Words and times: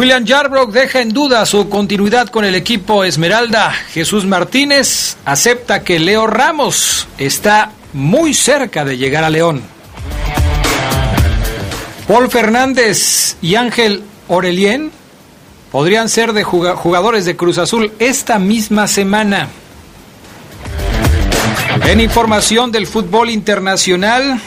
William 0.00 0.24
Yarbrough 0.24 0.72
deja 0.72 1.02
en 1.02 1.10
duda 1.10 1.44
su 1.44 1.68
continuidad 1.68 2.28
con 2.28 2.46
el 2.46 2.54
equipo 2.54 3.04
Esmeralda. 3.04 3.70
Jesús 3.92 4.24
Martínez 4.24 5.18
acepta 5.26 5.84
que 5.84 5.98
Leo 5.98 6.26
Ramos 6.26 7.06
está 7.18 7.72
muy 7.92 8.32
cerca 8.32 8.86
de 8.86 8.96
llegar 8.96 9.24
a 9.24 9.28
León. 9.28 9.60
Paul 12.08 12.30
Fernández 12.30 13.36
y 13.42 13.56
Ángel 13.56 14.02
Orelien 14.28 14.90
podrían 15.70 16.08
ser 16.08 16.32
de 16.32 16.44
jugadores 16.44 17.26
de 17.26 17.36
Cruz 17.36 17.58
Azul 17.58 17.92
esta 17.98 18.38
misma 18.38 18.88
semana. 18.88 19.48
En 21.86 22.00
información 22.00 22.72
del 22.72 22.86
fútbol 22.86 23.28
internacional, 23.28 24.40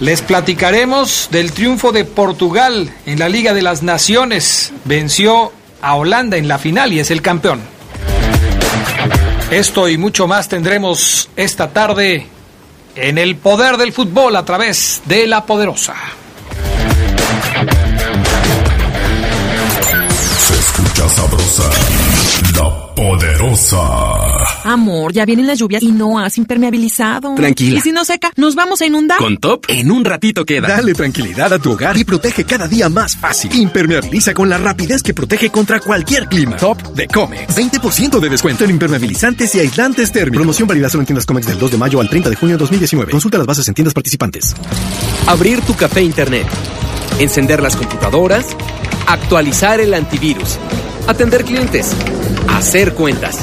les 0.00 0.22
platicaremos 0.22 1.28
del 1.30 1.52
triunfo 1.52 1.92
de 1.92 2.04
Portugal 2.04 2.92
en 3.06 3.18
la 3.18 3.28
Liga 3.28 3.54
de 3.54 3.62
las 3.62 3.82
Naciones. 3.82 4.72
Venció 4.84 5.52
a 5.80 5.94
Holanda 5.94 6.36
en 6.36 6.48
la 6.48 6.58
final 6.58 6.92
y 6.92 7.00
es 7.00 7.10
el 7.10 7.22
campeón. 7.22 7.60
Esto 9.50 9.88
y 9.88 9.98
mucho 9.98 10.26
más 10.26 10.48
tendremos 10.48 11.28
esta 11.36 11.70
tarde 11.70 12.26
en 12.96 13.18
el 13.18 13.36
poder 13.36 13.76
del 13.76 13.92
fútbol 13.92 14.36
a 14.36 14.44
través 14.44 15.02
de 15.04 15.26
la 15.26 15.44
poderosa. 15.44 15.94
Se 20.38 20.54
escucha 20.58 21.08
sabrosa, 21.08 21.70
la 22.54 22.94
poderosa. 22.94 23.78
Amor, 24.64 25.12
ya 25.12 25.24
vienen 25.24 25.46
las 25.46 25.58
lluvias 25.58 25.82
y 25.82 25.92
no 25.92 26.18
has 26.18 26.38
impermeabilizado. 26.38 27.34
Tranquila. 27.34 27.78
¿Y 27.78 27.80
si 27.82 27.92
no 27.92 28.04
seca? 28.04 28.32
¿Nos 28.36 28.54
vamos 28.54 28.80
a 28.80 28.86
inundar? 28.86 29.18
Con 29.18 29.36
Top, 29.36 29.66
en 29.68 29.90
un 29.90 30.04
ratito 30.04 30.44
queda. 30.44 30.68
Dale 30.68 30.94
tranquilidad 30.94 31.52
a 31.52 31.58
tu 31.58 31.72
hogar 31.72 31.96
y 31.96 32.04
protege 32.04 32.44
cada 32.44 32.68
día 32.68 32.88
más 32.88 33.16
fácil. 33.16 33.54
Impermeabiliza 33.54 34.32
con 34.32 34.48
la 34.48 34.58
rapidez 34.58 35.02
que 35.02 35.12
protege 35.12 35.50
contra 35.50 35.80
cualquier 35.80 36.26
clima. 36.26 36.56
Top 36.56 36.80
de 36.94 37.06
Comex. 37.08 37.56
20% 37.56 38.20
de 38.20 38.28
descuento 38.28 38.64
en 38.64 38.70
impermeabilizantes 38.70 39.54
y 39.54 39.60
aislantes 39.60 40.12
térmicos. 40.12 40.38
Promoción 40.38 40.68
válida 40.68 40.88
solo 40.88 41.02
en 41.02 41.06
tiendas 41.06 41.26
Comex 41.26 41.46
del 41.46 41.58
2 41.58 41.72
de 41.72 41.78
mayo 41.78 42.00
al 42.00 42.08
30 42.08 42.30
de 42.30 42.36
junio 42.36 42.56
de 42.56 42.60
2019. 42.60 43.10
Consulta 43.10 43.38
las 43.38 43.46
bases 43.46 43.68
en 43.68 43.74
tiendas 43.74 43.94
participantes. 43.94 44.54
Abrir 45.26 45.60
tu 45.62 45.74
café 45.74 46.02
internet. 46.02 46.46
Encender 47.18 47.62
las 47.62 47.76
computadoras. 47.76 48.56
Actualizar 49.06 49.80
el 49.80 49.92
antivirus. 49.94 50.58
Atender 51.06 51.44
clientes. 51.44 51.94
Hacer 52.48 52.94
cuentas 52.94 53.38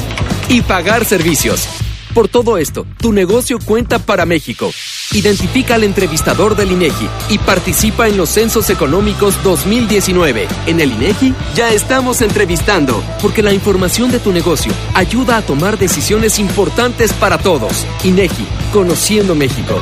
y 0.48 0.62
pagar 0.62 1.04
servicios. 1.04 1.68
Por 2.12 2.28
todo 2.28 2.58
esto, 2.58 2.84
tu 2.98 3.12
negocio 3.12 3.58
cuenta 3.64 3.98
para 3.98 4.26
México. 4.26 4.70
Identifica 5.12 5.76
al 5.76 5.84
entrevistador 5.84 6.56
del 6.56 6.72
INEGI 6.72 7.08
y 7.30 7.38
participa 7.38 8.08
en 8.08 8.16
los 8.16 8.30
Censos 8.30 8.68
Económicos 8.68 9.42
2019. 9.44 10.48
En 10.66 10.80
el 10.80 10.92
INEGI 10.92 11.34
ya 11.54 11.72
estamos 11.72 12.20
entrevistando, 12.20 13.02
porque 13.22 13.42
la 13.42 13.52
información 13.52 14.10
de 14.10 14.18
tu 14.18 14.32
negocio 14.32 14.72
ayuda 14.94 15.38
a 15.38 15.42
tomar 15.42 15.78
decisiones 15.78 16.38
importantes 16.38 17.12
para 17.14 17.38
todos. 17.38 17.86
INEGI, 18.04 18.46
conociendo 18.72 19.34
México. 19.34 19.80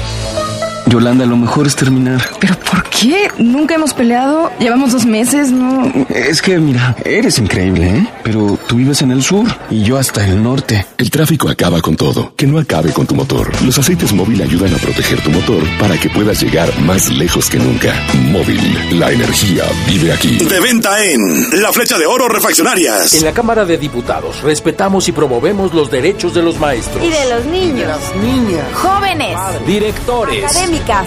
Yolanda, 0.91 1.25
lo 1.25 1.37
mejor 1.37 1.69
es 1.69 1.77
terminar. 1.77 2.21
¿Pero 2.41 2.57
por 2.69 2.83
qué? 2.91 3.31
Nunca 3.39 3.77
hemos 3.77 3.95
peleado. 3.95 4.51
Llevamos 4.59 4.91
dos 4.91 5.07
meses, 5.07 5.53
¿no? 5.53 5.85
Es 6.09 6.43
que, 6.43 6.59
mira, 6.59 6.97
eres 7.05 7.39
increíble, 7.39 7.87
¿eh? 7.89 8.09
Pero 8.25 8.59
tú 8.67 8.75
vives 8.75 9.01
en 9.01 9.13
el 9.13 9.23
sur 9.23 9.47
y 9.71 9.85
yo 9.85 9.99
hasta 9.99 10.27
el 10.27 10.43
norte. 10.43 10.85
El 10.99 11.09
tráfico 11.09 11.49
acaba 11.49 11.81
con 11.81 11.95
todo. 11.95 12.35
Que 12.37 12.49
no 12.49 12.59
acabe 12.59 12.93
con 12.93 13.07
tu 13.07 13.15
motor. 13.15 13.53
Los 13.65 13.79
aceites 13.79 14.13
móvil 14.13 14.43
ayudan 14.43 14.75
a 14.75 14.79
proteger 14.79 15.23
tu 15.23 15.31
motor 15.31 15.63
para 15.79 15.97
que 15.97 16.11
puedas 16.11 16.43
llegar 16.43 16.69
más 16.81 17.09
lejos 17.09 17.49
que 17.49 17.59
nunca. 17.59 17.95
Móvil, 18.33 18.99
la 18.99 19.13
energía 19.13 19.63
vive 19.87 20.13
aquí. 20.13 20.39
De 20.39 20.59
venta 20.59 21.05
en 21.05 21.63
La 21.63 21.73
Flecha 21.73 21.99
de 21.99 22.07
Oro 22.07 22.29
Refaccionarias. 22.29 23.15
En 23.15 23.25
la 23.25 23.33
Cámara 23.33 23.65
de 23.65 23.79
Diputados 23.79 24.43
respetamos 24.43 25.07
y 25.07 25.13
promovemos 25.13 25.73
los 25.73 25.89
derechos 25.89 26.35
de 26.35 26.43
los 26.43 26.59
maestros. 26.59 27.05
Y 27.05 27.11
de 27.11 27.31
los 27.33 27.45
niños. 27.47 27.87
las 27.87 28.17
niñas. 28.17 28.65
Jóvenes. 28.75 29.37
Directores. 29.69 30.53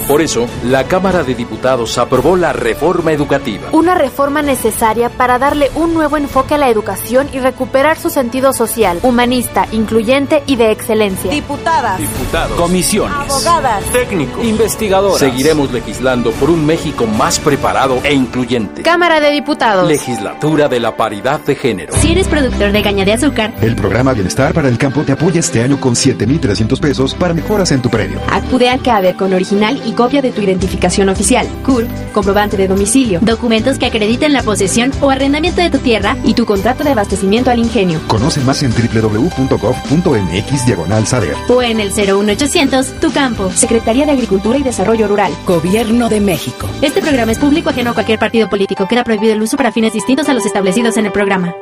Por 0.07 0.22
eso, 0.22 0.47
la 0.63 0.85
Cámara 0.85 1.23
de 1.23 1.35
Diputados 1.35 1.97
aprobó 1.97 2.35
la 2.35 2.53
reforma 2.53 3.11
educativa. 3.11 3.69
Una 3.72 3.95
reforma 3.95 4.41
necesaria 4.41 5.09
para 5.09 5.39
darle 5.39 5.72
un 5.75 5.94
nuevo 5.94 6.17
enfoque 6.17 6.56
a 6.56 6.57
la 6.57 6.69
educación 6.69 7.28
y 7.34 7.39
recuperar 7.39 7.97
su 7.97 8.09
sentido 8.09 8.53
social, 8.53 9.00
humanista, 9.03 9.67
incluyente 9.72 10.44
y 10.45 10.56
de 10.56 10.72
excelencia. 10.72 11.31
Diputadas. 11.31 12.00
Diputados. 12.00 12.59
Comisiones. 12.59 13.17
Abogadas. 13.17 13.84
Técnicos. 13.91 14.44
Investigadoras. 14.44 15.19
Seguiremos 15.19 15.72
legislando 15.72 16.31
por 16.31 16.50
un 16.50 16.66
México 16.66 17.05
más 17.05 17.40
preparado 17.40 18.00
e 18.03 18.13
incluyente. 18.13 18.84
Cámara 18.84 19.19
de 19.19 19.31
Diputados. 19.31 19.88
Legislatura 19.88 20.67
de 20.67 20.79
la 20.79 20.95
paridad 20.95 21.40
de 21.41 21.55
género. 21.55 21.94
Si 21.95 22.11
eres 22.11 22.28
productor 22.28 22.72
de 22.72 22.84
caña 22.84 23.05
de 23.05 23.13
azúcar, 23.13 23.53
el 23.61 23.75
programa 23.75 24.13
Bienestar 24.13 24.53
para 24.53 24.69
el 24.69 24.78
Campo 24.78 25.03
te 25.03 25.13
apoya 25.13 25.40
este 25.40 25.63
año 25.63 25.79
con 25.79 25.95
7,300 25.95 26.79
pesos 26.79 27.16
para 27.16 27.34
mejoras 27.34 27.72
en 27.72 27.81
tu 27.81 27.90
predio. 27.90 28.19
Acude 28.29 28.69
al 28.69 28.81
CADER 28.81 29.16
con 29.16 29.34
original 29.34 29.62
y 29.72 29.94
copia 29.94 30.22
de 30.22 30.31
tu 30.31 30.41
identificación 30.41 31.09
oficial, 31.09 31.47
CUR, 31.63 31.88
comprobante 32.12 32.57
de 32.57 32.68
domicilio, 32.68 33.19
documentos 33.22 33.78
que 33.78 33.85
acrediten 33.85 34.34
la 34.34 34.44
posesión 34.44 34.91
o 35.01 35.09
arrendamiento 35.09 35.62
de 35.62 35.69
tu 35.69 35.78
tierra 35.78 36.18
y 36.24 36.34
tu 36.34 36.46
contrato 36.46 36.84
de 36.84 36.91
abastecimiento 36.91 37.50
al 37.50 37.59
ingenio. 37.59 38.02
Conoce 38.07 38.41
más 38.41 38.62
en 38.63 38.72
www.gov.mx 38.72 40.66
diagonal 40.66 41.07
saber. 41.07 41.35
O 41.47 41.62
en 41.62 41.79
el 41.79 41.91
01800 41.94 43.00
Tu 43.00 43.12
Campo, 43.12 43.50
Secretaría 43.52 44.06
de 44.06 44.12
Agricultura 44.12 44.57
y 44.57 44.63
Desarrollo 44.63 45.07
Rural. 45.07 45.31
Gobierno 45.46 46.09
de 46.09 46.19
México. 46.19 46.68
Este 46.81 47.02
programa 47.02 47.31
es 47.31 47.40
público 47.40 47.69
ajeno 47.69 47.91
a 47.91 47.94
cualquier 47.94 48.19
partido 48.19 48.50
político. 48.50 48.88
Queda 48.88 49.03
prohibido 49.03 49.34
el 49.34 49.41
uso 49.41 49.56
para 49.57 49.72
fines 49.72 49.94
distintos 49.94 50.28
a 50.28 50.34
los 50.34 50.46
establecidos 50.46 50.97
en 50.97 51.06
el 51.06 51.12
programa. 51.12 51.56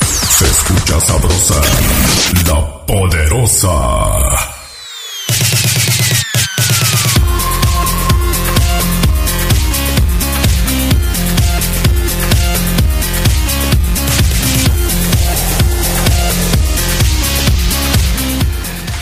Se 0.00 0.44
escucha 0.46 1.00
sabrosa, 1.00 1.60
la 2.48 2.86
poderosa. 2.86 4.53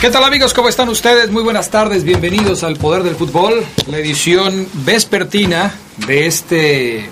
¿Qué 0.03 0.09
tal 0.09 0.25
amigos? 0.25 0.53
¿Cómo 0.53 0.67
están 0.67 0.89
ustedes? 0.89 1.31
Muy 1.31 1.43
buenas 1.43 1.69
tardes, 1.69 2.03
bienvenidos 2.03 2.65
al 2.65 2.75
Poder 2.75 3.03
del 3.03 3.15
Fútbol, 3.15 3.63
la 3.87 3.99
edición 3.99 4.67
vespertina 4.73 5.73
de 6.05 6.27
este, 6.27 7.09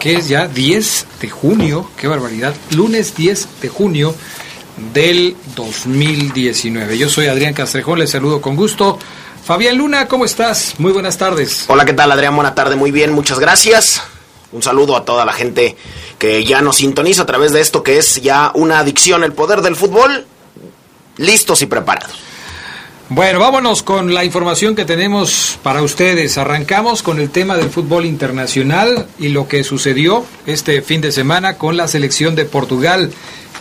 ¿qué 0.00 0.14
es 0.14 0.26
ya? 0.26 0.48
10 0.48 1.06
de 1.20 1.30
junio, 1.30 1.88
qué 1.96 2.08
barbaridad, 2.08 2.52
lunes 2.72 3.14
10 3.14 3.60
de 3.60 3.68
junio 3.68 4.12
del 4.92 5.36
2019. 5.54 6.98
Yo 6.98 7.08
soy 7.08 7.28
Adrián 7.28 7.54
Castrejón, 7.54 8.00
les 8.00 8.10
saludo 8.10 8.40
con 8.40 8.56
gusto. 8.56 8.98
Fabián 9.44 9.78
Luna, 9.78 10.08
¿cómo 10.08 10.24
estás? 10.24 10.74
Muy 10.78 10.90
buenas 10.90 11.18
tardes. 11.18 11.66
Hola, 11.68 11.84
¿qué 11.84 11.92
tal 11.92 12.10
Adrián? 12.10 12.34
Buena 12.34 12.56
tarde, 12.56 12.74
muy 12.74 12.90
bien, 12.90 13.12
muchas 13.12 13.38
gracias. 13.38 14.02
Un 14.50 14.64
saludo 14.64 14.96
a 14.96 15.04
toda 15.04 15.24
la 15.24 15.32
gente 15.32 15.76
que 16.18 16.42
ya 16.42 16.60
nos 16.60 16.78
sintoniza 16.78 17.22
a 17.22 17.26
través 17.26 17.52
de 17.52 17.60
esto 17.60 17.84
que 17.84 17.98
es 17.98 18.20
ya 18.20 18.50
una 18.56 18.80
adicción, 18.80 19.22
el 19.22 19.32
poder 19.32 19.62
del 19.62 19.76
fútbol. 19.76 20.26
Listos 21.18 21.62
y 21.62 21.66
preparados. 21.66 22.31
Bueno, 23.14 23.40
vámonos 23.40 23.82
con 23.82 24.14
la 24.14 24.24
información 24.24 24.74
que 24.74 24.86
tenemos 24.86 25.58
para 25.62 25.82
ustedes. 25.82 26.38
Arrancamos 26.38 27.02
con 27.02 27.20
el 27.20 27.28
tema 27.28 27.58
del 27.58 27.68
fútbol 27.68 28.06
internacional 28.06 29.06
y 29.18 29.28
lo 29.28 29.48
que 29.48 29.64
sucedió 29.64 30.24
este 30.46 30.80
fin 30.80 31.02
de 31.02 31.12
semana 31.12 31.58
con 31.58 31.76
la 31.76 31.88
selección 31.88 32.34
de 32.34 32.46
Portugal, 32.46 33.12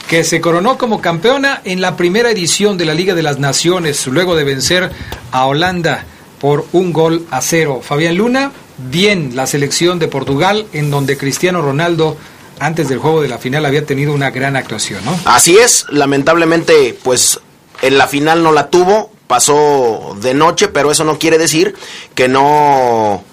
que 0.07 0.23
se 0.23 0.39
coronó 0.39 0.77
como 0.77 1.01
campeona 1.01 1.59
en 1.65 1.81
la 1.81 1.97
primera 1.97 2.31
edición 2.31 2.77
de 2.77 2.85
la 2.85 2.93
Liga 2.93 3.13
de 3.13 3.23
las 3.23 3.39
Naciones, 3.39 4.07
luego 4.07 4.37
de 4.37 4.45
vencer 4.45 4.89
a 5.33 5.45
Holanda 5.45 6.05
por 6.39 6.65
un 6.71 6.93
gol 6.93 7.27
a 7.29 7.41
cero. 7.41 7.81
Fabián 7.83 8.15
Luna, 8.15 8.53
bien 8.77 9.35
la 9.35 9.47
selección 9.47 9.99
de 9.99 10.07
Portugal, 10.07 10.65
en 10.71 10.89
donde 10.89 11.17
Cristiano 11.17 11.61
Ronaldo 11.61 12.15
antes 12.59 12.87
del 12.87 12.99
juego 12.99 13.21
de 13.21 13.27
la 13.27 13.37
final 13.37 13.65
había 13.65 13.85
tenido 13.85 14.13
una 14.13 14.31
gran 14.31 14.55
actuación, 14.55 15.03
¿no? 15.03 15.19
Así 15.25 15.57
es, 15.57 15.87
lamentablemente, 15.89 16.97
pues 17.03 17.37
en 17.81 17.97
la 17.97 18.07
final 18.07 18.43
no 18.43 18.53
la 18.53 18.69
tuvo, 18.69 19.11
pasó 19.31 20.17
de 20.19 20.33
noche, 20.33 20.67
pero 20.67 20.91
eso 20.91 21.05
no 21.05 21.17
quiere 21.17 21.37
decir 21.37 21.73
que 22.15 22.27
no 22.27 23.23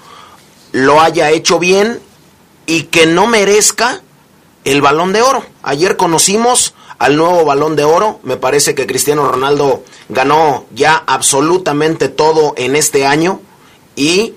lo 0.70 1.00
haya 1.00 1.32
hecho 1.32 1.58
bien 1.58 1.98
y 2.66 2.84
que 2.84 3.06
no 3.06 3.26
merezca 3.26 4.00
el 4.62 4.80
balón 4.80 5.12
de 5.12 5.22
oro. 5.22 5.44
Ayer 5.64 5.96
conocimos 5.96 6.74
al 7.00 7.16
nuevo 7.16 7.44
balón 7.44 7.74
de 7.74 7.82
oro, 7.82 8.20
me 8.22 8.36
parece 8.36 8.76
que 8.76 8.86
Cristiano 8.86 9.26
Ronaldo 9.26 9.82
ganó 10.08 10.66
ya 10.72 11.02
absolutamente 11.04 12.08
todo 12.08 12.54
en 12.56 12.76
este 12.76 13.04
año 13.04 13.40
y 13.96 14.34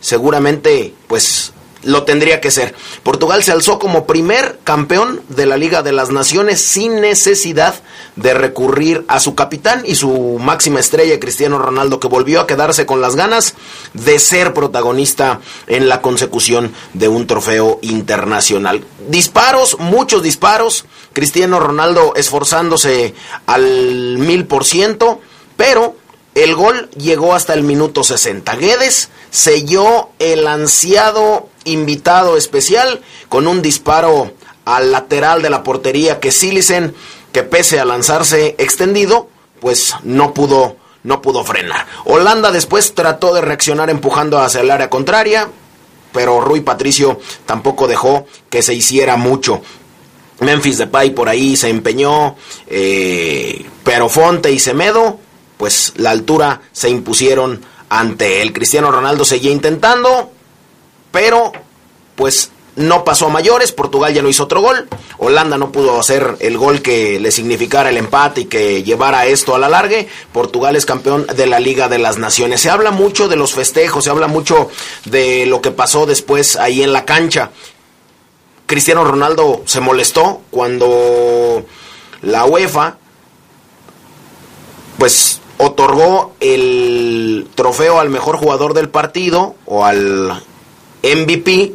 seguramente 0.00 0.94
pues 1.08 1.52
lo 1.82 2.04
tendría 2.04 2.40
que 2.40 2.50
ser. 2.50 2.74
Portugal 3.02 3.42
se 3.42 3.52
alzó 3.52 3.78
como 3.78 4.06
primer 4.06 4.58
campeón 4.64 5.20
de 5.28 5.46
la 5.46 5.56
Liga 5.56 5.82
de 5.82 5.92
las 5.92 6.10
Naciones 6.10 6.60
sin 6.60 7.00
necesidad 7.00 7.74
de 8.16 8.34
recurrir 8.34 9.04
a 9.08 9.20
su 9.20 9.34
capitán 9.34 9.82
y 9.86 9.94
su 9.94 10.38
máxima 10.40 10.80
estrella, 10.80 11.18
Cristiano 11.18 11.58
Ronaldo, 11.58 12.00
que 12.00 12.08
volvió 12.08 12.40
a 12.40 12.46
quedarse 12.46 12.86
con 12.86 13.00
las 13.00 13.16
ganas 13.16 13.54
de 13.94 14.18
ser 14.18 14.54
protagonista 14.54 15.40
en 15.66 15.88
la 15.88 16.00
consecución 16.00 16.72
de 16.94 17.08
un 17.08 17.26
trofeo 17.26 17.78
internacional. 17.82 18.84
Disparos, 19.08 19.78
muchos 19.78 20.22
disparos, 20.22 20.84
Cristiano 21.12 21.60
Ronaldo 21.60 22.14
esforzándose 22.16 23.14
al 23.46 24.18
mil 24.18 24.46
por 24.46 24.64
ciento, 24.64 25.20
pero 25.56 25.96
el 26.34 26.54
gol 26.54 26.88
llegó 26.96 27.34
hasta 27.34 27.54
el 27.54 27.62
minuto 27.62 28.04
60. 28.04 28.56
Guedes 28.56 29.10
selló 29.30 30.10
el 30.18 30.46
ansiado 30.46 31.48
invitado 31.64 32.36
especial 32.36 33.02
con 33.28 33.46
un 33.46 33.62
disparo 33.62 34.32
al 34.64 34.92
lateral 34.92 35.42
de 35.42 35.50
la 35.50 35.62
portería 35.62 36.20
que 36.20 36.32
Silicen, 36.32 36.94
que 37.32 37.42
pese 37.42 37.80
a 37.80 37.84
lanzarse 37.84 38.54
extendido, 38.58 39.28
pues 39.60 39.94
no 40.04 40.32
pudo, 40.32 40.76
no 41.02 41.20
pudo 41.20 41.44
frenar. 41.44 41.86
Holanda 42.04 42.50
después 42.50 42.94
trató 42.94 43.34
de 43.34 43.40
reaccionar 43.40 43.90
empujando 43.90 44.38
hacia 44.38 44.62
el 44.62 44.70
área 44.70 44.88
contraria, 44.88 45.48
pero 46.12 46.40
Rui 46.40 46.60
Patricio 46.60 47.20
tampoco 47.46 47.88
dejó 47.88 48.26
que 48.48 48.62
se 48.62 48.74
hiciera 48.74 49.16
mucho. 49.16 49.60
Memphis 50.40 50.78
Depay 50.78 51.10
por 51.10 51.28
ahí 51.28 51.56
se 51.56 51.68
empeñó, 51.68 52.36
eh, 52.66 53.66
pero 53.84 54.08
Fonte 54.08 54.50
y 54.50 54.58
Semedo 54.58 55.20
pues 55.62 55.92
la 55.94 56.10
altura 56.10 56.60
se 56.72 56.90
impusieron 56.90 57.60
ante 57.88 58.42
él. 58.42 58.52
Cristiano 58.52 58.90
Ronaldo 58.90 59.24
seguía 59.24 59.52
intentando, 59.52 60.32
pero 61.12 61.52
pues 62.16 62.50
no 62.74 63.04
pasó 63.04 63.26
a 63.26 63.28
mayores, 63.28 63.70
Portugal 63.70 64.12
ya 64.12 64.22
no 64.22 64.28
hizo 64.28 64.42
otro 64.42 64.60
gol, 64.60 64.88
Holanda 65.18 65.58
no 65.58 65.70
pudo 65.70 66.00
hacer 66.00 66.34
el 66.40 66.58
gol 66.58 66.82
que 66.82 67.20
le 67.20 67.30
significara 67.30 67.90
el 67.90 67.96
empate 67.96 68.40
y 68.40 68.44
que 68.46 68.82
llevara 68.82 69.26
esto 69.26 69.54
a 69.54 69.60
la 69.60 69.68
largue, 69.68 70.08
Portugal 70.32 70.74
es 70.74 70.84
campeón 70.84 71.28
de 71.28 71.46
la 71.46 71.60
Liga 71.60 71.88
de 71.88 71.98
las 71.98 72.18
Naciones. 72.18 72.60
Se 72.60 72.68
habla 72.68 72.90
mucho 72.90 73.28
de 73.28 73.36
los 73.36 73.54
festejos, 73.54 74.02
se 74.02 74.10
habla 74.10 74.26
mucho 74.26 74.68
de 75.04 75.46
lo 75.46 75.60
que 75.60 75.70
pasó 75.70 76.06
después 76.06 76.56
ahí 76.56 76.82
en 76.82 76.92
la 76.92 77.04
cancha. 77.04 77.52
Cristiano 78.66 79.04
Ronaldo 79.04 79.62
se 79.66 79.78
molestó 79.78 80.40
cuando 80.50 81.64
la 82.20 82.46
UEFA 82.46 82.96
pues 85.02 85.40
otorgó 85.62 86.32
el 86.40 87.46
trofeo 87.54 88.00
al 88.00 88.10
mejor 88.10 88.36
jugador 88.36 88.74
del 88.74 88.88
partido 88.88 89.54
o 89.64 89.84
al 89.84 90.42
MVP 91.02 91.72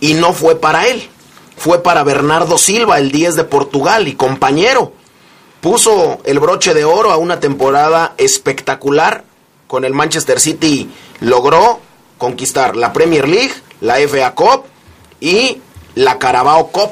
y 0.00 0.14
no 0.14 0.32
fue 0.32 0.56
para 0.56 0.88
él. 0.88 1.08
Fue 1.56 1.82
para 1.82 2.04
Bernardo 2.04 2.58
Silva, 2.58 2.98
el 2.98 3.10
10 3.10 3.36
de 3.36 3.44
Portugal 3.44 4.08
y 4.08 4.14
compañero. 4.14 4.92
Puso 5.60 6.18
el 6.24 6.38
broche 6.38 6.74
de 6.74 6.84
oro 6.84 7.12
a 7.12 7.16
una 7.16 7.40
temporada 7.40 8.14
espectacular 8.16 9.24
con 9.66 9.84
el 9.84 9.92
Manchester 9.92 10.40
City. 10.40 10.90
Logró 11.20 11.80
conquistar 12.16 12.76
la 12.76 12.92
Premier 12.92 13.28
League, 13.28 13.54
la 13.80 13.96
FA 13.96 14.34
Cup 14.34 14.64
y 15.20 15.58
la 15.94 16.18
Carabao 16.18 16.68
Cup 16.68 16.90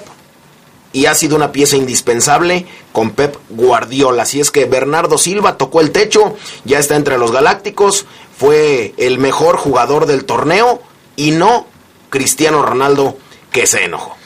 y 0.93 1.07
ha 1.07 1.15
sido 1.15 1.37
una 1.37 1.53
pieza 1.53 1.77
indispensable 1.77 2.67
con 2.93 3.11
Pep 3.11 3.37
Guardiola. 3.51 4.23
Así 4.23 4.41
es 4.41 4.51
que 4.51 4.65
Bernardo 4.65 5.19
Silva 5.19 5.59
tocó 5.59 5.81
el 5.81 5.91
techo, 5.91 6.37
ya 6.65 6.79
está 6.79 6.97
entre 6.97 7.19
los 7.19 7.33
Galácticos, 7.33 8.07
fue 8.39 8.95
el 8.97 9.19
mejor 9.19 9.57
jugador 9.57 10.07
del 10.07 10.25
torneo 10.25 10.83
y 11.17 11.33
no 11.33 11.67
Cristiano 12.11 12.63
Ronaldo 12.63 13.19
que 13.51 13.67
se 13.67 13.85
enojó. 13.85 14.17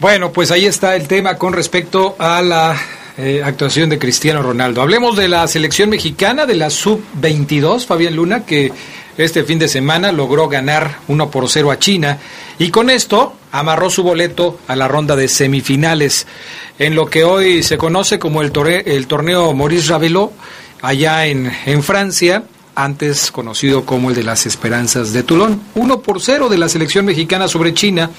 Bueno, 0.00 0.32
pues 0.32 0.50
ahí 0.50 0.66
está 0.66 0.96
el 0.96 1.06
tema 1.06 1.38
con 1.38 1.52
respecto 1.52 2.16
a 2.18 2.42
la 2.42 2.76
eh, 3.16 3.42
actuación 3.44 3.90
de 3.90 3.98
Cristiano 3.98 4.42
Ronaldo. 4.42 4.82
Hablemos 4.82 5.16
de 5.16 5.28
la 5.28 5.46
selección 5.46 5.90
mexicana 5.90 6.46
de 6.46 6.56
la 6.56 6.70
sub-22, 6.70 7.86
Fabián 7.86 8.16
Luna, 8.16 8.44
que 8.44 8.72
este 9.16 9.44
fin 9.44 9.58
de 9.58 9.68
semana 9.68 10.12
logró 10.12 10.48
ganar 10.48 10.98
1 11.08 11.30
por 11.30 11.48
0 11.48 11.70
a 11.70 11.78
China 11.78 12.18
y 12.58 12.70
con 12.70 12.90
esto 12.90 13.34
amarró 13.50 13.90
su 13.90 14.02
boleto 14.02 14.58
a 14.68 14.76
la 14.76 14.88
ronda 14.88 15.16
de 15.16 15.28
semifinales 15.28 16.26
en 16.78 16.94
lo 16.94 17.06
que 17.06 17.24
hoy 17.24 17.62
se 17.62 17.78
conoce 17.78 18.18
como 18.18 18.42
el, 18.42 18.52
el 18.86 19.06
torneo 19.06 19.52
Maurice 19.52 19.90
Ravelot 19.90 20.32
allá 20.80 21.26
en, 21.26 21.82
Francia 21.82 22.44
antes 22.74 23.30
conocido 23.30 23.84
como 23.84 24.10
el 24.10 24.16
de 24.16 24.22
las 24.22 24.46
Esperanzas 24.46 25.12
de 25.12 25.22
Toulon. 25.22 25.60
1 25.74 26.00
por 26.00 26.20
0 26.20 26.48
de 26.48 26.58
la 26.58 26.68
selección 26.68 27.04
mexicana 27.04 27.48
sobre 27.48 27.74
China. 27.74 28.10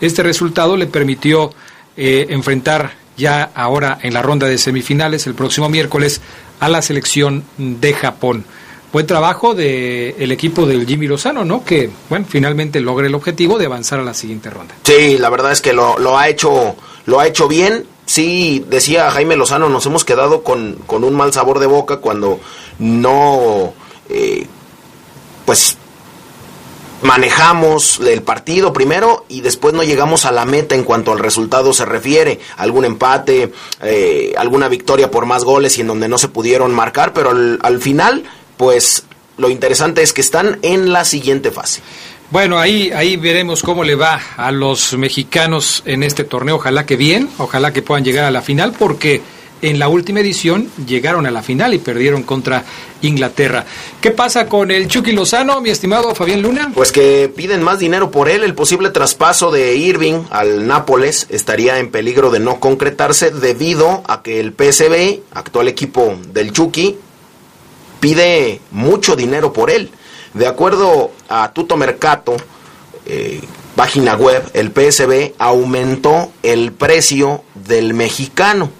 Este 0.00 0.22
resultado 0.22 0.76
le 0.76 0.86
permitió 0.86 1.52
eh, 1.96 2.26
enfrentar 2.28 2.92
ya 3.16 3.50
ahora 3.54 3.98
en 4.02 4.14
la 4.14 4.22
ronda 4.22 4.46
de 4.46 4.58
semifinales 4.58 5.26
el 5.26 5.34
próximo 5.34 5.68
miércoles 5.68 6.20
a 6.60 6.68
la 6.68 6.82
selección 6.82 7.44
de 7.56 7.94
Japón 7.94 8.44
buen 8.92 9.06
trabajo 9.06 9.54
del 9.54 10.14
el 10.18 10.32
equipo 10.32 10.66
del 10.66 10.86
Jimmy 10.86 11.06
Lozano, 11.06 11.44
¿no? 11.44 11.64
Que, 11.64 11.90
bueno, 12.08 12.26
finalmente 12.28 12.80
logra 12.80 13.06
el 13.06 13.14
objetivo 13.14 13.58
de 13.58 13.66
avanzar 13.66 14.00
a 14.00 14.02
la 14.02 14.14
siguiente 14.14 14.50
ronda. 14.50 14.74
Sí, 14.82 15.16
la 15.18 15.30
verdad 15.30 15.52
es 15.52 15.60
que 15.60 15.72
lo, 15.72 15.98
lo 15.98 16.18
ha 16.18 16.28
hecho 16.28 16.76
lo 17.06 17.20
ha 17.20 17.26
hecho 17.26 17.48
bien. 17.48 17.86
Sí, 18.04 18.64
decía 18.68 19.10
Jaime 19.10 19.36
Lozano, 19.36 19.68
nos 19.68 19.86
hemos 19.86 20.04
quedado 20.04 20.42
con, 20.42 20.74
con 20.86 21.04
un 21.04 21.14
mal 21.14 21.32
sabor 21.32 21.58
de 21.58 21.66
boca 21.66 21.98
cuando 21.98 22.40
no, 22.78 23.72
eh, 24.08 24.46
pues, 25.46 25.78
manejamos 27.02 28.00
el 28.00 28.22
partido 28.22 28.72
primero 28.72 29.24
y 29.28 29.40
después 29.40 29.72
no 29.74 29.82
llegamos 29.82 30.24
a 30.24 30.32
la 30.32 30.44
meta 30.44 30.74
en 30.74 30.84
cuanto 30.84 31.12
al 31.12 31.18
resultado 31.20 31.72
se 31.72 31.84
refiere. 31.84 32.40
Algún 32.56 32.84
empate, 32.84 33.52
eh, 33.82 34.34
alguna 34.36 34.68
victoria 34.68 35.10
por 35.10 35.26
más 35.26 35.44
goles 35.44 35.78
y 35.78 35.82
en 35.82 35.86
donde 35.86 36.08
no 36.08 36.18
se 36.18 36.28
pudieron 36.28 36.74
marcar, 36.74 37.12
pero 37.12 37.30
al 37.30 37.80
final 37.80 38.24
pues 38.56 39.04
lo 39.38 39.50
interesante 39.50 40.02
es 40.02 40.12
que 40.12 40.20
están 40.20 40.58
en 40.62 40.92
la 40.92 41.04
siguiente 41.04 41.50
fase. 41.50 41.82
Bueno, 42.30 42.58
ahí, 42.58 42.90
ahí 42.92 43.16
veremos 43.16 43.62
cómo 43.62 43.84
le 43.84 43.94
va 43.94 44.20
a 44.36 44.50
los 44.52 44.94
mexicanos 44.94 45.82
en 45.84 46.02
este 46.02 46.24
torneo. 46.24 46.56
Ojalá 46.56 46.86
que 46.86 46.96
bien, 46.96 47.28
ojalá 47.36 47.74
que 47.74 47.82
puedan 47.82 48.04
llegar 48.04 48.24
a 48.24 48.30
la 48.30 48.40
final, 48.40 48.72
porque 48.78 49.20
en 49.62 49.78
la 49.78 49.88
última 49.88 50.20
edición 50.20 50.70
llegaron 50.86 51.26
a 51.26 51.30
la 51.30 51.42
final 51.42 51.72
y 51.72 51.78
perdieron 51.78 52.22
contra 52.24 52.64
Inglaterra. 53.02 53.64
¿Qué 54.00 54.10
pasa 54.10 54.48
con 54.48 54.70
el 54.70 54.88
Chucky 54.88 55.12
Lozano, 55.12 55.60
mi 55.60 55.70
estimado 55.70 56.14
Fabián 56.14 56.42
Luna? 56.42 56.72
Pues 56.74 56.90
que 56.90 57.30
piden 57.34 57.62
más 57.62 57.78
dinero 57.78 58.10
por 58.10 58.28
él. 58.28 58.44
El 58.44 58.54
posible 58.54 58.90
traspaso 58.90 59.50
de 59.50 59.76
Irving 59.76 60.22
al 60.30 60.66
Nápoles 60.66 61.26
estaría 61.30 61.78
en 61.78 61.90
peligro 61.90 62.30
de 62.30 62.40
no 62.40 62.60
concretarse 62.60 63.30
debido 63.30 64.02
a 64.08 64.22
que 64.22 64.40
el 64.40 64.52
PSV, 64.52 65.20
actual 65.32 65.68
equipo 65.68 66.16
del 66.32 66.52
Chucky, 66.52 66.96
pide 68.02 68.60
mucho 68.72 69.14
dinero 69.14 69.52
por 69.52 69.70
él. 69.70 69.88
De 70.34 70.48
acuerdo 70.48 71.12
a 71.28 71.52
Tuto 71.52 71.76
Mercato, 71.76 72.36
eh, 73.06 73.40
página 73.76 74.16
web, 74.16 74.42
el 74.54 74.72
PSB 74.72 75.34
aumentó 75.38 76.32
el 76.42 76.72
precio 76.72 77.44
del 77.54 77.94
mexicano 77.94 78.70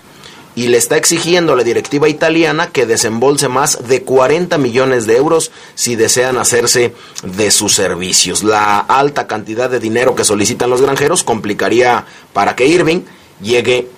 y 0.56 0.66
le 0.66 0.76
está 0.76 0.96
exigiendo 0.96 1.52
a 1.52 1.56
la 1.56 1.62
directiva 1.62 2.08
italiana 2.08 2.70
que 2.72 2.84
desembolse 2.84 3.48
más 3.48 3.86
de 3.86 4.02
40 4.02 4.58
millones 4.58 5.06
de 5.06 5.16
euros 5.18 5.52
si 5.76 5.94
desean 5.94 6.36
hacerse 6.36 6.92
de 7.22 7.52
sus 7.52 7.74
servicios. 7.74 8.42
La 8.42 8.80
alta 8.80 9.28
cantidad 9.28 9.70
de 9.70 9.78
dinero 9.78 10.16
que 10.16 10.24
solicitan 10.24 10.68
los 10.68 10.82
granjeros 10.82 11.22
complicaría 11.22 12.06
para 12.32 12.56
que 12.56 12.66
Irving 12.66 13.02
llegue 13.40 13.88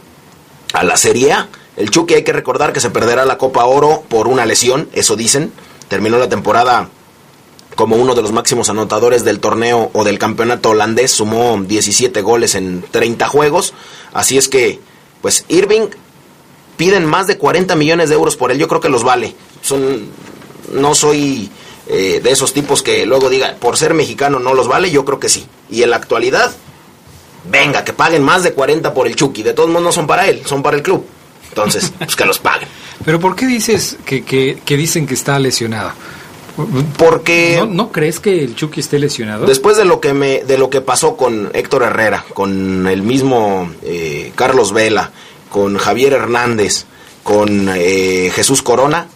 a 0.74 0.84
la 0.84 0.98
Serie 0.98 1.32
A. 1.32 1.48
El 1.76 1.90
Chucky 1.90 2.14
hay 2.14 2.24
que 2.24 2.32
recordar 2.32 2.72
que 2.72 2.80
se 2.80 2.90
perderá 2.90 3.24
la 3.24 3.38
Copa 3.38 3.64
Oro 3.64 4.02
por 4.08 4.28
una 4.28 4.46
lesión, 4.46 4.88
eso 4.92 5.16
dicen. 5.16 5.52
Terminó 5.88 6.18
la 6.18 6.28
temporada 6.28 6.88
como 7.74 7.96
uno 7.96 8.14
de 8.14 8.22
los 8.22 8.32
máximos 8.32 8.70
anotadores 8.70 9.24
del 9.24 9.40
torneo 9.40 9.90
o 9.92 10.04
del 10.04 10.18
campeonato 10.18 10.70
holandés, 10.70 11.10
sumó 11.10 11.60
17 11.60 12.22
goles 12.22 12.54
en 12.54 12.84
30 12.90 13.26
juegos. 13.28 13.74
Así 14.12 14.38
es 14.38 14.48
que, 14.48 14.80
pues 15.20 15.44
Irving 15.48 15.88
piden 16.76 17.04
más 17.04 17.26
de 17.26 17.38
40 17.38 17.74
millones 17.76 18.08
de 18.08 18.14
euros 18.14 18.36
por 18.36 18.52
él, 18.52 18.58
yo 18.58 18.68
creo 18.68 18.80
que 18.80 18.88
los 18.88 19.02
vale. 19.02 19.34
Son, 19.60 20.08
no 20.72 20.94
soy 20.94 21.50
eh, 21.88 22.20
de 22.22 22.30
esos 22.30 22.52
tipos 22.52 22.82
que 22.82 23.04
luego 23.06 23.28
diga, 23.28 23.56
por 23.60 23.76
ser 23.76 23.94
mexicano 23.94 24.38
no 24.38 24.54
los 24.54 24.68
vale, 24.68 24.90
yo 24.90 25.04
creo 25.04 25.18
que 25.18 25.28
sí. 25.28 25.46
Y 25.70 25.82
en 25.82 25.90
la 25.90 25.96
actualidad, 25.96 26.52
venga, 27.50 27.84
que 27.84 27.92
paguen 27.92 28.22
más 28.22 28.42
de 28.42 28.52
40 28.52 28.94
por 28.94 29.06
el 29.06 29.16
Chucky. 29.16 29.42
De 29.42 29.52
todos 29.52 29.68
modos 29.68 29.82
no 29.82 29.92
son 29.92 30.06
para 30.06 30.28
él, 30.28 30.42
son 30.46 30.62
para 30.62 30.76
el 30.76 30.82
club. 30.82 31.04
Entonces, 31.54 31.92
pues 31.96 32.16
que 32.16 32.24
los 32.24 32.40
paguen. 32.40 32.68
Pero 33.04 33.20
¿por 33.20 33.36
qué 33.36 33.46
dices 33.46 33.96
que, 34.04 34.24
que, 34.24 34.58
que 34.64 34.76
dicen 34.76 35.06
que 35.06 35.14
está 35.14 35.38
lesionado? 35.38 35.92
Porque 36.98 37.56
¿No, 37.58 37.66
¿No, 37.66 37.92
crees 37.92 38.20
que 38.20 38.42
el 38.44 38.54
Chucky 38.54 38.80
esté 38.80 38.98
lesionado? 38.98 39.46
Después 39.46 39.76
de 39.76 39.84
lo 39.84 40.00
que 40.00 40.14
me 40.14 40.44
de 40.44 40.58
lo 40.58 40.70
que 40.70 40.80
pasó 40.80 41.16
con 41.16 41.50
Héctor 41.52 41.82
Herrera, 41.82 42.24
con 42.32 42.86
el 42.86 43.02
mismo 43.02 43.70
eh, 43.82 44.32
Carlos 44.36 44.72
Vela, 44.72 45.10
con 45.48 45.76
Javier 45.78 46.12
Hernández, 46.12 46.86
con 47.24 47.68
eh, 47.74 48.30
Jesús 48.34 48.62
Corona, 48.62 49.08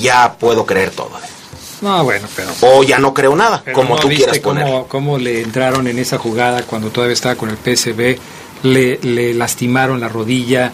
ya 0.00 0.36
puedo 0.38 0.64
creer 0.64 0.90
todo. 0.90 1.10
No, 1.80 2.02
bueno, 2.02 2.26
pero... 2.34 2.50
O 2.62 2.82
ya 2.82 2.98
no 2.98 3.14
creo 3.14 3.36
nada, 3.36 3.62
como 3.72 3.94
¿no 3.94 4.00
tú 4.00 4.08
viste 4.08 4.24
quieras 4.24 4.40
poner. 4.40 4.64
Cómo, 4.64 4.88
cómo 4.88 5.18
le 5.18 5.42
entraron 5.42 5.86
en 5.86 5.98
esa 5.98 6.18
jugada 6.18 6.62
cuando 6.62 6.90
todavía 6.90 7.14
estaba 7.14 7.36
con 7.36 7.50
el 7.50 7.56
PSB? 7.56 8.18
Le, 8.64 8.98
le 9.02 9.34
lastimaron 9.34 10.00
la 10.00 10.08
rodilla, 10.08 10.72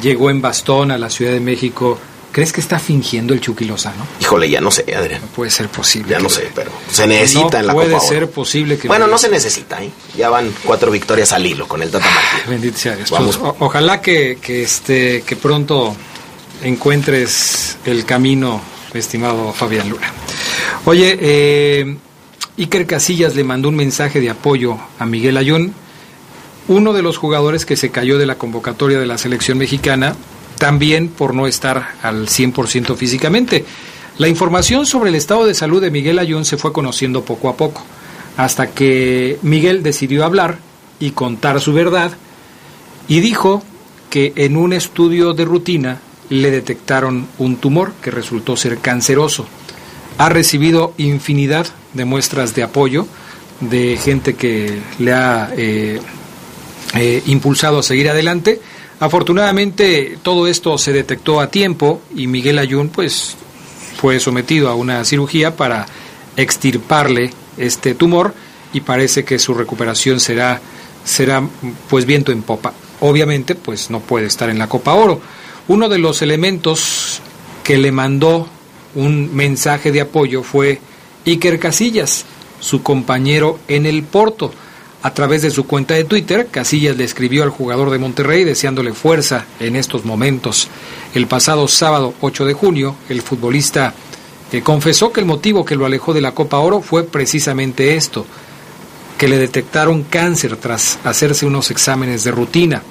llegó 0.00 0.30
en 0.30 0.40
bastón 0.40 0.90
a 0.90 0.98
la 0.98 1.10
Ciudad 1.10 1.32
de 1.32 1.40
México. 1.40 1.98
¿Crees 2.32 2.50
que 2.50 2.62
está 2.62 2.78
fingiendo 2.78 3.34
el 3.34 3.40
Chucky 3.40 3.66
Lozano? 3.66 4.06
Híjole, 4.18 4.48
ya 4.48 4.60
no 4.62 4.70
sé, 4.70 4.94
Adrián. 4.94 5.20
No 5.20 5.26
puede 5.26 5.50
ser 5.50 5.68
posible. 5.68 6.12
Ya 6.12 6.18
no 6.18 6.30
sé, 6.30 6.50
pero 6.54 6.70
se 6.90 7.06
necesita 7.06 7.50
no 7.50 7.58
en 7.58 7.66
la 7.66 7.72
puede 7.74 7.90
Copa 7.90 8.02
Oro. 8.02 8.08
ser 8.08 8.30
posible 8.30 8.78
que... 8.78 8.88
Bueno, 8.88 9.06
no 9.06 9.18
se 9.18 9.28
necesita, 9.28 9.82
¿eh? 9.82 9.90
Ya 10.16 10.30
van 10.30 10.50
cuatro 10.64 10.90
victorias 10.90 11.30
al 11.32 11.44
hilo 11.44 11.68
con 11.68 11.82
el 11.82 11.90
Tata 11.90 12.06
Martino. 12.06 12.50
Bendito 12.50 12.78
sea 12.78 12.96
Dios. 12.96 13.10
Vamos. 13.10 13.36
Pues, 13.36 13.54
ojalá 13.58 14.00
que, 14.00 14.38
que, 14.40 14.62
este, 14.62 15.22
que 15.26 15.36
pronto 15.36 15.94
encuentres 16.62 17.76
el 17.84 18.06
camino, 18.06 18.62
estimado 18.94 19.52
Fabián 19.52 19.90
Luna. 19.90 20.10
Oye, 20.86 21.18
eh, 21.20 21.96
Iker 22.58 22.86
Casillas 22.86 23.34
le 23.34 23.44
mandó 23.44 23.68
un 23.68 23.76
mensaje 23.76 24.20
de 24.20 24.30
apoyo 24.30 24.78
a 24.98 25.04
Miguel 25.04 25.36
Ayun, 25.36 25.74
uno 26.72 26.92
de 26.92 27.02
los 27.02 27.16
jugadores 27.16 27.64
que 27.66 27.76
se 27.76 27.90
cayó 27.90 28.18
de 28.18 28.26
la 28.26 28.36
convocatoria 28.36 28.98
de 28.98 29.06
la 29.06 29.18
selección 29.18 29.58
mexicana, 29.58 30.16
también 30.58 31.08
por 31.08 31.34
no 31.34 31.46
estar 31.46 31.94
al 32.02 32.26
100% 32.26 32.96
físicamente. 32.96 33.64
La 34.18 34.28
información 34.28 34.86
sobre 34.86 35.10
el 35.10 35.16
estado 35.16 35.46
de 35.46 35.54
salud 35.54 35.80
de 35.80 35.90
Miguel 35.90 36.18
Ayun 36.18 36.44
se 36.44 36.56
fue 36.56 36.72
conociendo 36.72 37.24
poco 37.24 37.48
a 37.48 37.56
poco, 37.56 37.82
hasta 38.36 38.70
que 38.70 39.38
Miguel 39.42 39.82
decidió 39.82 40.24
hablar 40.24 40.58
y 41.00 41.12
contar 41.12 41.60
su 41.60 41.72
verdad 41.72 42.12
y 43.08 43.20
dijo 43.20 43.62
que 44.10 44.32
en 44.36 44.56
un 44.56 44.72
estudio 44.72 45.32
de 45.32 45.44
rutina 45.44 46.00
le 46.28 46.50
detectaron 46.50 47.26
un 47.38 47.56
tumor 47.56 47.92
que 48.02 48.10
resultó 48.10 48.56
ser 48.56 48.78
canceroso. 48.78 49.46
Ha 50.18 50.28
recibido 50.28 50.94
infinidad 50.98 51.66
de 51.94 52.04
muestras 52.04 52.54
de 52.54 52.62
apoyo 52.62 53.06
de 53.60 53.96
gente 53.96 54.34
que 54.34 54.78
le 54.98 55.12
ha 55.12 55.50
eh, 55.56 56.00
eh, 56.94 57.22
impulsado 57.26 57.78
a 57.78 57.82
seguir 57.82 58.08
adelante. 58.08 58.60
Afortunadamente 59.00 60.18
todo 60.22 60.46
esto 60.46 60.78
se 60.78 60.92
detectó 60.92 61.40
a 61.40 61.50
tiempo 61.50 62.00
y 62.14 62.26
Miguel 62.26 62.58
Ayun 62.58 62.88
pues 62.88 63.36
fue 63.96 64.20
sometido 64.20 64.68
a 64.68 64.74
una 64.74 65.04
cirugía 65.04 65.56
para 65.56 65.86
extirparle 66.36 67.32
este 67.56 67.94
tumor 67.94 68.34
y 68.72 68.80
parece 68.80 69.24
que 69.24 69.38
su 69.38 69.54
recuperación 69.54 70.20
será 70.20 70.60
será 71.04 71.42
pues 71.88 72.06
viento 72.06 72.32
en 72.32 72.42
popa. 72.42 72.72
Obviamente 73.00 73.54
pues 73.54 73.90
no 73.90 74.00
puede 74.00 74.26
estar 74.26 74.48
en 74.48 74.58
la 74.58 74.68
Copa 74.68 74.94
Oro. 74.94 75.20
Uno 75.68 75.88
de 75.88 75.98
los 75.98 76.22
elementos 76.22 77.20
que 77.64 77.78
le 77.78 77.92
mandó 77.92 78.48
un 78.94 79.34
mensaje 79.34 79.92
de 79.92 80.00
apoyo 80.00 80.42
fue 80.42 80.80
Iker 81.26 81.58
Casillas, 81.58 82.24
su 82.60 82.82
compañero 82.82 83.58
en 83.68 83.86
el 83.86 84.02
Porto. 84.02 84.52
A 85.04 85.12
través 85.12 85.42
de 85.42 85.50
su 85.50 85.66
cuenta 85.66 85.94
de 85.94 86.04
Twitter, 86.04 86.46
Casillas 86.48 86.96
le 86.96 87.02
escribió 87.02 87.42
al 87.42 87.50
jugador 87.50 87.90
de 87.90 87.98
Monterrey 87.98 88.44
deseándole 88.44 88.92
fuerza 88.92 89.46
en 89.58 89.74
estos 89.74 90.04
momentos. 90.04 90.68
El 91.12 91.26
pasado 91.26 91.66
sábado 91.66 92.14
8 92.20 92.44
de 92.44 92.52
junio, 92.52 92.94
el 93.08 93.20
futbolista 93.20 93.94
eh, 94.52 94.62
confesó 94.62 95.12
que 95.12 95.18
el 95.18 95.26
motivo 95.26 95.64
que 95.64 95.74
lo 95.74 95.86
alejó 95.86 96.14
de 96.14 96.20
la 96.20 96.32
Copa 96.32 96.58
Oro 96.58 96.80
fue 96.82 97.02
precisamente 97.02 97.96
esto, 97.96 98.24
que 99.18 99.26
le 99.26 99.38
detectaron 99.38 100.04
cáncer 100.04 100.56
tras 100.56 101.00
hacerse 101.02 101.46
unos 101.46 101.72
exámenes 101.72 102.22
de 102.22 102.30
rutina. 102.30 102.82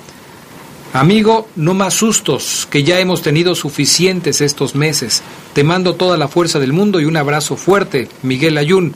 Amigo, 0.92 1.48
no 1.56 1.74
más 1.74 1.94
sustos, 1.94 2.68
que 2.70 2.84
ya 2.84 3.00
hemos 3.00 3.22
tenido 3.22 3.56
suficientes 3.56 4.42
estos 4.42 4.76
meses. 4.76 5.22
Te 5.54 5.64
mando 5.64 5.96
toda 5.96 6.18
la 6.18 6.28
fuerza 6.28 6.60
del 6.60 6.74
mundo 6.74 7.00
y 7.00 7.06
un 7.06 7.16
abrazo 7.16 7.56
fuerte, 7.56 8.10
Miguel 8.22 8.58
Ayun. 8.58 8.94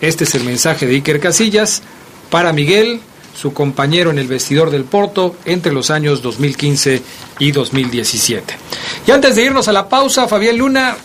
Este 0.00 0.24
es 0.24 0.34
el 0.34 0.42
mensaje 0.42 0.86
de 0.86 0.94
Iker 0.94 1.20
Casillas 1.20 1.84
para 2.32 2.54
Miguel, 2.54 2.98
su 3.38 3.52
compañero 3.52 4.10
en 4.10 4.18
el 4.18 4.26
vestidor 4.26 4.70
del 4.70 4.84
Porto 4.84 5.36
entre 5.44 5.70
los 5.70 5.90
años 5.90 6.22
2015 6.22 7.02
y 7.38 7.52
2017. 7.52 8.54
Y 9.06 9.10
antes 9.10 9.36
de 9.36 9.42
irnos 9.42 9.68
a 9.68 9.72
la 9.72 9.86
pausa, 9.86 10.26
Fabián 10.26 10.56
Luna, 10.56 10.96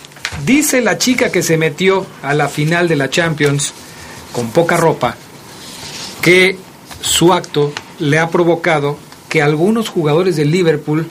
dice 0.46 0.80
la 0.80 0.96
chica 0.96 1.30
que 1.30 1.42
se 1.42 1.58
metió 1.58 2.06
a 2.22 2.32
la 2.32 2.48
final 2.48 2.88
de 2.88 2.96
la 2.96 3.10
Champions 3.10 3.74
con 4.32 4.52
poca 4.52 4.78
ropa 4.78 5.16
que 6.22 6.56
su 7.02 7.34
acto 7.34 7.74
le 7.98 8.18
ha 8.18 8.30
provocado 8.30 8.96
que 9.28 9.42
algunos 9.42 9.90
jugadores 9.90 10.36
del 10.36 10.50
Liverpool 10.50 11.10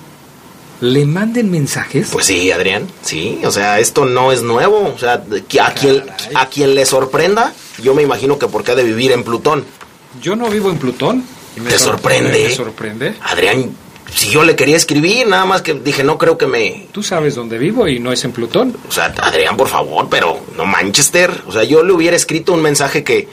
le 0.82 1.06
manden 1.06 1.52
mensajes. 1.52 2.10
Pues 2.12 2.26
sí, 2.26 2.52
Adrián, 2.52 2.88
sí, 3.04 3.40
o 3.46 3.52
sea, 3.52 3.80
esto 3.80 4.06
no 4.06 4.32
es 4.32 4.42
nuevo, 4.42 4.92
o 4.96 4.98
sea, 4.98 5.24
a 5.62 5.74
quien, 5.74 6.04
a 6.34 6.48
quien 6.48 6.74
le 6.74 6.88
sorprenda, 6.88 7.54
yo 7.84 7.94
me 7.94 8.02
imagino 8.02 8.40
que 8.40 8.48
porque 8.48 8.72
ha 8.72 8.76
de 8.76 8.84
vivir 8.84 9.12
en 9.12 9.24
Plutón. 9.24 9.77
Yo 10.22 10.36
no 10.36 10.50
vivo 10.50 10.70
en 10.70 10.78
Plutón. 10.78 11.24
y 11.56 11.60
me 11.60 11.70
¿Te 11.70 11.80
sorprende? 11.80 12.44
Me 12.48 12.56
sorprende. 12.56 13.16
Adrián, 13.22 13.76
si 14.14 14.30
yo 14.30 14.44
le 14.44 14.56
quería 14.56 14.78
escribir, 14.78 15.28
nada 15.28 15.46
más 15.46 15.62
que 15.62 15.74
dije, 15.74 16.04
no 16.04 16.18
creo 16.18 16.38
que 16.38 16.48
me... 16.48 16.88
Tú 16.92 17.04
sabes 17.04 17.36
dónde 17.36 17.58
vivo 17.58 17.88
y 17.88 18.00
no 18.00 18.12
es 18.12 18.24
en 18.24 18.32
Plutón. 18.32 18.76
O 18.88 18.92
sea, 18.92 19.14
Adrián, 19.22 19.58
por 19.58 19.68
favor, 19.68 20.08
pero 20.10 20.40
no 20.56 20.66
Manchester. 20.66 21.44
O 21.48 21.52
sea, 21.52 21.64
yo 21.64 21.84
le 21.84 21.94
hubiera 21.94 22.16
escrito 22.16 22.54
un 22.54 22.62
mensaje 22.62 23.04
que 23.04 23.28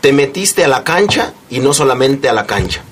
te 0.00 0.12
metiste 0.12 0.64
a 0.64 0.68
la 0.68 0.84
cancha 0.84 1.34
y 1.50 1.58
no 1.58 1.72
solamente 1.74 2.28
a 2.28 2.32
la 2.32 2.46
cancha. 2.46 2.82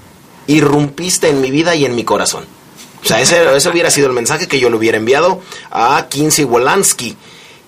Irrumpiste 0.47 1.29
en 1.29 1.41
mi 1.41 1.51
vida 1.51 1.75
y 1.75 1.85
en 1.85 1.95
mi 1.95 2.05
corazón. 2.05 2.45
O 3.03 3.07
sea, 3.07 3.21
ese, 3.21 3.57
ese 3.57 3.69
hubiera 3.69 3.91
sido 3.91 4.07
el 4.09 4.13
mensaje 4.13 4.49
que 4.49 4.61
yo 4.61 4.71
le 4.71 4.77
hubiera 4.77 4.97
enviado 4.97 5.41
a 5.71 6.07
Kinsey 6.09 6.45
Wolanski, 6.45 7.17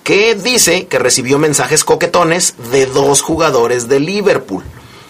que 0.03 0.35
dice 0.35 0.87
que 0.87 0.99
recibió 0.99 1.39
mensajes 1.39 1.83
coquetones 1.83 2.55
de 2.71 2.85
dos 2.85 3.21
jugadores 3.21 3.87
de 3.87 3.99
Liverpool. 3.99 4.63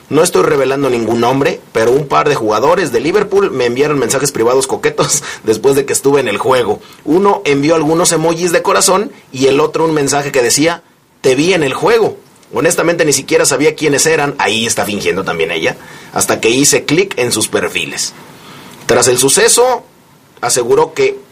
No 0.09 0.21
estoy 0.21 0.43
revelando 0.43 0.89
ningún 0.89 1.19
nombre, 1.19 1.59
pero 1.71 1.91
un 1.91 2.07
par 2.07 2.29
de 2.29 2.35
jugadores 2.35 2.91
de 2.91 2.99
Liverpool 2.99 3.49
me 3.49 3.65
enviaron 3.65 3.97
mensajes 3.97 4.31
privados 4.31 4.67
coquetos 4.67 5.23
después 5.43 5.75
de 5.75 5.85
que 5.85 5.93
estuve 5.93 6.19
en 6.19 6.27
el 6.27 6.37
juego. 6.37 6.79
Uno 7.05 7.41
envió 7.45 7.75
algunos 7.75 8.11
emojis 8.11 8.51
de 8.51 8.61
corazón 8.61 9.11
y 9.31 9.47
el 9.47 9.59
otro 9.59 9.85
un 9.85 9.93
mensaje 9.93 10.31
que 10.31 10.43
decía, 10.43 10.83
te 11.21 11.33
vi 11.33 11.53
en 11.53 11.63
el 11.63 11.73
juego. 11.73 12.17
Honestamente 12.53 13.03
ni 13.03 13.13
siquiera 13.13 13.45
sabía 13.45 13.75
quiénes 13.75 14.05
eran, 14.05 14.35
ahí 14.37 14.67
está 14.67 14.85
fingiendo 14.85 15.23
también 15.23 15.51
ella, 15.51 15.75
hasta 16.13 16.39
que 16.39 16.49
hice 16.49 16.85
clic 16.85 17.17
en 17.17 17.31
sus 17.31 17.47
perfiles. 17.47 18.13
Tras 18.85 19.07
el 19.07 19.17
suceso, 19.17 19.83
aseguró 20.41 20.93
que 20.93 21.24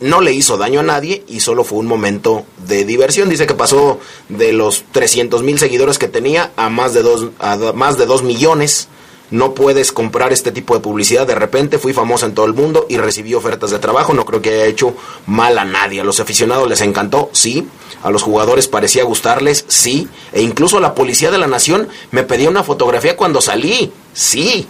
no 0.00 0.20
le 0.20 0.32
hizo 0.32 0.56
daño 0.56 0.80
a 0.80 0.84
nadie 0.84 1.24
y 1.28 1.40
solo 1.40 1.64
fue 1.64 1.78
un 1.78 1.86
momento 1.86 2.44
de 2.66 2.84
diversión. 2.84 3.28
Dice 3.28 3.46
que 3.46 3.54
pasó 3.54 3.98
de 4.28 4.52
los 4.52 4.84
300 4.92 5.42
mil 5.42 5.58
seguidores 5.58 5.98
que 5.98 6.08
tenía 6.08 6.52
a 6.56 6.68
más 6.70 6.94
de 6.94 7.02
dos, 7.02 7.26
a 7.38 7.56
do- 7.56 7.72
más 7.74 7.98
de 7.98 8.06
2 8.06 8.22
millones. 8.22 8.88
No 9.30 9.52
puedes 9.52 9.92
comprar 9.92 10.32
este 10.32 10.52
tipo 10.52 10.74
de 10.74 10.80
publicidad. 10.80 11.26
De 11.26 11.34
repente 11.34 11.78
fui 11.78 11.92
famosa 11.92 12.24
en 12.26 12.32
todo 12.34 12.46
el 12.46 12.54
mundo 12.54 12.86
y 12.88 12.96
recibí 12.96 13.34
ofertas 13.34 13.70
de 13.70 13.78
trabajo. 13.78 14.14
No 14.14 14.24
creo 14.24 14.40
que 14.40 14.50
haya 14.54 14.64
hecho 14.64 14.94
mal 15.26 15.58
a 15.58 15.64
nadie. 15.66 16.00
A 16.00 16.04
los 16.04 16.18
aficionados 16.20 16.66
les 16.68 16.80
encantó, 16.80 17.28
sí. 17.32 17.68
A 18.02 18.10
los 18.10 18.22
jugadores 18.22 18.68
parecía 18.68 19.04
gustarles, 19.04 19.66
sí. 19.68 20.08
E 20.32 20.40
incluso 20.40 20.80
la 20.80 20.94
policía 20.94 21.30
de 21.30 21.36
la 21.38 21.46
nación 21.46 21.88
me 22.10 22.22
pedía 22.22 22.48
una 22.48 22.62
fotografía 22.64 23.16
cuando 23.18 23.42
salí, 23.42 23.92
sí. 24.14 24.66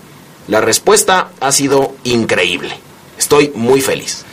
La 0.48 0.60
respuesta 0.60 1.30
ha 1.38 1.52
sido 1.52 1.92
increíble. 2.02 2.74
Estoy 3.16 3.52
muy 3.54 3.80
feliz. 3.80 4.24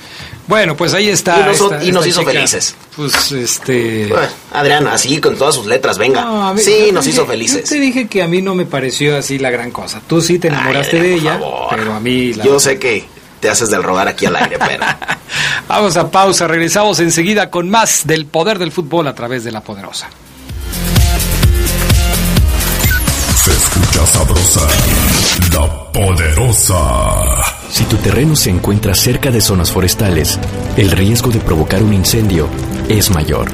Bueno, 0.48 0.76
pues 0.78 0.94
ahí 0.94 1.10
está. 1.10 1.40
Y 1.40 1.44
nos- 1.44 1.62
esta- 1.62 1.84
y 1.84 1.92
nos 1.92 2.06
esta 2.06 2.10
hizo 2.10 2.20
chica. 2.22 2.32
felices. 2.34 2.76
Pues 2.96 3.32
este. 3.32 4.08
Bueno, 4.08 4.28
Adrián, 4.54 4.88
así 4.88 5.20
con 5.20 5.36
todas 5.38 5.56
sus 5.56 5.66
letras, 5.66 5.98
venga. 5.98 6.22
No, 6.22 6.58
sí, 6.58 6.90
nos 6.94 7.08
hizo 7.08 7.26
felices. 7.26 7.64
Yo 7.64 7.70
te 7.70 7.80
dije 7.80 8.08
que 8.08 8.22
a 8.22 8.28
mí 8.28 8.42
no 8.42 8.54
me 8.56 8.66
pareció 8.66 9.18
así 9.18 9.40
la 9.40 9.50
gran 9.50 9.72
cosa. 9.72 10.02
Tú 10.08 10.22
sí 10.22 10.38
te 10.40 10.50
enamoraste 10.50 11.02
de 11.02 11.16
ella, 11.16 11.34
favor. 11.40 11.68
pero 11.72 11.94
a 11.94 12.00
mí 12.00 12.34
la 12.34 12.44
Yo 12.44 12.60
sé 12.60 12.78
que 12.78 13.06
te 13.40 13.50
haces 13.50 13.70
del 13.70 13.82
rodar 13.84 14.08
aquí 14.08 14.26
al 14.28 14.36
aire, 14.36 14.58
pero 14.60 14.86
Vamos 15.68 15.98
a 15.98 16.10
pausa, 16.12 16.48
regresamos 16.48 17.00
enseguida 17.00 17.50
con 17.50 17.70
más 17.70 18.06
del 18.06 18.26
poder 18.28 18.60
del 18.60 18.72
fútbol 18.72 19.08
a 19.08 19.16
través 19.16 19.44
de 19.44 19.52
la 19.52 19.62
poderosa. 19.62 20.10
Se 23.46 23.52
escucha 23.52 24.04
sabrosa, 24.08 24.68
la 25.54 25.92
poderosa. 25.92 27.44
Si 27.70 27.84
tu 27.84 27.96
terreno 27.98 28.36
se 28.36 28.50
encuentra 28.50 28.96
cerca 28.96 29.30
de 29.30 29.40
zonas 29.40 29.72
forestales, 29.72 30.40
el 30.78 30.90
riesgo 30.90 31.30
de 31.30 31.40
provocar 31.40 31.84
un 31.84 31.94
incendio 31.94 32.48
es 32.90 33.12
mayor. 33.12 33.50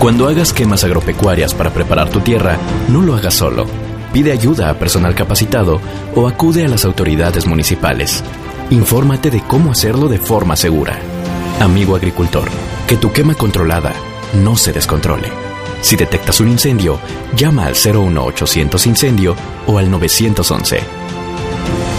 Cuando 0.00 0.26
hagas 0.26 0.52
quemas 0.52 0.82
agropecuarias 0.82 1.54
para 1.54 1.72
preparar 1.72 2.10
tu 2.10 2.18
tierra, 2.18 2.58
no 2.88 3.00
lo 3.00 3.14
hagas 3.14 3.34
solo. 3.34 3.66
pide 4.12 4.32
ayuda 4.32 4.70
a 4.70 4.74
personal 4.74 5.14
capacitado 5.14 5.80
o 6.16 6.26
acude 6.26 6.64
a 6.64 6.68
las 6.68 6.84
autoridades 6.84 7.46
municipales. 7.46 8.24
Infórmate 8.70 9.30
de 9.30 9.40
cómo 9.42 9.70
hacerlo 9.70 10.08
de 10.08 10.18
forma 10.18 10.56
segura. 10.56 10.98
Amigo 11.60 11.94
agricultor, 11.94 12.48
que 12.88 12.96
tu 12.96 13.12
quema 13.12 13.36
controlada 13.36 13.92
no 14.34 14.56
se 14.56 14.72
descontrole. 14.72 15.41
Si 15.82 15.96
detectas 15.96 16.40
un 16.40 16.48
incendio, 16.48 16.98
llama 17.36 17.66
al 17.66 17.74
01800 17.74 18.86
incendio 18.86 19.36
o 19.66 19.78
al 19.78 19.90
911. 19.90 20.80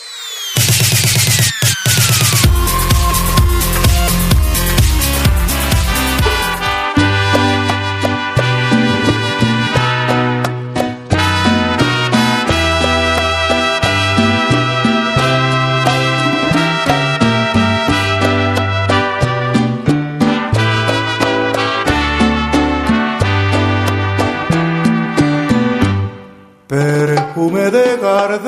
Perfume 27.63 27.71
de 27.71 27.97
gardenias 27.97 28.43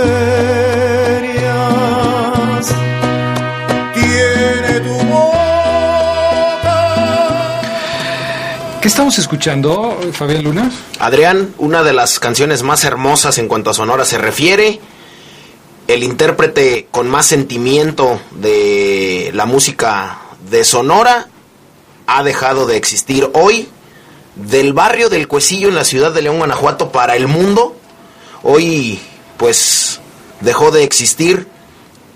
tiene 3.93 4.79
tu 4.81 4.93
boca. 5.05 6.71
¿Qué 8.81 8.87
estamos 8.87 9.17
escuchando, 9.17 9.99
Fabián 10.11 10.43
Luna? 10.43 10.71
Adrián, 10.99 11.53
una 11.57 11.83
de 11.83 11.93
las 11.93 12.19
canciones 12.19 12.63
más 12.63 12.83
hermosas 12.83 13.37
en 13.37 13.47
cuanto 13.47 13.69
a 13.69 13.73
sonora 13.73 14.03
se 14.05 14.17
refiere. 14.17 14.81
El 15.87 16.03
intérprete 16.03 16.87
con 16.91 17.07
más 17.07 17.27
sentimiento 17.27 18.19
de 18.31 19.31
la 19.33 19.45
música 19.45 20.19
de 20.49 20.63
Sonora 20.63 21.27
ha 22.07 22.23
dejado 22.23 22.65
de 22.65 22.75
existir 22.77 23.29
hoy. 23.33 23.69
Del 24.35 24.73
barrio 24.73 25.07
del 25.09 25.29
Cuecillo 25.29 25.69
en 25.69 25.75
la 25.75 25.85
ciudad 25.85 26.11
de 26.11 26.21
León, 26.21 26.39
Guanajuato, 26.39 26.91
para 26.91 27.15
el 27.15 27.29
mundo, 27.29 27.77
hoy 28.45 28.99
pues 29.37 29.99
dejó 30.39 30.71
de 30.71 30.83
existir 30.83 31.47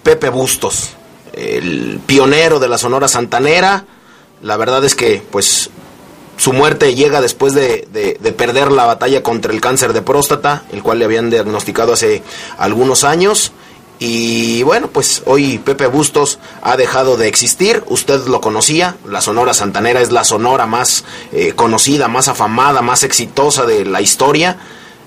Pepe 0.04 0.30
Bustos, 0.30 0.92
el 1.34 2.00
pionero 2.06 2.60
de 2.60 2.70
la 2.70 2.78
Sonora 2.78 3.08
Santanera. 3.08 3.86
La 4.42 4.56
verdad 4.56 4.86
es 4.86 4.96
que 4.96 5.22
pues 5.30 5.70
su 6.38 6.54
muerte 6.54 6.96
llega 6.96 7.20
después 7.20 7.54
de, 7.54 7.88
de, 7.92 8.18
de, 8.22 8.32
perder 8.32 8.72
la 8.72 8.86
batalla 8.86 9.22
contra 9.22 9.52
el 9.52 9.60
cáncer 9.60 9.92
de 9.92 10.02
próstata, 10.02 10.64
el 10.72 10.82
cual 10.82 11.00
le 11.00 11.06
habían 11.06 11.30
diagnosticado 11.30 11.94
hace 11.94 12.24
algunos 12.58 13.04
años. 13.04 13.52
Y 13.98 14.64
bueno, 14.64 14.88
pues 14.88 15.24
hoy 15.26 15.58
Pepe 15.58 15.88
Bustos 15.88 16.40
ha 16.62 16.78
dejado 16.78 17.18
de 17.18 17.28
existir. 17.28 17.84
Usted 17.88 18.28
lo 18.28 18.40
conocía, 18.40 18.96
la 19.06 19.20
Sonora 19.20 19.54
Santanera 19.54 20.00
es 20.00 20.12
la 20.12 20.24
Sonora 20.24 20.66
más 20.66 21.04
eh, 21.34 21.52
conocida, 21.54 22.08
más 22.08 22.30
afamada, 22.30 22.82
más 22.82 23.04
exitosa 23.04 23.66
de 23.66 23.84
la 23.84 24.00
historia. 24.00 24.58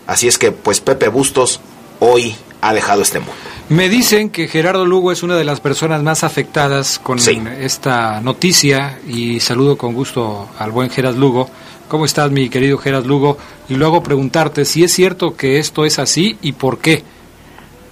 Así 0.06 0.28
es 0.28 0.38
que 0.38 0.52
pues 0.52 0.80
Pepe 0.80 1.08
Bustos 1.08 1.60
hoy 2.00 2.34
ha 2.60 2.72
dejado 2.72 3.02
este 3.02 3.18
mundo. 3.18 3.34
Me 3.68 3.88
dicen 3.88 4.30
que 4.30 4.48
Gerardo 4.48 4.84
Lugo 4.84 5.12
es 5.12 5.22
una 5.22 5.36
de 5.36 5.44
las 5.44 5.60
personas 5.60 6.02
más 6.02 6.24
afectadas 6.24 6.98
con 6.98 7.18
sí. 7.18 7.42
esta 7.58 8.20
noticia 8.20 8.98
y 9.06 9.40
saludo 9.40 9.78
con 9.78 9.94
gusto 9.94 10.48
al 10.58 10.70
buen 10.72 10.90
Gerard 10.90 11.16
Lugo. 11.16 11.48
¿Cómo 11.88 12.04
estás, 12.04 12.30
mi 12.30 12.48
querido 12.48 12.78
Gerard 12.78 13.06
Lugo? 13.06 13.38
Y 13.68 13.74
luego 13.74 14.02
preguntarte 14.02 14.64
si 14.64 14.84
es 14.84 14.92
cierto 14.92 15.36
que 15.36 15.58
esto 15.58 15.84
es 15.84 15.98
así 15.98 16.36
y 16.42 16.52
por 16.52 16.78
qué. 16.78 17.02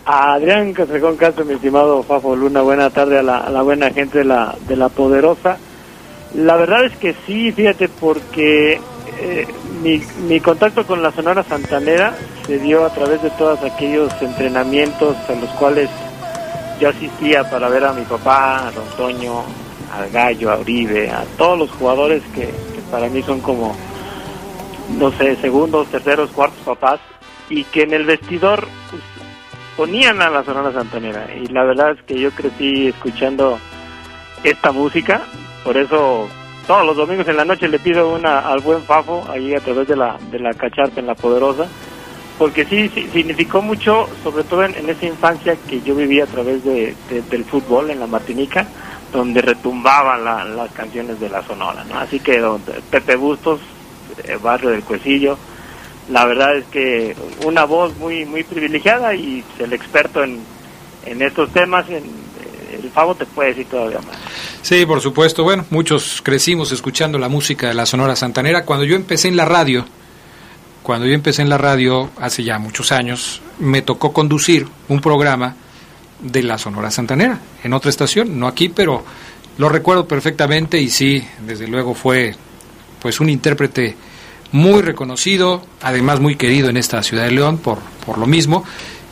Adrián 0.04 0.72
Castrejón 0.72 1.16
Castro, 1.16 1.44
mi 1.44 1.54
estimado 1.54 2.02
Fafo 2.02 2.34
Luna, 2.34 2.62
buena 2.62 2.90
tarde 2.90 3.18
a 3.18 3.22
la, 3.22 3.38
a 3.38 3.50
la, 3.50 3.62
buena 3.62 3.90
gente 3.90 4.18
de 4.18 4.24
la, 4.24 4.56
de 4.66 4.76
la 4.76 4.88
Poderosa. 4.88 5.56
La 6.34 6.56
verdad 6.56 6.84
es 6.84 6.96
que 6.96 7.14
sí, 7.26 7.52
fíjate, 7.52 7.88
porque 7.88 8.80
eh, 9.20 9.46
mi, 9.82 10.02
mi 10.28 10.40
contacto 10.40 10.86
con 10.86 11.02
la 11.02 11.12
Sonora 11.12 11.42
Santanera 11.42 12.14
se 12.46 12.58
dio 12.58 12.84
a 12.84 12.92
través 12.92 13.22
de 13.22 13.30
todos 13.30 13.62
aquellos 13.62 14.10
entrenamientos 14.20 15.16
a 15.28 15.34
los 15.34 15.50
cuales 15.50 15.88
yo 16.80 16.88
asistía 16.88 17.48
para 17.50 17.68
ver 17.68 17.84
a 17.84 17.92
mi 17.92 18.02
papá, 18.02 18.68
a 18.68 18.70
Don 18.72 18.88
Toño, 18.96 19.42
al 19.92 20.10
Gallo, 20.10 20.50
a 20.50 20.58
Uribe, 20.58 21.10
a 21.10 21.24
todos 21.36 21.58
los 21.58 21.70
jugadores 21.72 22.22
que, 22.34 22.46
que 22.46 22.80
para 22.90 23.08
mí 23.08 23.22
son 23.22 23.40
como, 23.40 23.76
no 24.98 25.10
sé, 25.12 25.36
segundos, 25.36 25.88
terceros, 25.88 26.30
cuartos 26.30 26.60
papás, 26.64 27.00
y 27.50 27.64
que 27.64 27.82
en 27.82 27.92
el 27.92 28.04
vestidor 28.04 28.66
pues, 28.90 29.02
ponían 29.76 30.22
a 30.22 30.30
la 30.30 30.42
Sonora 30.44 30.72
Santanera. 30.72 31.26
Y 31.34 31.46
la 31.48 31.64
verdad 31.64 31.90
es 31.90 32.02
que 32.04 32.18
yo 32.18 32.30
crecí 32.30 32.88
escuchando 32.88 33.58
esta 34.42 34.72
música, 34.72 35.20
por 35.64 35.76
eso 35.76 36.28
todos 36.70 36.86
los 36.86 36.96
domingos 36.96 37.26
en 37.26 37.36
la 37.36 37.44
noche 37.44 37.66
le 37.66 37.80
pido 37.80 38.14
una 38.14 38.38
al 38.48 38.60
buen 38.60 38.80
Fafo, 38.84 39.26
ahí 39.28 39.52
a 39.56 39.58
través 39.58 39.88
de 39.88 39.96
la, 39.96 40.16
de 40.30 40.38
la 40.38 40.54
cacharpa 40.54 41.00
en 41.00 41.08
la 41.08 41.16
poderosa, 41.16 41.66
porque 42.38 42.64
sí, 42.64 42.88
significó 42.88 43.60
mucho, 43.60 44.08
sobre 44.22 44.44
todo 44.44 44.62
en, 44.62 44.76
en, 44.76 44.88
esa 44.88 45.06
infancia 45.06 45.56
que 45.68 45.80
yo 45.80 45.96
vivía 45.96 46.22
a 46.22 46.26
través 46.28 46.62
de, 46.62 46.94
de, 47.08 47.22
del 47.22 47.44
fútbol 47.44 47.90
en 47.90 47.98
la 47.98 48.06
Martinica, 48.06 48.68
donde 49.12 49.42
retumbaban 49.42 50.24
la, 50.24 50.44
las 50.44 50.70
canciones 50.70 51.18
de 51.18 51.28
la 51.28 51.42
Sonora, 51.42 51.82
¿no? 51.88 51.98
Así 51.98 52.20
que 52.20 52.38
donde, 52.38 52.74
Pepe 52.88 53.16
Bustos, 53.16 53.58
eh, 54.22 54.38
barrio 54.40 54.70
del 54.70 54.84
Cuecillo, 54.84 55.36
la 56.08 56.24
verdad 56.24 56.54
es 56.54 56.66
que 56.66 57.16
una 57.46 57.64
voz 57.64 57.96
muy 57.96 58.24
muy 58.26 58.44
privilegiada 58.44 59.12
y 59.16 59.42
el 59.58 59.72
experto 59.72 60.22
en, 60.22 60.38
en 61.04 61.20
estos 61.20 61.50
temas, 61.50 61.90
en, 61.90 62.04
el 62.80 62.90
Favo 62.90 63.16
te 63.16 63.26
puede 63.26 63.48
decir 63.48 63.66
todavía 63.66 63.98
más. 64.06 64.19
Sí, 64.62 64.84
por 64.84 65.00
supuesto. 65.00 65.42
Bueno, 65.42 65.64
muchos 65.70 66.20
crecimos 66.22 66.70
escuchando 66.70 67.18
la 67.18 67.28
música 67.28 67.68
de 67.68 67.74
la 67.74 67.86
Sonora 67.86 68.14
Santanera. 68.14 68.64
Cuando 68.64 68.84
yo 68.84 68.94
empecé 68.94 69.28
en 69.28 69.36
la 69.36 69.46
radio, 69.46 69.86
cuando 70.82 71.06
yo 71.06 71.14
empecé 71.14 71.42
en 71.42 71.48
la 71.48 71.58
radio 71.58 72.10
hace 72.20 72.44
ya 72.44 72.58
muchos 72.58 72.92
años, 72.92 73.40
me 73.58 73.82
tocó 73.82 74.12
conducir 74.12 74.66
un 74.88 75.00
programa 75.00 75.56
de 76.20 76.42
la 76.42 76.58
Sonora 76.58 76.90
Santanera, 76.90 77.40
en 77.64 77.72
otra 77.72 77.88
estación, 77.88 78.38
no 78.38 78.46
aquí, 78.46 78.68
pero 78.68 79.02
lo 79.56 79.70
recuerdo 79.70 80.06
perfectamente 80.06 80.78
y 80.78 80.90
sí, 80.90 81.24
desde 81.46 81.66
luego 81.66 81.94
fue 81.94 82.34
pues 83.00 83.20
un 83.20 83.30
intérprete 83.30 83.96
muy 84.52 84.82
reconocido, 84.82 85.64
además 85.80 86.20
muy 86.20 86.36
querido 86.36 86.68
en 86.68 86.76
esta 86.76 87.02
ciudad 87.02 87.24
de 87.24 87.30
León 87.30 87.56
por, 87.56 87.78
por 88.04 88.18
lo 88.18 88.26
mismo, 88.26 88.64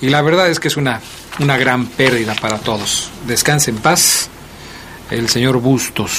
y 0.03 0.11
la 0.11 0.21
verdad 0.21 0.51
es 0.51 0.61
que 0.61 0.69
es 0.69 0.77
una, 0.77 1.01
una 1.39 1.57
gran 1.57 1.87
pérdida 1.87 2.35
para 2.35 2.59
todos. 2.59 3.11
Descanse 3.27 3.71
en 3.71 3.79
paz 3.79 4.29
el 5.11 5.29
señor 5.29 5.59
Bustos, 5.59 6.13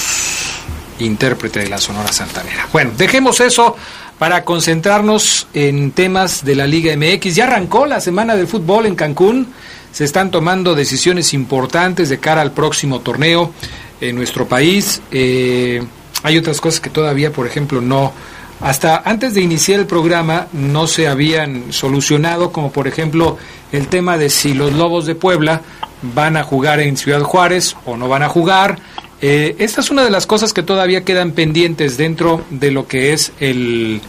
intérprete 0.98 1.60
de 1.60 1.68
la 1.68 1.78
Sonora 1.78 2.12
Santanera. 2.12 2.68
Bueno, 2.72 2.92
dejemos 2.96 3.40
eso 3.40 3.76
para 4.18 4.44
concentrarnos 4.44 5.46
en 5.54 5.92
temas 5.92 6.44
de 6.44 6.54
la 6.54 6.66
Liga 6.66 6.94
MX. 6.96 7.34
Ya 7.34 7.44
arrancó 7.44 7.86
la 7.86 8.00
semana 8.00 8.36
del 8.36 8.46
fútbol 8.46 8.86
en 8.86 8.94
Cancún, 8.94 9.48
se 9.92 10.04
están 10.04 10.30
tomando 10.30 10.74
decisiones 10.74 11.32
importantes 11.34 12.08
de 12.08 12.18
cara 12.18 12.42
al 12.42 12.52
próximo 12.52 13.00
torneo 13.00 13.52
en 14.00 14.16
nuestro 14.16 14.46
país. 14.46 15.00
Eh, 15.10 15.82
hay 16.22 16.36
otras 16.36 16.60
cosas 16.60 16.80
que 16.80 16.90
todavía, 16.90 17.32
por 17.32 17.46
ejemplo, 17.46 17.80
no, 17.80 18.12
hasta 18.60 19.02
antes 19.04 19.34
de 19.34 19.40
iniciar 19.40 19.80
el 19.80 19.86
programa 19.86 20.48
no 20.52 20.86
se 20.86 21.08
habían 21.08 21.72
solucionado, 21.72 22.52
como 22.52 22.70
por 22.72 22.86
ejemplo 22.86 23.38
el 23.72 23.88
tema 23.88 24.18
de 24.18 24.28
si 24.28 24.52
los 24.52 24.74
Lobos 24.74 25.06
de 25.06 25.14
Puebla 25.14 25.62
van 26.02 26.36
a 26.36 26.42
jugar 26.42 26.80
en 26.80 26.96
Ciudad 26.96 27.22
Juárez 27.22 27.76
o 27.84 27.96
no 27.96 28.08
van 28.08 28.22
a 28.22 28.28
jugar. 28.28 28.78
Eh, 29.22 29.56
esta 29.58 29.80
es 29.80 29.90
una 29.90 30.02
de 30.02 30.10
las 30.10 30.26
cosas 30.26 30.52
que 30.52 30.62
todavía 30.62 31.04
quedan 31.04 31.32
pendientes 31.32 31.96
dentro 31.96 32.42
de 32.50 32.70
lo 32.70 32.86
que 32.86 33.12
es 33.12 33.32
el 33.38 34.00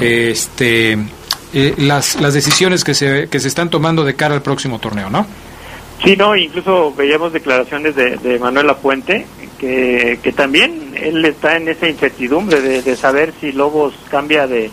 este 0.00 0.98
eh, 1.52 1.74
las, 1.78 2.20
las 2.20 2.34
decisiones 2.34 2.82
que 2.82 2.94
se, 2.94 3.28
que 3.28 3.38
se 3.38 3.48
están 3.48 3.70
tomando 3.70 4.04
de 4.04 4.14
cara 4.16 4.34
al 4.34 4.42
próximo 4.42 4.80
torneo, 4.80 5.08
¿no? 5.08 5.26
Sí, 6.02 6.16
no, 6.16 6.34
incluso 6.34 6.92
veíamos 6.94 7.32
declaraciones 7.32 7.94
de, 7.94 8.16
de 8.16 8.38
Manuel 8.38 8.68
Apuente, 8.70 9.24
que, 9.58 10.18
que 10.22 10.32
también 10.32 10.94
él 10.96 11.24
está 11.24 11.56
en 11.56 11.68
esa 11.68 11.88
incertidumbre 11.88 12.60
de, 12.60 12.96
saber 12.96 13.32
si 13.40 13.52
Lobos 13.52 13.94
cambia 14.10 14.46
de, 14.46 14.70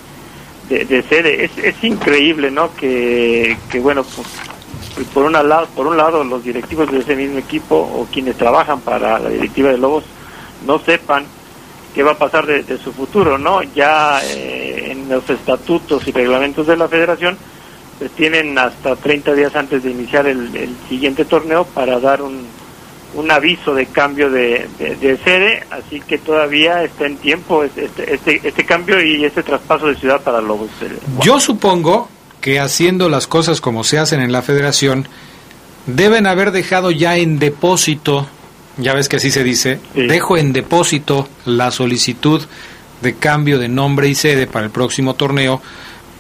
de, 0.70 0.86
de 0.86 1.04
sede. 1.04 1.46
Es, 1.46 1.52
es 1.58 1.84
increíble, 1.84 2.50
¿no? 2.50 2.76
Que, 2.76 3.56
que 3.70 3.80
bueno, 3.80 4.04
pues, 4.04 4.28
por, 5.06 5.26
una 5.26 5.42
por 5.76 5.88
un 5.88 5.98
lado 5.98 6.24
los 6.24 6.44
directivos 6.44 6.92
de 6.92 7.00
ese 7.00 7.16
mismo 7.16 7.40
equipo 7.40 7.76
o 7.76 8.08
quienes 8.12 8.38
trabajan 8.38 8.82
para 8.82 9.20
la 9.20 9.30
directiva 9.30 9.70
de 9.70 9.78
Lobos 9.78 10.04
no 10.66 10.80
sepan 10.80 11.26
qué 11.94 12.04
va 12.04 12.12
a 12.12 12.18
pasar 12.18 12.46
de, 12.46 12.64
de 12.64 12.78
su 12.78 12.94
futuro, 12.94 13.38
¿no? 13.38 13.62
Ya 13.64 14.22
eh, 14.24 14.92
en 14.92 15.10
los 15.10 15.30
estatutos 15.30 16.08
y 16.08 16.12
reglamentos 16.12 16.68
de 16.68 16.78
la 16.78 16.88
federación 16.88 17.38
pues 18.00 18.12
tienen 18.12 18.58
hasta 18.58 18.96
30 18.96 19.34
días 19.34 19.56
antes 19.56 19.84
de 19.84 19.92
iniciar 19.92 20.26
el, 20.26 20.56
el 20.56 20.76
siguiente 20.90 21.26
torneo 21.26 21.66
para 21.66 22.00
dar 22.00 22.22
un, 22.22 22.48
un 23.14 23.32
aviso 23.32 23.76
de 23.76 23.86
cambio 23.88 24.30
de, 24.30 24.68
de, 24.80 24.96
de, 24.96 25.18
sede, 25.18 25.64
así 25.70 26.00
que 26.00 26.18
todavía 26.18 26.84
está 26.84 27.06
en 27.06 27.18
tiempo 27.18 27.64
este, 27.64 27.90
este, 28.08 28.42
este 28.44 28.66
cambio 28.66 29.02
y 29.02 29.26
este 29.26 29.44
traspaso 29.44 29.88
de 29.88 29.96
ciudad 29.96 30.22
para 30.22 30.42
Lobos. 30.42 30.70
Yo 31.22 31.40
supongo 31.40 32.10
que 32.42 32.60
haciendo 32.60 33.08
las 33.08 33.28
cosas 33.28 33.62
como 33.62 33.84
se 33.84 34.00
hacen 34.00 34.20
en 34.20 34.32
la 34.32 34.42
federación, 34.42 35.08
deben 35.86 36.28
haber 36.28 36.52
dejado 36.52 36.92
ya 36.92 37.18
en 37.18 37.40
depósito, 37.40 38.28
ya 38.78 38.94
ves 38.94 39.08
que 39.08 39.18
así 39.18 39.32
se 39.32 39.44
dice, 39.44 39.80
sí. 39.94 40.08
dejo 40.08 40.38
en 40.38 40.52
depósito 40.52 41.30
la 41.46 41.72
solicitud 41.72 42.42
de 43.02 43.16
cambio 43.16 43.60
de 43.60 43.68
nombre 43.68 44.10
y 44.10 44.16
sede 44.16 44.48
para 44.48 44.66
el 44.66 44.72
próximo 44.72 45.14
torneo, 45.14 45.62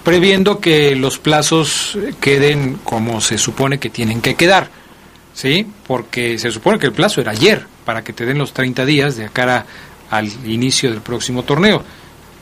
previendo 0.03 0.59
que 0.59 0.95
los 0.95 1.19
plazos 1.19 1.97
queden 2.19 2.79
como 2.83 3.21
se 3.21 3.37
supone 3.37 3.79
que 3.79 3.89
tienen 3.89 4.21
que 4.21 4.35
quedar. 4.35 4.69
¿Sí? 5.33 5.65
Porque 5.87 6.37
se 6.37 6.51
supone 6.51 6.77
que 6.77 6.87
el 6.87 6.91
plazo 6.91 7.21
era 7.21 7.31
ayer 7.31 7.65
para 7.85 8.03
que 8.03 8.11
te 8.11 8.25
den 8.25 8.37
los 8.37 8.53
30 8.53 8.85
días 8.85 9.15
de 9.15 9.29
cara 9.29 9.65
al 10.09 10.27
inicio 10.45 10.91
del 10.91 11.01
próximo 11.01 11.43
torneo. 11.43 11.83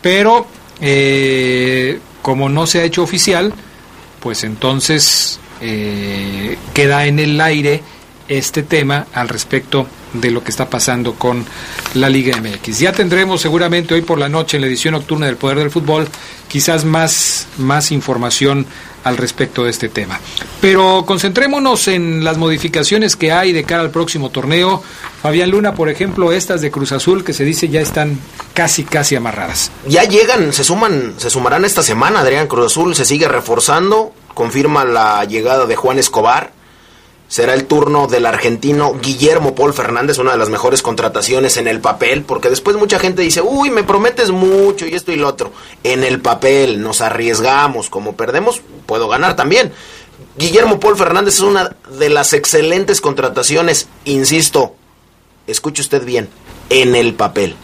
Pero 0.02 0.48
eh, 0.82 2.00
como 2.24 2.50
no 2.50 2.66
se 2.66 2.80
ha 2.80 2.84
hecho 2.84 3.04
oficial, 3.04 3.54
pues 4.20 4.44
entonces 4.44 5.40
eh, 5.62 6.58
queda 6.74 7.06
en 7.06 7.20
el 7.20 7.40
aire 7.42 7.82
este 8.28 8.64
tema 8.64 9.08
al 9.14 9.28
respecto 9.28 9.88
de 10.14 10.32
lo 10.32 10.44
que 10.44 10.52
está 10.52 10.70
pasando 10.70 11.16
con 11.16 11.46
la 11.96 12.10
Liga 12.10 12.38
MX. 12.40 12.80
Ya 12.80 12.92
tendremos 12.94 13.42
seguramente 13.42 13.94
hoy 13.94 14.02
por 14.02 14.20
la 14.20 14.30
noche 14.30 14.58
en 14.58 14.62
la 14.62 14.68
edición 14.68 14.94
nocturna 14.94 15.26
del 15.26 15.36
Poder 15.36 15.58
del 15.58 15.72
Fútbol 15.72 16.08
quizás 16.48 16.86
más, 16.86 17.48
más 17.58 17.92
información 17.92 18.66
al 19.04 19.18
respecto 19.18 19.64
de 19.64 19.72
este 19.72 19.90
tema. 19.90 20.20
Pero 20.62 21.04
concentrémonos 21.06 21.88
en 21.88 22.24
las 22.24 22.38
modificaciones 22.38 23.16
que 23.16 23.32
hay 23.32 23.52
de 23.52 23.64
cara 23.64 23.82
al 23.82 23.92
próximo 23.92 24.30
torneo. 24.30 24.84
Fabián 25.22 25.52
Luna, 25.52 25.74
por 25.74 25.90
ejemplo, 25.90 26.32
estas 26.32 26.62
de 26.62 26.72
Cruz 26.72 26.92
Azul 26.92 27.24
que 27.24 27.34
se 27.34 27.44
dice 27.44 27.70
ya 27.70 27.82
están 27.82 28.20
casi 28.54 28.84
casi 28.84 29.16
amarradas. 29.16 29.72
Ya 29.88 30.04
llegan, 30.04 30.54
se 30.54 30.64
suman, 30.64 31.16
se 31.18 31.30
sumarán 31.30 31.66
esta 31.66 31.84
semana, 31.84 32.22
Adrián 32.22 32.48
Cruz 32.48 32.68
Azul 32.68 32.96
se 32.96 33.06
sigue 33.06 33.28
reforzando, 33.28 34.14
confirma 34.34 34.86
la 34.86 35.24
llegada 35.26 35.66
de 35.66 35.76
Juan 35.76 36.00
Escobar, 36.00 36.52
será 37.30 37.54
el 37.54 37.66
turno 37.66 38.08
del 38.08 38.26
argentino 38.26 38.96
Guillermo 39.00 39.54
Paul 39.56 39.74
Fernández, 39.74 40.18
una 40.18 40.32
de 40.32 40.38
las 40.38 40.50
mejores 40.50 40.82
contrataciones 40.82 41.58
en 41.58 41.68
el 41.68 41.80
papel, 41.80 42.24
porque 42.24 42.50
después 42.50 42.76
mucha 42.76 43.00
gente 43.00 43.22
dice, 43.22 43.42
uy, 43.42 43.70
me 43.70 43.84
prometes 43.84 44.32
mucho 44.32 44.88
y 44.88 44.96
esto 44.96 45.12
y 45.12 45.16
lo 45.16 45.28
otro. 45.28 45.54
En 45.84 46.04
el 46.04 46.20
papel 46.22 46.82
nos 46.82 47.02
arriesgamos, 47.02 47.90
como 47.90 48.16
perdemos, 48.16 48.62
puedo 48.88 49.08
ganar 49.08 49.36
también. 49.36 49.72
Guillermo 50.38 50.80
Paul 50.80 50.98
Fernández 50.98 51.36
es 51.36 51.42
una 51.42 51.76
de 52.00 52.10
las 52.10 52.34
excelentes 52.34 53.00
contrataciones, 53.00 53.88
insisto, 54.06 54.76
escuche 55.46 55.84
usted 55.84 56.04
bien, 56.04 56.30
en 56.72 56.96
el 56.96 57.14
papel. 57.14 57.56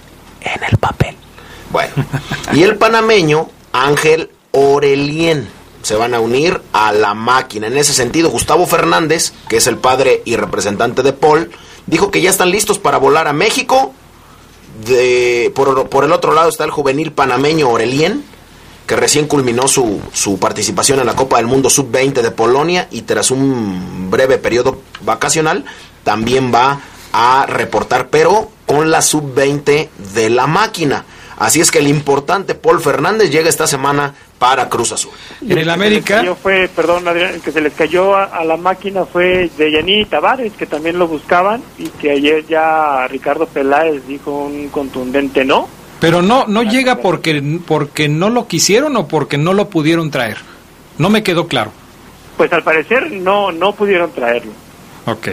En 0.42 0.64
el 0.64 0.78
papel. 0.78 1.16
Bueno, 1.72 1.92
y 2.54 2.62
el 2.62 2.78
panameño 2.78 3.50
Ángel 3.74 4.30
Orelien 4.52 5.50
se 5.86 5.96
van 5.96 6.16
a 6.16 6.20
unir 6.20 6.62
a 6.74 6.92
la 6.92 7.14
máquina. 7.14 7.68
En 7.68 7.78
ese 7.78 7.94
sentido, 7.94 8.32
Gustavo 8.32 8.66
Fernández, 8.66 9.34
que 9.48 9.58
es 9.58 9.68
el 9.68 9.78
padre 9.78 10.24
y 10.26 10.36
representante 10.36 11.04
de 11.04 11.14
Paul, 11.14 11.52
dijo 11.86 12.10
que 12.10 12.22
ya 12.22 12.32
están 12.32 12.50
listos 12.50 12.80
para 12.80 12.98
volar 12.98 13.28
a 13.28 13.34
México. 13.34 13.94
De, 14.88 15.52
por, 15.54 15.88
por 15.90 16.04
el 16.04 16.12
otro 16.12 16.34
lado 16.34 16.50
está 16.50 16.64
el 16.64 16.72
juvenil 16.72 17.12
panameño 17.12 17.70
Orelien, 17.70 18.26
que 18.88 18.96
recién 18.96 19.28
culminó 19.28 19.68
su, 19.68 20.02
su 20.12 20.40
participación 20.40 21.02
en 21.02 21.06
la 21.06 21.16
Copa 21.16 21.38
del 21.38 21.46
Mundo 21.46 21.70
Sub-20 21.70 22.24
de 22.24 22.32
Polonia 22.32 22.88
y 22.90 23.04
tras 23.04 23.30
un 23.30 24.10
breve 24.10 24.40
periodo 24.40 24.82
vacacional 25.02 25.66
también 26.04 26.52
va 26.52 26.82
a 27.14 27.46
reportar, 27.46 28.08
pero 28.10 28.50
con 28.66 28.90
la 28.90 29.04
Sub-20 29.04 29.90
de 30.16 30.30
la 30.32 30.48
máquina. 30.48 31.06
Así 31.38 31.60
es 31.60 31.70
que 31.70 31.80
el 31.80 31.88
importante 31.88 32.56
Paul 32.56 32.80
Fernández 32.80 33.30
llega 33.30 33.50
esta 33.50 33.68
semana 33.68 34.14
para 34.40 34.70
Cruz 34.70 34.92
Azul. 34.92 35.12
En 35.42 35.58
el 35.58 35.70
América. 35.70 36.22
Que 36.22 36.36
fue, 36.36 36.70
perdón, 36.74 37.08
Adrián, 37.08 37.42
que 37.42 37.52
se 37.52 37.62
les 37.62 37.74
cayó 37.74 38.16
a, 38.16 38.26
a 38.26 38.44
la 38.46 38.58
máquina 38.58 39.06
fue 39.06 39.50
de 39.58 39.72
Yaní 39.72 40.06
Tavares, 40.06 40.54
que 40.54 40.66
también 40.66 40.98
lo 40.98 41.08
buscaban 41.08 41.62
y 41.78 41.88
que 41.88 42.12
ayer 42.12 42.46
ya 42.48 43.08
Ricardo 43.08 43.48
Peláez 43.48 44.06
dijo 44.08 44.46
un 44.46 44.70
contundente 44.70 45.44
no. 45.44 45.68
Pero 46.00 46.22
no, 46.22 46.46
no 46.48 46.64
llega 46.64 46.98
porque, 46.98 47.60
porque 47.66 48.08
no 48.08 48.30
lo 48.30 48.48
quisieron 48.48 48.96
o 48.98 49.08
porque 49.08 49.38
no 49.38 49.54
lo 49.54 49.70
pudieron 49.70 50.12
traer. 50.12 50.38
No 50.98 51.10
me 51.10 51.24
quedó 51.24 51.48
claro. 51.48 51.72
Pues 52.38 52.52
al 52.54 52.64
parecer 52.64 53.12
no, 53.12 53.52
no 53.52 53.74
pudieron 53.74 54.12
traerlo. 54.12 54.52
Ok. 55.06 55.30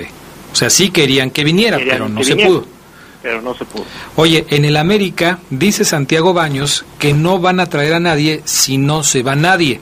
O 0.52 0.54
sea, 0.56 0.70
sí 0.70 0.90
querían 0.90 1.30
que 1.30 1.44
viniera, 1.44 1.78
querían 1.78 1.96
pero 1.96 2.08
no 2.08 2.22
se 2.22 2.34
viniera. 2.34 2.48
pudo 2.48 2.81
pero 3.22 3.40
no 3.40 3.54
se 3.54 3.64
pudo. 3.64 3.84
Oye, 4.16 4.44
en 4.50 4.64
el 4.64 4.76
América 4.76 5.38
dice 5.50 5.84
Santiago 5.84 6.34
Baños 6.34 6.84
que 6.98 7.14
no 7.14 7.38
van 7.38 7.60
a 7.60 7.66
traer 7.66 7.94
a 7.94 8.00
nadie 8.00 8.42
si 8.44 8.78
no 8.78 9.02
se 9.04 9.22
va 9.22 9.36
nadie. 9.36 9.80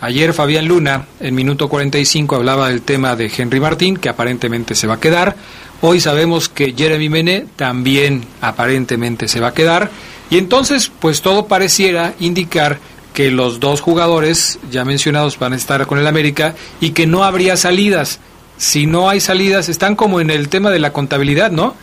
Ayer 0.00 0.32
Fabián 0.32 0.66
Luna, 0.66 1.06
en 1.18 1.34
minuto 1.34 1.68
45, 1.68 2.36
hablaba 2.36 2.68
del 2.68 2.82
tema 2.82 3.16
de 3.16 3.30
Henry 3.36 3.58
Martín, 3.58 3.96
que 3.96 4.08
aparentemente 4.08 4.76
se 4.76 4.86
va 4.86 4.94
a 4.94 5.00
quedar. 5.00 5.34
Hoy 5.80 6.00
sabemos 6.00 6.48
que 6.48 6.72
Jeremy 6.76 7.08
Mené 7.08 7.46
también 7.56 8.24
aparentemente 8.40 9.26
se 9.26 9.40
va 9.40 9.48
a 9.48 9.54
quedar. 9.54 9.90
Y 10.30 10.38
entonces, 10.38 10.90
pues 11.00 11.20
todo 11.20 11.46
pareciera 11.46 12.14
indicar 12.20 12.78
que 13.12 13.32
los 13.32 13.58
dos 13.58 13.80
jugadores 13.80 14.60
ya 14.70 14.84
mencionados 14.84 15.38
van 15.40 15.52
a 15.52 15.56
estar 15.56 15.86
con 15.88 15.98
el 15.98 16.06
América 16.06 16.54
y 16.80 16.90
que 16.90 17.08
no 17.08 17.24
habría 17.24 17.56
salidas. 17.56 18.20
Si 18.56 18.86
no 18.86 19.08
hay 19.08 19.18
salidas, 19.18 19.68
están 19.68 19.96
como 19.96 20.20
en 20.20 20.30
el 20.30 20.48
tema 20.48 20.70
de 20.70 20.78
la 20.78 20.92
contabilidad, 20.92 21.50
¿no? 21.50 21.74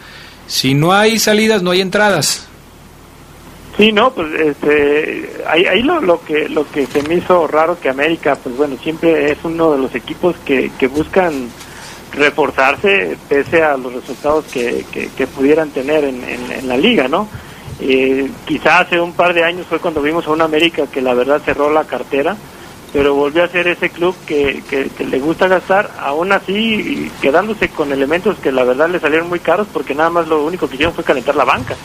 Si 0.47 0.73
no 0.73 0.93
hay 0.93 1.19
salidas 1.19 1.62
no 1.62 1.71
hay 1.71 1.81
entradas. 1.81 2.47
Sí 3.77 3.91
no 3.91 4.13
pues 4.13 4.27
este 4.39 5.43
ahí, 5.47 5.65
ahí 5.65 5.81
lo, 5.81 5.99
lo 5.99 6.23
que 6.23 6.47
lo 6.47 6.69
que 6.71 6.86
se 6.88 7.03
me 7.03 7.15
hizo 7.15 7.45
raro 7.47 7.77
que 7.79 7.89
América 7.89 8.38
pues 8.41 8.55
bueno 8.55 8.77
siempre 8.81 9.31
es 9.31 9.38
uno 9.43 9.73
de 9.73 9.79
los 9.79 9.93
equipos 9.95 10.36
que, 10.45 10.71
que 10.79 10.88
buscan 10.88 11.49
reforzarse 12.13 13.17
pese 13.27 13.63
a 13.63 13.75
los 13.75 13.93
resultados 13.93 14.45
que, 14.45 14.86
que, 14.93 15.27
pudieran 15.27 15.71
tener 15.71 16.05
en, 16.05 16.23
en, 16.23 16.51
en, 16.51 16.67
la 16.69 16.77
liga 16.77 17.10
no 17.10 17.27
eh, 17.81 18.29
quizá 18.45 18.79
hace 18.79 19.01
un 19.01 19.12
par 19.12 19.34
de 19.34 19.43
años 19.43 19.67
fue 19.67 19.79
cuando 19.79 20.01
vimos 20.01 20.25
a 20.25 20.31
una 20.31 20.45
América 20.45 20.88
que 20.88 21.01
la 21.01 21.13
verdad 21.13 21.41
cerró 21.43 21.69
la 21.73 21.84
cartera 21.84 22.38
pero 22.95 23.13
volvió 23.13 23.43
a 23.43 23.49
ser 23.49 23.67
ese 23.67 23.89
club 23.89 24.15
que, 24.25 24.63
que, 24.69 24.88
que 24.88 25.03
le 25.03 25.19
gusta 25.19 25.49
gastar, 25.49 25.91
aún 25.99 26.31
así 26.31 27.12
quedándose 27.21 27.67
con 27.67 27.91
elementos 27.91 28.38
que 28.39 28.53
la 28.53 28.63
verdad 28.63 28.88
le 28.88 29.01
salieron 29.01 29.27
muy 29.27 29.41
caros 29.41 29.67
porque 29.73 29.93
nada 29.93 30.10
más 30.10 30.29
lo 30.29 30.45
único 30.45 30.69
que 30.69 30.75
hicieron 30.75 30.95
fue 30.95 31.03
calentar 31.03 31.36
la 31.36 31.43
banca. 31.43 31.75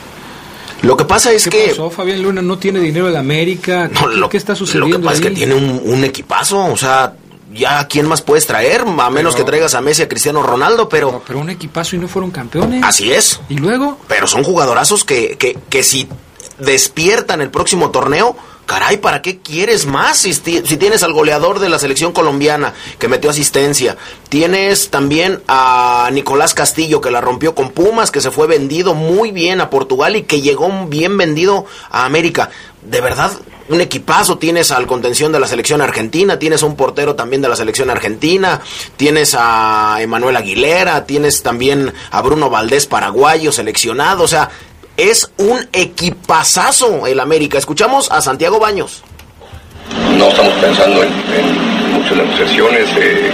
Lo 0.83 0.95
que 0.95 1.03
pasa 1.03 1.33
es 1.33 1.43
¿Qué 1.43 1.49
que... 1.49 1.67
pasó? 1.71 1.89
Fabián 1.89 2.23
Luna 2.23 2.41
no 2.41 2.57
tiene 2.57 2.79
dinero 2.79 3.11
de 3.11 3.17
América. 3.17 3.89
¿Qué, 3.89 3.93
No, 3.93 4.07
lo, 4.07 4.29
qué 4.29 4.37
está 4.37 4.53
lo 4.53 4.59
sucediendo 4.59 4.99
que 4.99 5.03
pasa 5.03 5.17
es 5.17 5.21
que 5.21 5.31
tiene 5.31 5.53
un, 5.53 5.81
un 5.83 6.03
equipazo, 6.05 6.63
o 6.63 6.77
sea, 6.77 7.13
ya 7.53 7.85
quién 7.89 8.07
más 8.07 8.21
puedes 8.21 8.47
traer, 8.47 8.85
a 8.87 9.09
menos 9.09 9.35
que 9.35 9.43
traigas 9.43 9.75
a 9.75 9.81
Messi, 9.81 10.03
a 10.03 10.07
Cristiano 10.07 10.41
Ronaldo, 10.41 10.87
pero... 10.87 11.21
Pero 11.27 11.39
un 11.39 11.49
equipazo 11.49 11.97
y 11.97 11.99
no 11.99 12.07
fueron 12.07 12.31
campeones. 12.31 12.85
Así 12.85 13.11
es. 13.11 13.41
¿Y 13.49 13.57
luego? 13.57 13.97
Pero 14.07 14.27
son 14.27 14.45
jugadorazos 14.45 15.03
que, 15.03 15.35
que, 15.37 15.57
que 15.69 15.83
si 15.83 16.07
despiertan 16.57 17.41
el 17.41 17.49
próximo 17.49 17.91
torneo, 17.91 18.37
caray, 18.71 18.95
¿para 18.97 19.21
qué 19.21 19.39
quieres 19.39 19.85
más? 19.85 20.19
Si, 20.19 20.33
ti- 20.33 20.61
si 20.65 20.77
tienes 20.77 21.03
al 21.03 21.11
goleador 21.11 21.59
de 21.59 21.67
la 21.67 21.77
selección 21.77 22.13
colombiana 22.13 22.73
que 22.99 23.09
metió 23.09 23.29
asistencia, 23.29 23.97
tienes 24.29 24.89
también 24.89 25.41
a 25.49 26.09
Nicolás 26.13 26.53
Castillo 26.53 27.01
que 27.01 27.11
la 27.11 27.19
rompió 27.19 27.53
con 27.53 27.71
Pumas, 27.71 28.11
que 28.11 28.21
se 28.21 28.31
fue 28.31 28.47
vendido 28.47 28.93
muy 28.95 29.31
bien 29.31 29.59
a 29.59 29.69
Portugal 29.69 30.15
y 30.15 30.23
que 30.23 30.39
llegó 30.39 30.69
bien 30.87 31.17
vendido 31.17 31.65
a 31.89 32.05
América. 32.05 32.49
De 32.81 33.01
verdad, 33.01 33.31
un 33.67 33.81
equipazo, 33.81 34.37
tienes 34.37 34.71
al 34.71 34.87
contención 34.87 35.33
de 35.33 35.41
la 35.41 35.47
selección 35.47 35.81
argentina, 35.81 36.39
tienes 36.39 36.63
a 36.63 36.65
un 36.65 36.77
portero 36.77 37.15
también 37.15 37.41
de 37.41 37.49
la 37.49 37.57
selección 37.57 37.89
argentina, 37.89 38.61
tienes 38.95 39.35
a 39.37 39.97
Emanuel 39.99 40.37
Aguilera, 40.37 41.05
tienes 41.05 41.43
también 41.43 41.93
a 42.09 42.21
Bruno 42.21 42.49
Valdés 42.49 42.87
paraguayo 42.87 43.51
seleccionado, 43.51 44.23
o 44.23 44.27
sea, 44.29 44.49
es 44.97 45.31
un 45.37 45.67
equipazazo 45.73 47.07
el 47.07 47.19
América. 47.19 47.57
Escuchamos 47.57 48.11
a 48.11 48.21
Santiago 48.21 48.59
Baños. 48.59 49.03
No 50.17 50.27
estamos 50.27 50.53
pensando 50.55 51.03
en, 51.03 51.09
muchas 51.93 52.17
negociaciones, 52.17 52.89
eh, 52.97 53.31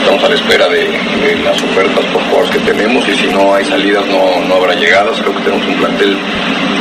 estamos 0.00 0.24
a 0.24 0.28
la 0.28 0.34
espera 0.34 0.68
de, 0.68 0.80
de 0.80 1.36
las 1.44 1.62
ofertas 1.62 2.04
por 2.06 2.22
jugadores 2.24 2.50
que 2.50 2.58
tenemos 2.60 3.08
y 3.08 3.14
si 3.14 3.26
no 3.28 3.54
hay 3.54 3.64
salidas 3.64 4.04
no, 4.06 4.40
no 4.48 4.54
habrá 4.54 4.74
llegadas. 4.74 5.18
Creo 5.20 5.34
que 5.36 5.42
tenemos 5.42 5.66
un 5.66 5.74
plantel 5.74 6.16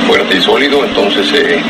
fuerte 0.07 0.37
y 0.37 0.41
sólido, 0.41 0.83
entonces 0.83 1.31
eh, 1.33 1.61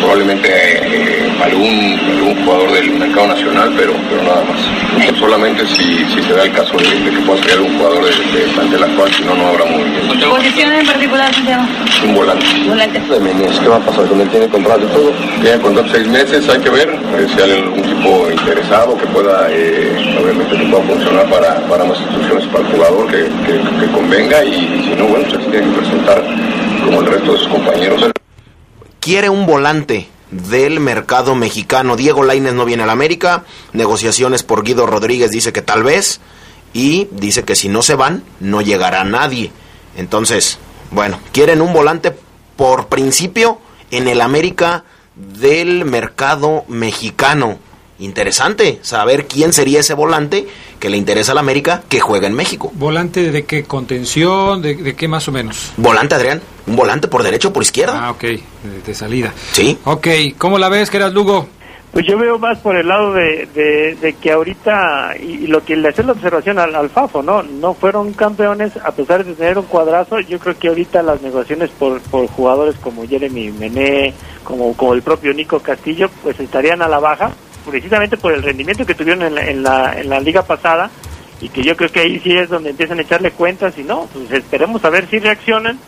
probablemente 0.00 0.48
eh, 0.50 1.32
algún, 1.42 2.00
algún 2.10 2.44
jugador 2.44 2.72
del 2.72 2.90
mercado 2.90 3.28
nacional, 3.28 3.72
pero, 3.76 3.92
pero 4.10 4.22
nada 4.22 4.42
más. 4.44 5.18
Solamente 5.18 5.66
si, 5.66 6.04
si 6.12 6.22
se 6.22 6.32
da 6.34 6.44
el 6.44 6.52
caso 6.52 6.76
de, 6.76 6.84
de 6.84 7.10
que 7.10 7.22
pueda 7.24 7.40
salir 7.40 7.54
algún 7.56 7.78
jugador 7.78 8.04
del 8.04 8.32
del 8.34 8.50
plantel 8.50 8.82
actual, 8.84 9.12
si 9.12 9.22
no, 9.24 9.34
no 9.36 9.48
habrá 9.48 9.64
movimiento. 9.64 10.30
¿Posición 10.30 10.72
en 10.72 10.86
particular, 10.86 11.34
Santiago? 11.34 11.62
Un 12.04 12.14
volante. 12.14 12.46
Volante. 12.68 12.98
De 13.00 13.58
¿qué 13.62 13.68
va 13.68 13.76
a 13.76 13.80
pasar 13.80 14.06
con 14.06 14.20
él? 14.20 14.28
Tiene 14.28 14.48
contrato 14.48 14.82
y 14.84 14.92
todo. 14.92 15.12
Tiene 15.40 15.58
contrato 15.60 15.88
seis 15.92 16.06
meses, 16.08 16.48
hay 16.48 16.60
que 16.60 16.70
ver 16.70 16.88
eh, 16.88 17.26
si 17.34 17.42
hay 17.42 17.50
algún 17.52 17.82
tipo 17.82 18.30
interesado 18.30 18.96
que 18.98 19.06
pueda, 19.06 19.46
eh, 19.50 20.16
obviamente, 20.20 20.56
que 20.56 20.64
pueda 20.64 20.82
funcionar 20.94 21.30
para, 21.30 21.68
para 21.68 21.84
más 21.84 21.98
instituciones, 22.00 22.46
para 22.48 22.66
el 22.66 22.72
jugador 22.74 23.10
que, 23.10 23.24
que- 23.46 23.92
convenga 23.92 24.44
y, 24.44 24.52
si 24.84 24.94
no, 24.96 25.06
bueno, 25.06 25.30
se 25.30 25.38
tiene 25.38 25.60
que 25.60 25.78
presentar 25.78 26.22
como 26.84 27.00
el 27.00 27.06
resto 27.06 27.32
de 27.32 27.38
sus 27.38 27.48
compañeros. 27.48 28.04
Quiere 29.00 29.28
un 29.28 29.46
volante 29.46 30.08
del 30.30 30.80
mercado 30.80 31.34
mexicano. 31.34 31.96
Diego 31.96 32.22
Lainez 32.24 32.54
no 32.54 32.64
viene 32.64 32.82
al 32.82 32.90
América. 32.90 33.44
Negociaciones 33.72 34.42
por 34.42 34.64
Guido 34.64 34.86
Rodríguez 34.86 35.30
dice 35.30 35.52
que 35.52 35.62
tal 35.62 35.82
vez. 35.84 36.20
Y 36.72 37.08
dice 37.12 37.44
que 37.44 37.54
si 37.54 37.68
no 37.68 37.82
se 37.82 37.94
van, 37.94 38.24
no 38.40 38.60
llegará 38.62 39.04
nadie. 39.04 39.52
Entonces, 39.96 40.58
bueno, 40.90 41.20
quieren 41.32 41.60
un 41.60 41.72
volante 41.72 42.12
por 42.56 42.88
principio 42.88 43.58
en 43.90 44.08
el 44.08 44.20
América 44.20 44.84
del 45.14 45.84
mercado 45.84 46.64
mexicano. 46.66 47.58
Interesante 47.98 48.80
saber 48.82 49.26
quién 49.26 49.52
sería 49.52 49.80
ese 49.80 49.94
volante 49.94 50.46
que 50.80 50.90
le 50.90 50.96
interesa 50.96 51.32
al 51.32 51.38
América 51.38 51.82
que 51.88 52.00
juega 52.00 52.26
en 52.26 52.34
México. 52.34 52.72
¿Volante 52.74 53.30
de 53.30 53.44
qué? 53.44 53.64
¿Contención? 53.64 54.62
¿De, 54.62 54.74
de 54.74 54.96
qué 54.96 55.06
más 55.06 55.28
o 55.28 55.32
menos? 55.32 55.72
Volante, 55.76 56.14
Adrián. 56.14 56.42
Un 56.66 56.76
volante 56.76 57.08
por 57.08 57.22
derecho 57.22 57.48
o 57.48 57.52
por 57.52 57.62
izquierda. 57.62 58.06
Ah, 58.06 58.10
ok. 58.10 58.22
De, 58.22 58.40
de 58.84 58.94
salida. 58.94 59.32
Sí. 59.52 59.78
Ok. 59.84 60.08
¿Cómo 60.38 60.58
la 60.58 60.68
ves, 60.68 60.90
Geras 60.90 61.12
Lugo? 61.12 61.48
Pues 61.92 62.04
yo 62.08 62.18
veo 62.18 62.40
más 62.40 62.58
por 62.58 62.74
el 62.74 62.88
lado 62.88 63.14
de, 63.14 63.46
de, 63.54 63.94
de 63.94 64.14
que 64.14 64.32
ahorita, 64.32 65.12
y, 65.16 65.44
y 65.44 65.46
lo 65.46 65.64
que 65.64 65.76
le 65.76 65.90
hace 65.90 66.02
la 66.02 66.10
observación 66.10 66.58
al, 66.58 66.74
al 66.74 66.90
Fafo, 66.90 67.22
¿no? 67.22 67.44
No 67.44 67.72
fueron 67.74 68.12
campeones 68.14 68.72
a 68.84 68.90
pesar 68.90 69.24
de 69.24 69.34
tener 69.34 69.56
un 69.58 69.66
cuadrazo. 69.66 70.18
Yo 70.18 70.40
creo 70.40 70.58
que 70.58 70.66
ahorita 70.66 71.04
las 71.04 71.22
negociaciones 71.22 71.70
por, 71.70 72.00
por 72.00 72.26
jugadores 72.26 72.74
como 72.80 73.06
Jeremy 73.06 73.52
Mené, 73.52 74.12
como, 74.42 74.76
como 74.76 74.94
el 74.94 75.02
propio 75.02 75.32
Nico 75.32 75.60
Castillo, 75.60 76.10
pues 76.24 76.40
estarían 76.40 76.82
a 76.82 76.88
la 76.88 76.98
baja, 76.98 77.30
precisamente 77.68 78.16
por 78.16 78.32
el 78.34 78.42
rendimiento 78.42 78.84
que 78.86 78.94
tuvieron 78.94 79.22
en 79.24 79.34
la, 79.34 79.46
en 79.48 79.62
la, 79.62 80.00
en 80.00 80.08
la 80.10 80.20
liga 80.20 80.42
pasada, 80.42 80.90
y 81.40 81.48
que 81.48 81.62
yo 81.62 81.76
creo 81.76 81.90
que 81.90 82.00
ahí 82.00 82.20
sí 82.20 82.32
es 82.36 82.48
donde 82.48 82.70
empiezan 82.70 82.98
a 82.98 83.02
echarle 83.02 83.30
cuentas, 83.32 83.74
y 83.78 83.82
no, 83.82 84.08
pues 84.12 84.30
esperemos 84.30 84.84
a 84.84 84.90
ver 84.90 85.08
si 85.10 85.18
reaccionan 85.18 85.78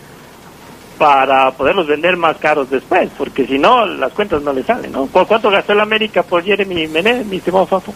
para 0.98 1.50
poderlos 1.52 1.86
vender 1.86 2.16
más 2.16 2.38
caros 2.38 2.70
después, 2.70 3.10
porque 3.18 3.46
si 3.46 3.58
no, 3.58 3.84
las 3.84 4.12
cuentas 4.12 4.40
no 4.42 4.52
le 4.52 4.62
salen, 4.64 4.92
¿no? 4.92 5.06
¿Cu- 5.06 5.26
¿Cuánto 5.26 5.50
gastó 5.50 5.72
el 5.74 5.80
América 5.80 6.22
por 6.22 6.42
Jeremy 6.42 6.88
Mené, 6.88 7.22
mi 7.24 7.36
estimado 7.36 7.66
Fafo? 7.66 7.92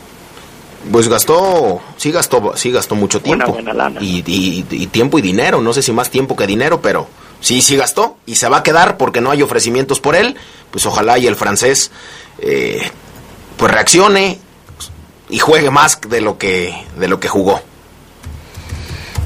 Pues 0.93 1.09
gastó, 1.09 1.81
sí 1.97 2.11
gastó, 2.11 2.53
sí 2.57 2.71
gastó 2.71 2.95
mucho 2.95 3.21
tiempo. 3.21 3.53
buena 3.53 3.73
lana. 3.73 4.01
Y, 4.03 4.23
y- 4.27 4.67
y 4.71 4.87
tiempo 4.89 5.19
y 5.19 5.23
dinero, 5.23 5.61
no 5.63 5.73
sé 5.73 5.83
si 5.83 5.93
más 5.93 6.11
tiempo 6.11 6.37
que 6.37 6.47
dinero, 6.47 6.81
pero 6.83 7.07
sí, 7.41 7.61
sí 7.63 7.77
gastó 7.77 8.17
y 8.27 8.35
se 8.37 8.49
va 8.49 8.59
a 8.59 8.63
quedar 8.63 8.97
porque 8.99 9.21
no 9.23 9.31
hay 9.31 9.43
ofrecimientos 9.43 10.01
por 10.01 10.15
él. 10.15 10.37
Pues 10.71 10.85
ojalá 10.87 11.19
y 11.19 11.27
el 11.27 11.37
francés 11.37 11.91
eh, 12.39 12.81
pues 13.61 13.71
reaccione 13.73 14.39
y 15.29 15.39
juegue 15.39 15.71
más 15.71 16.01
de 16.01 16.23
lo 16.23 16.39
que, 16.39 16.75
de 16.99 17.07
lo 17.09 17.21
que 17.21 17.29
jugó. 17.29 17.61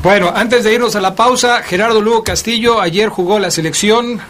Bueno, 0.02 0.32
antes 0.34 0.64
de 0.64 0.74
irnos 0.74 0.96
a 0.96 1.00
la 1.00 1.14
pausa, 1.14 1.62
Gerardo 1.62 2.00
Lugo 2.00 2.24
Castillo 2.24 2.80
ayer 2.80 3.08
jugó 3.08 3.38
la 3.38 3.50
selección, 3.50 4.20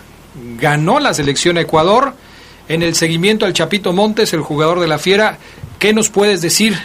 ganó 0.58 1.00
la 1.00 1.14
selección 1.14 1.56
a 1.56 1.62
Ecuador. 1.62 2.14
En 2.68 2.82
el 2.82 2.94
seguimiento 2.94 3.44
al 3.44 3.52
Chapito 3.54 3.92
Montes, 3.92 4.32
el 4.34 4.40
jugador 4.40 4.78
de 4.80 4.86
la 4.88 4.98
Fiera, 4.98 5.38
¿qué 5.78 5.92
nos 5.92 6.10
puedes 6.10 6.40
decir? 6.42 6.78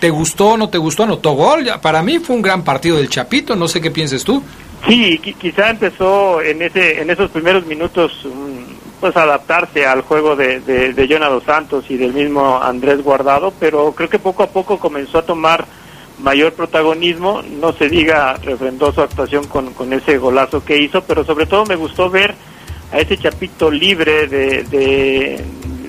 ¿Te 0.00 0.10
gustó 0.10 0.48
o 0.50 0.56
no 0.56 0.68
te 0.68 0.78
gustó? 0.78 1.04
¿Anotó 1.04 1.32
gol? 1.32 1.64
Ya, 1.64 1.80
Para 1.80 2.02
mí 2.02 2.18
fue 2.18 2.34
un 2.36 2.42
gran 2.42 2.64
partido 2.64 2.96
del 2.96 3.08
Chapito, 3.08 3.54
no 3.54 3.68
sé 3.68 3.80
qué 3.80 3.90
pienses 3.90 4.24
tú. 4.24 4.42
Sí, 4.88 5.20
qui- 5.22 5.36
quizá 5.36 5.70
empezó 5.70 6.42
en 6.42 6.60
ese 6.62 7.00
en 7.00 7.08
esos 7.10 7.30
primeros 7.30 7.64
minutos 7.66 8.10
pues 9.02 9.16
adaptarse 9.16 9.84
al 9.84 10.02
juego 10.02 10.36
de, 10.36 10.60
de, 10.60 10.92
de 10.92 11.42
Santos 11.44 11.86
y 11.88 11.96
del 11.96 12.12
mismo 12.12 12.62
Andrés 12.62 13.02
Guardado, 13.02 13.52
pero 13.58 13.90
creo 13.96 14.08
que 14.08 14.20
poco 14.20 14.44
a 14.44 14.46
poco 14.46 14.78
comenzó 14.78 15.18
a 15.18 15.26
tomar 15.26 15.66
mayor 16.20 16.52
protagonismo, 16.52 17.42
no 17.42 17.72
se 17.72 17.88
diga 17.88 18.34
refrendó 18.34 18.92
su 18.92 19.00
actuación 19.00 19.48
con, 19.48 19.74
con 19.74 19.92
ese 19.92 20.18
golazo 20.18 20.64
que 20.64 20.80
hizo, 20.80 21.02
pero 21.02 21.24
sobre 21.24 21.46
todo 21.46 21.66
me 21.66 21.74
gustó 21.74 22.10
ver 22.10 22.36
a 22.92 23.00
ese 23.00 23.18
Chapito 23.18 23.72
libre 23.72 24.28
de, 24.28 24.62
de, 24.62 25.44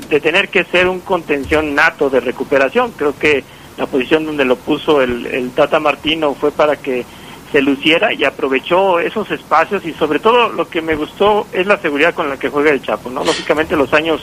de 0.09 0.19
tener 0.19 0.49
que 0.49 0.63
ser 0.63 0.87
un 0.87 1.01
contención 1.01 1.75
nato 1.75 2.09
de 2.09 2.19
recuperación. 2.19 2.93
Creo 2.93 3.15
que 3.15 3.43
la 3.77 3.85
posición 3.85 4.25
donde 4.25 4.43
lo 4.43 4.55
puso 4.55 5.03
el, 5.03 5.27
el 5.27 5.51
Tata 5.51 5.79
Martino 5.79 6.33
fue 6.33 6.51
para 6.51 6.77
que 6.77 7.05
se 7.53 7.61
luciera 7.61 8.11
y 8.11 8.25
aprovechó 8.25 8.99
esos 8.99 9.29
espacios 9.31 9.85
y 9.85 9.93
sobre 9.93 10.17
todo 10.19 10.49
lo 10.49 10.67
que 10.67 10.81
me 10.81 10.95
gustó 10.95 11.45
es 11.53 11.67
la 11.67 11.77
seguridad 11.77 12.13
con 12.15 12.27
la 12.27 12.35
que 12.37 12.49
juega 12.49 12.71
el 12.71 12.81
Chapo, 12.81 13.09
¿no? 13.11 13.23
Lógicamente 13.23 13.75
los 13.75 13.93
años 13.93 14.21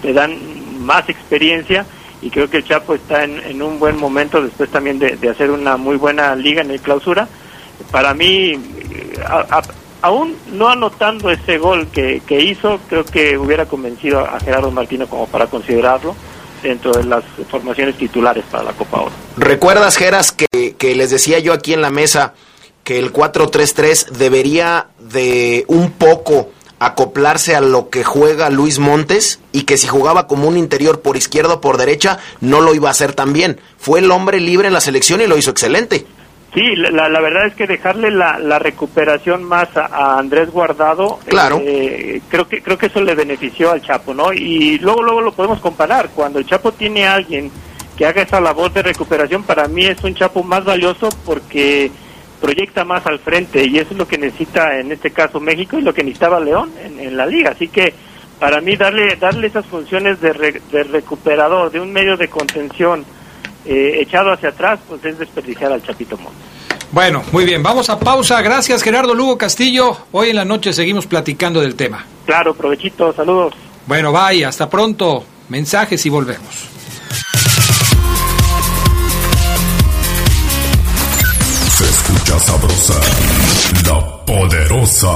te 0.00 0.12
dan 0.14 0.36
más 0.80 1.06
experiencia 1.10 1.84
y 2.22 2.30
creo 2.30 2.48
que 2.48 2.56
el 2.56 2.64
Chapo 2.64 2.94
está 2.94 3.24
en, 3.24 3.60
un 3.62 3.78
buen 3.78 3.98
momento 3.98 4.42
después 4.42 4.70
también 4.70 4.98
de, 4.98 5.28
hacer 5.28 5.50
una 5.50 5.76
muy 5.76 5.96
buena 5.96 6.34
liga 6.34 6.62
en 6.62 6.70
el 6.70 6.80
clausura. 6.80 7.28
Para 7.90 8.14
mí, 8.14 8.52
eh, 8.52 9.20
a- 9.28 9.62
aún 10.00 10.34
no 10.52 10.68
anotando 10.68 11.30
ese 11.30 11.58
gol 11.58 11.88
que, 11.92 12.22
que 12.26 12.40
hizo, 12.40 12.80
creo 12.88 13.04
que 13.04 13.36
hubiera 13.36 13.66
convencido 13.66 14.20
a 14.20 14.40
Gerardo 14.40 14.70
Martino 14.70 15.06
como 15.08 15.26
para 15.26 15.46
considerarlo 15.46 16.16
dentro 16.62 16.92
de 16.92 17.04
las 17.04 17.22
formaciones 17.50 17.96
titulares 17.98 18.44
para 18.50 18.64
la 18.64 18.72
Copa 18.72 19.02
Oro. 19.02 19.12
¿Recuerdas, 19.36 19.96
Geras, 19.98 20.32
que, 20.32 20.74
que 20.78 20.94
les 20.94 21.10
decía 21.10 21.38
yo 21.38 21.52
aquí 21.52 21.74
en 21.74 21.82
la 21.82 21.90
mesa 21.90 22.32
que 22.84 22.98
el 22.98 23.12
4-3-3 23.12 24.08
debería 24.10 24.86
de 24.98 25.64
un 25.68 25.92
poco 25.92 26.50
acoplarse 26.78 27.54
a 27.54 27.60
lo 27.60 27.90
que 27.90 28.02
juega 28.02 28.50
Luis 28.50 28.80
Montes 28.80 29.38
y 29.52 29.62
que 29.62 29.76
si 29.76 29.86
jugaba 29.86 30.26
como 30.26 30.48
un 30.48 30.56
interior 30.56 31.00
por 31.00 31.16
izquierda 31.16 31.54
o 31.54 31.60
por 31.60 31.76
derecha 31.76 32.18
no 32.40 32.60
lo 32.60 32.74
iba 32.74 32.88
a 32.88 32.90
hacer 32.90 33.12
tan 33.12 33.32
bien? 33.32 33.60
Fue 33.78 34.00
el 34.00 34.10
hombre 34.10 34.40
libre 34.40 34.66
en 34.66 34.74
la 34.74 34.80
selección 34.80 35.20
y 35.20 35.26
lo 35.28 35.38
hizo 35.38 35.50
excelente. 35.52 36.04
Sí, 36.52 36.74
la, 36.76 37.08
la- 37.08 37.20
verdad 37.20 37.46
es 37.46 37.54
que 37.54 37.66
dejarle 37.66 38.10
la, 38.10 38.38
la 38.38 38.58
recuperación 38.58 39.42
más 39.44 39.74
a, 39.76 39.86
a 39.86 40.18
Andrés 40.18 40.50
Guardado, 40.50 41.18
Claro. 41.26 41.60
eh, 41.64 42.20
creo 42.28 42.46
que 42.46 42.60
creo 42.62 42.76
que 42.76 42.86
eso 42.86 43.00
le 43.00 43.14
benefició 43.14 43.70
al 43.70 43.80
Chapo, 43.80 44.12
¿no? 44.12 44.32
Y 44.34 44.78
luego 44.80 45.02
luego 45.02 45.20
lo 45.22 45.32
podemos 45.32 45.60
comparar. 45.60 46.10
Cuando 46.14 46.40
el 46.40 46.46
Chapo 46.46 46.72
tiene 46.72 47.06
a 47.06 47.14
alguien 47.14 47.50
que 47.96 48.04
haga 48.04 48.20
esa 48.22 48.38
labor 48.40 48.70
de 48.72 48.82
recuperación, 48.82 49.44
para 49.44 49.66
mí 49.66 49.86
es 49.86 50.02
un 50.04 50.14
Chapo 50.14 50.42
más 50.42 50.62
valioso 50.64 51.08
porque 51.24 51.90
proyecta 52.42 52.84
más 52.84 53.06
al 53.06 53.20
frente 53.20 53.64
y 53.64 53.78
eso 53.78 53.92
es 53.92 53.96
lo 53.96 54.06
que 54.06 54.18
necesita 54.18 54.78
en 54.78 54.90
este 54.92 55.12
caso 55.12 55.40
México 55.40 55.78
y 55.78 55.82
lo 55.82 55.94
que 55.94 56.02
necesitaba 56.02 56.40
León 56.40 56.72
en, 56.84 56.98
en 57.00 57.16
la 57.16 57.24
liga. 57.24 57.52
Así 57.52 57.68
que 57.68 57.94
para 58.38 58.60
mí 58.60 58.76
darle 58.76 59.16
darle 59.16 59.46
esas 59.46 59.64
funciones 59.64 60.20
de, 60.20 60.32
re- 60.32 60.60
de 60.72 60.82
recuperador, 60.82 61.70
de 61.70 61.80
un 61.80 61.92
medio 61.92 62.16
de 62.16 62.28
contención 62.28 63.04
eh, 63.64 63.98
echado 64.00 64.32
hacia 64.32 64.48
atrás, 64.48 64.80
pues 64.88 65.04
es 65.04 65.18
desperdiciar 65.18 65.70
al 65.72 65.82
Chapito 65.82 66.16
Montes. 66.18 66.42
Bueno, 66.90 67.22
muy 67.32 67.44
bien, 67.44 67.62
vamos 67.62 67.88
a 67.88 67.98
pausa. 67.98 68.42
Gracias 68.42 68.82
Gerardo 68.82 69.14
Lugo 69.14 69.38
Castillo. 69.38 69.96
Hoy 70.10 70.30
en 70.30 70.36
la 70.36 70.44
noche 70.44 70.72
seguimos 70.72 71.06
platicando 71.06 71.60
del 71.60 71.76
tema. 71.76 72.04
Claro, 72.26 72.52
provechito, 72.54 73.12
saludos. 73.14 73.54
Bueno, 73.86 74.12
bye, 74.12 74.44
hasta 74.44 74.68
pronto. 74.68 75.24
Mensajes 75.48 76.04
y 76.04 76.10
volvemos. 76.10 76.71
Se 81.82 81.88
escucha 81.88 82.38
sabrosa, 82.38 83.00
la 83.86 84.24
poderosa. 84.24 85.08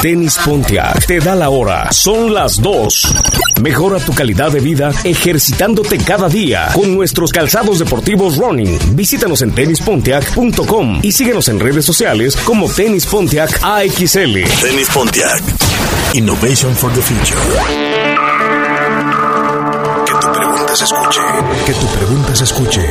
Tenis 0.00 0.38
Pontiac 0.44 1.04
te 1.04 1.18
da 1.18 1.34
la 1.34 1.50
hora. 1.50 1.90
Son 1.90 2.32
las 2.32 2.62
2. 2.62 3.14
Mejora 3.60 3.98
tu 3.98 4.14
calidad 4.14 4.52
de 4.52 4.60
vida 4.60 4.92
ejercitándote 5.02 5.98
cada 5.98 6.28
día 6.28 6.68
con 6.72 6.94
nuestros 6.94 7.32
calzados 7.32 7.80
deportivos 7.80 8.36
running. 8.36 8.78
Visítanos 8.94 9.42
en 9.42 9.50
tenispontiac.com 9.52 11.00
y 11.02 11.10
síguenos 11.10 11.48
en 11.48 11.58
redes 11.58 11.84
sociales 11.84 12.36
como 12.36 12.68
Tenis 12.68 13.06
Pontiac 13.06 13.58
AXL. 13.64 14.44
Tenis 14.62 14.88
Pontiac. 14.94 15.42
Innovation 16.14 16.72
for 16.76 16.92
the 16.92 17.02
future. 17.02 17.40
Que 20.06 20.12
tu 20.12 20.32
pregunta 20.32 20.76
se 20.76 20.84
escuche. 20.84 21.20
Que 21.66 21.72
tu 21.72 21.86
pregunta 21.88 22.36
se 22.36 22.44
escuche. 22.44 22.86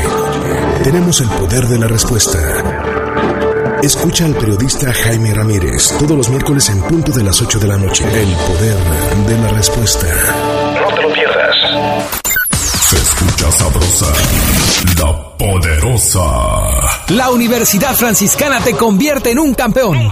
Tenemos 0.84 1.20
el 1.22 1.28
poder 1.30 1.68
de 1.68 1.78
la 1.78 1.88
respuesta. 1.88 2.40
Escucha 3.84 4.26
al 4.26 4.34
periodista 4.36 4.94
Jaime 4.94 5.34
Ramírez 5.34 5.94
todos 5.98 6.12
los 6.12 6.30
miércoles 6.30 6.70
en 6.70 6.82
punto 6.82 7.12
de 7.12 7.24
las 7.24 7.42
8 7.42 7.60
de 7.60 7.68
la 7.68 7.78
noche. 7.78 8.04
El 8.06 8.34
poder 8.34 8.78
de 9.28 9.38
la 9.38 9.50
respuesta. 9.50 10.08
No 10.08 10.96
te 10.96 11.02
lo 11.02 11.14
pierdas. 11.14 11.56
Se 12.82 12.96
escucha 12.96 13.52
sabrosa, 13.52 14.06
la 14.98 15.38
poderosa. 15.38 16.22
La 17.10 17.30
Universidad 17.30 17.94
Franciscana 17.94 18.60
te 18.62 18.74
convierte 18.74 19.32
en 19.32 19.40
un 19.40 19.54
campeón. 19.54 20.12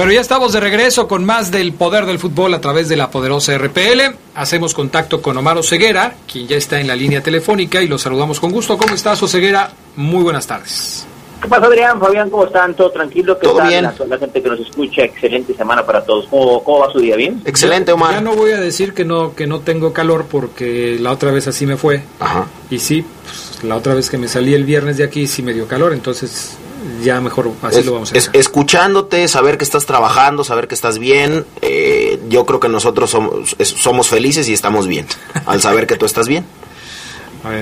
Bueno, 0.00 0.14
ya 0.14 0.22
estamos 0.22 0.54
de 0.54 0.60
regreso 0.60 1.06
con 1.06 1.26
más 1.26 1.50
del 1.50 1.74
poder 1.74 2.06
del 2.06 2.18
fútbol 2.18 2.54
a 2.54 2.60
través 2.62 2.88
de 2.88 2.96
la 2.96 3.10
poderosa 3.10 3.58
RPL. 3.58 4.16
Hacemos 4.34 4.72
contacto 4.72 5.20
con 5.20 5.36
Omar 5.36 5.58
Oseguera, 5.58 6.14
quien 6.26 6.48
ya 6.48 6.56
está 6.56 6.80
en 6.80 6.86
la 6.86 6.96
línea 6.96 7.22
telefónica 7.22 7.82
y 7.82 7.86
lo 7.86 7.98
saludamos 7.98 8.40
con 8.40 8.50
gusto. 8.50 8.78
¿Cómo 8.78 8.94
estás, 8.94 9.22
Oseguera? 9.22 9.70
Muy 9.96 10.22
buenas 10.22 10.46
tardes. 10.46 11.06
¿Qué 11.42 11.48
pasa, 11.48 11.66
Adrián? 11.66 12.00
Fabián, 12.00 12.30
¿cómo 12.30 12.46
están? 12.46 12.72
¿Todo 12.72 12.90
tranquilo? 12.90 13.38
¿Qué 13.38 13.46
Todo 13.46 13.58
tal? 13.58 13.68
bien. 13.68 13.82
La, 13.84 13.94
la 14.08 14.16
gente 14.18 14.42
que 14.42 14.48
nos 14.48 14.60
escucha, 14.60 15.02
excelente 15.02 15.52
semana 15.54 15.84
para 15.84 16.02
todos. 16.02 16.24
¿Cómo, 16.30 16.64
cómo 16.64 16.78
va 16.78 16.90
su 16.90 17.00
día? 17.00 17.16
¿Bien? 17.16 17.42
Excelente, 17.44 17.90
Ya 17.90 17.94
Omar. 17.96 18.22
no 18.22 18.34
voy 18.34 18.52
a 18.52 18.58
decir 18.58 18.94
que 18.94 19.04
no 19.04 19.34
que 19.34 19.46
no 19.46 19.60
tengo 19.60 19.92
calor 19.92 20.24
porque 20.30 20.96
la 20.98 21.12
otra 21.12 21.30
vez 21.30 21.46
así 21.46 21.66
me 21.66 21.76
fue. 21.76 22.02
Ajá. 22.20 22.46
Y 22.70 22.78
sí, 22.78 23.04
pues, 23.24 23.64
la 23.64 23.76
otra 23.76 23.92
vez 23.92 24.08
que 24.08 24.16
me 24.16 24.28
salí 24.28 24.54
el 24.54 24.64
viernes 24.64 24.96
de 24.96 25.04
aquí 25.04 25.26
sí 25.26 25.42
me 25.42 25.52
dio 25.52 25.68
calor, 25.68 25.92
entonces 25.92 26.56
ya 27.02 27.20
mejor 27.20 27.50
así 27.62 27.80
Es- 27.80 27.86
lo 27.86 27.92
vamos 27.94 28.12
a 28.12 28.16
es- 28.18 28.28
hacer. 28.28 28.40
escuchándote, 28.40 29.26
saber 29.28 29.58
que 29.58 29.64
estás 29.64 29.86
trabajando, 29.86 30.44
saber 30.44 30.68
que 30.68 30.74
estás 30.74 30.98
bien, 30.98 31.44
eh, 31.62 32.20
yo 32.28 32.46
creo 32.46 32.60
que 32.60 32.68
nosotros 32.68 33.10
somos, 33.10 33.54
es- 33.58 33.68
somos 33.68 34.08
felices 34.08 34.48
y 34.48 34.52
estamos 34.52 34.86
bien, 34.86 35.06
al 35.46 35.60
saber 35.60 35.86
que 35.86 35.96
tú 35.96 36.06
estás 36.06 36.28
bien. 36.28 36.44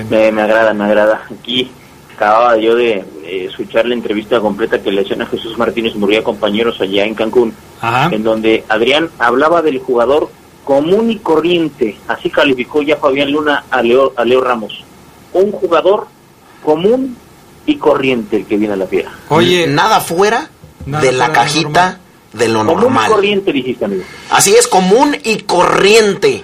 Me, 0.09 0.31
me 0.31 0.41
agrada, 0.41 0.73
me 0.73 0.83
agrada. 0.83 1.21
Aquí 1.39 1.71
acababa 2.15 2.57
yo 2.57 2.75
de 2.75 3.05
eh, 3.23 3.45
escuchar 3.49 3.85
la 3.85 3.93
entrevista 3.93 4.39
completa 4.41 4.81
que 4.81 4.91
le 4.91 5.01
hacían 5.01 5.21
a 5.21 5.25
Jesús 5.25 5.57
Martínez 5.57 5.95
Murguía, 5.95 6.23
compañeros 6.23 6.81
allá 6.81 7.05
en 7.05 7.15
Cancún, 7.15 7.53
en 8.11 8.23
donde 8.23 8.65
Adrián 8.67 9.09
hablaba 9.19 9.61
del 9.61 9.79
jugador 9.79 10.29
común 10.65 11.09
y 11.11 11.17
corriente. 11.19 11.97
Así 12.07 12.29
calificó 12.29 12.81
ya 12.81 12.97
Fabián 12.97 13.31
Luna 13.31 13.63
a 13.71 13.81
Leo, 13.81 14.13
a 14.17 14.25
Leo 14.25 14.41
Ramos. 14.41 14.83
Un 15.31 15.51
jugador 15.51 16.07
común 16.63 17.15
y 17.65 17.75
corriente 17.77 18.37
el 18.37 18.45
que 18.45 18.57
viene 18.57 18.73
a 18.73 18.77
la 18.77 18.87
fiera. 18.87 19.11
Oye, 19.29 19.67
nada 19.67 19.99
fuera 19.99 20.49
Nada 20.85 21.03
de 21.03 21.11
la 21.11 21.25
fuera 21.27 21.27
de 21.27 21.27
lo 21.27 21.33
cajita 21.73 21.99
de 22.33 22.47
lo 22.47 22.59
Común 22.59 22.73
y 22.79 22.81
normal. 22.83 23.11
corriente, 23.11 23.51
dijiste, 23.53 23.85
amigo. 23.85 24.03
Así 24.31 24.53
es, 24.55 24.67
común 24.67 25.15
y 25.23 25.37
corriente. 25.41 26.43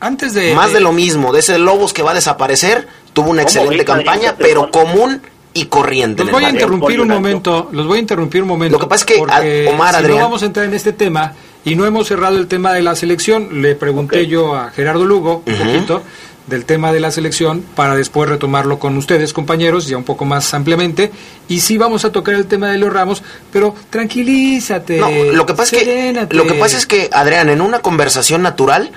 Antes 0.00 0.32
de 0.34 0.54
Más 0.54 0.72
de 0.72 0.80
lo 0.80 0.92
mismo, 0.92 1.32
de 1.32 1.40
ese 1.40 1.58
Lobos 1.58 1.92
que 1.92 2.02
va 2.02 2.12
a 2.12 2.14
desaparecer, 2.14 2.86
tuvo 3.12 3.30
una 3.30 3.42
¿Cómo 3.44 3.58
excelente 3.60 3.84
campaña, 3.84 4.36
pero 4.38 4.70
común 4.70 5.20
y 5.54 5.64
corriente. 5.66 6.22
Los 6.22 6.32
voy 6.32 6.44
a 6.44 6.50
interrumpir 6.50 7.00
un 7.00 7.08
momento, 7.08 7.68
los 7.72 7.86
voy 7.86 7.98
a 7.98 8.00
interrumpir 8.00 8.42
un 8.42 8.48
momento. 8.48 8.76
Lo 8.76 8.80
que 8.80 8.86
pasa 8.88 9.02
es 9.02 9.06
que, 9.06 9.18
porque 9.18 9.66
a- 9.68 9.72
Omar, 9.74 9.90
si 9.94 10.00
Adrián- 10.00 10.18
no 10.18 10.24
vamos 10.24 10.42
a 10.42 10.46
entrar 10.46 10.66
en 10.66 10.74
este 10.74 10.92
tema 10.92 11.32
y 11.64 11.74
no 11.74 11.84
hemos 11.84 12.06
cerrado 12.06 12.36
el 12.38 12.46
tema 12.46 12.72
de 12.72 12.82
la 12.82 12.94
selección, 12.94 13.60
le 13.60 13.74
pregunté 13.74 14.28
yo 14.28 14.54
a 14.54 14.70
Gerardo 14.70 15.04
Lugo 15.04 15.42
un 15.44 15.54
poquito 15.56 16.02
del 16.48 16.64
tema 16.64 16.92
de 16.92 17.00
la 17.00 17.10
selección 17.10 17.62
para 17.74 17.94
después 17.94 18.28
retomarlo 18.28 18.78
con 18.78 18.96
ustedes, 18.96 19.32
compañeros, 19.32 19.86
ya 19.86 19.96
un 19.96 20.04
poco 20.04 20.24
más 20.24 20.52
ampliamente. 20.54 21.12
Y 21.48 21.60
sí 21.60 21.78
vamos 21.78 22.04
a 22.04 22.12
tocar 22.12 22.34
el 22.34 22.46
tema 22.46 22.68
de 22.68 22.78
los 22.78 22.92
Ramos, 22.92 23.22
pero 23.52 23.74
tranquilízate. 23.90 24.98
No, 24.98 25.10
lo 25.10 25.46
que 25.46 25.54
pasa 25.54 25.76
es 25.76 25.82
que 25.82 25.84
serénate. 25.86 26.36
lo 26.36 26.46
que 26.46 26.54
pasa 26.54 26.76
es 26.76 26.86
que 26.86 27.10
Adrián, 27.12 27.48
en 27.48 27.60
una 27.60 27.80
conversación 27.80 28.42
natural, 28.42 28.90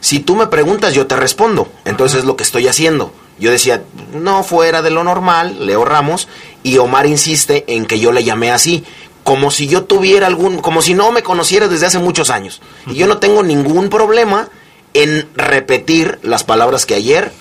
si 0.00 0.20
tú 0.20 0.36
me 0.36 0.46
preguntas, 0.46 0.94
yo 0.94 1.06
te 1.06 1.16
respondo. 1.16 1.70
Entonces 1.84 2.20
es 2.20 2.24
lo 2.24 2.36
que 2.36 2.44
estoy 2.44 2.68
haciendo. 2.68 3.12
Yo 3.38 3.50
decía, 3.50 3.82
no 4.14 4.42
fuera 4.42 4.82
de 4.82 4.90
lo 4.90 5.04
normal, 5.04 5.66
Leo 5.66 5.84
Ramos, 5.84 6.28
y 6.62 6.78
Omar 6.78 7.06
insiste 7.06 7.64
en 7.68 7.86
que 7.86 8.00
yo 8.00 8.12
le 8.12 8.24
llamé 8.24 8.50
así, 8.50 8.84
como 9.22 9.50
si 9.50 9.68
yo 9.68 9.84
tuviera 9.84 10.26
algún, 10.26 10.58
como 10.58 10.82
si 10.82 10.94
no 10.94 11.12
me 11.12 11.22
conociera 11.22 11.68
desde 11.68 11.86
hace 11.86 11.98
muchos 11.98 12.30
años. 12.30 12.60
Y 12.86 12.94
yo 12.94 13.06
no 13.06 13.18
tengo 13.18 13.42
ningún 13.42 13.90
problema 13.90 14.48
en 14.94 15.28
repetir 15.34 16.18
las 16.22 16.44
palabras 16.44 16.86
que 16.86 16.94
ayer, 16.94 17.32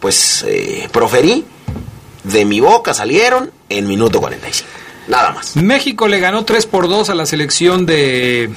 pues, 0.00 0.44
eh, 0.46 0.88
proferí, 0.92 1.44
de 2.24 2.44
mi 2.44 2.60
boca 2.60 2.94
salieron 2.94 3.50
en 3.68 3.86
minuto 3.86 4.20
45. 4.20 4.70
Nada 5.08 5.32
más. 5.32 5.56
México 5.56 6.06
le 6.06 6.20
ganó 6.20 6.44
3 6.44 6.66
por 6.66 6.88
2 6.88 7.10
a 7.10 7.14
la 7.14 7.26
selección 7.26 7.86
de 7.86 8.50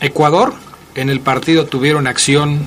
Ecuador. 0.00 0.54
En 0.94 1.10
el 1.10 1.20
partido 1.20 1.66
tuvieron 1.66 2.06
acción 2.06 2.60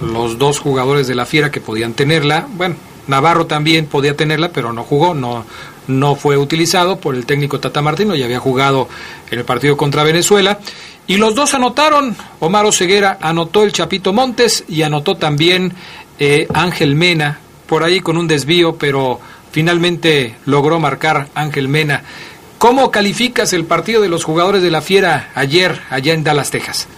los 0.00 0.38
dos 0.38 0.58
jugadores 0.58 1.06
de 1.06 1.14
la 1.14 1.26
Fiera 1.26 1.50
que 1.50 1.60
podían 1.60 1.92
tenerla. 1.92 2.46
Bueno, 2.52 2.76
Navarro 3.06 3.46
también 3.46 3.86
podía 3.86 4.16
tenerla, 4.16 4.50
pero 4.50 4.72
no 4.72 4.84
jugó, 4.84 5.14
no, 5.14 5.44
no 5.88 6.16
fue 6.16 6.36
utilizado 6.36 6.98
por 6.98 7.14
el 7.14 7.26
técnico 7.26 7.60
Tata 7.60 7.82
Martino, 7.82 8.14
ya 8.14 8.24
había 8.24 8.40
jugado 8.40 8.88
en 9.30 9.38
el 9.38 9.44
partido 9.44 9.76
contra 9.76 10.04
Venezuela. 10.04 10.58
Y 11.06 11.18
los 11.18 11.34
dos 11.34 11.52
anotaron, 11.52 12.16
Omar 12.40 12.72
Ceguera 12.72 13.18
anotó 13.20 13.62
el 13.62 13.72
Chapito 13.72 14.12
Montes 14.14 14.64
y 14.68 14.82
anotó 14.82 15.16
también 15.16 15.74
eh, 16.18 16.46
Ángel 16.54 16.94
Mena, 16.94 17.40
por 17.66 17.84
ahí 17.84 18.00
con 18.00 18.16
un 18.16 18.26
desvío, 18.26 18.76
pero 18.76 19.20
finalmente 19.50 20.36
logró 20.46 20.80
marcar 20.80 21.28
Ángel 21.34 21.68
Mena. 21.68 22.02
¿Cómo 22.56 22.90
calificas 22.90 23.52
el 23.52 23.66
partido 23.66 24.00
de 24.00 24.08
los 24.08 24.24
jugadores 24.24 24.62
de 24.62 24.70
la 24.70 24.80
Fiera 24.80 25.30
ayer 25.34 25.78
allá 25.90 26.14
en 26.14 26.24
Dallas, 26.24 26.50
Texas? 26.50 26.88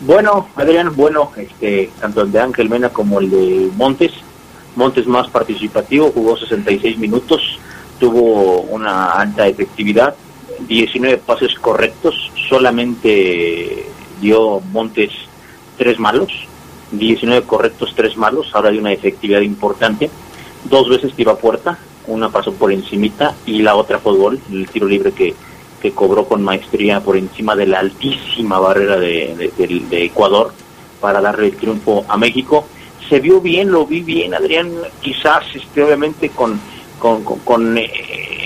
Bueno, 0.00 0.48
Adrián, 0.56 0.96
bueno, 0.96 1.30
este, 1.36 1.90
tanto 2.00 2.22
el 2.22 2.32
de 2.32 2.40
Ángel 2.40 2.70
Mena 2.70 2.88
como 2.88 3.20
el 3.20 3.30
de 3.30 3.70
Montes. 3.76 4.12
Montes 4.74 5.06
más 5.06 5.28
participativo, 5.28 6.10
jugó 6.10 6.38
66 6.38 6.96
minutos, 6.96 7.58
tuvo 8.00 8.62
una 8.62 9.10
alta 9.10 9.46
efectividad, 9.46 10.14
19 10.66 11.18
pases 11.18 11.54
correctos, 11.54 12.30
solamente 12.48 13.86
dio 14.20 14.60
Montes 14.60 15.10
tres 15.76 15.98
malos, 15.98 16.30
19 16.92 17.46
correctos, 17.46 17.92
tres 17.96 18.16
malos, 18.16 18.50
ahora 18.54 18.70
hay 18.70 18.78
una 18.78 18.92
efectividad 18.92 19.40
importante, 19.40 20.10
dos 20.64 20.88
veces 20.88 21.14
tiró 21.14 21.32
a 21.32 21.38
puerta, 21.38 21.78
una 22.06 22.30
pasó 22.30 22.52
por 22.52 22.72
encimita 22.72 23.34
y 23.46 23.62
la 23.62 23.76
otra 23.76 23.98
fue 23.98 24.14
el 24.50 24.68
tiro 24.68 24.86
libre 24.86 25.12
que, 25.12 25.34
que 25.80 25.92
cobró 25.92 26.24
con 26.24 26.42
maestría 26.42 27.00
por 27.00 27.16
encima 27.16 27.54
de 27.56 27.66
la 27.66 27.78
altísima 27.78 28.58
barrera 28.58 28.98
de, 28.98 29.52
de 29.56 30.04
Ecuador 30.04 30.52
para 31.02 31.20
darle 31.20 31.48
el 31.48 31.56
triunfo 31.56 32.06
a 32.08 32.16
México. 32.16 32.64
Se 33.10 33.20
vio 33.20 33.40
bien, 33.42 33.70
lo 33.70 33.84
vi 33.84 34.00
bien, 34.00 34.32
Adrián, 34.32 34.70
quizás 35.02 35.44
este, 35.54 35.82
obviamente 35.82 36.30
con, 36.30 36.58
con, 36.98 37.22
con, 37.22 37.76
eh, 37.76 37.90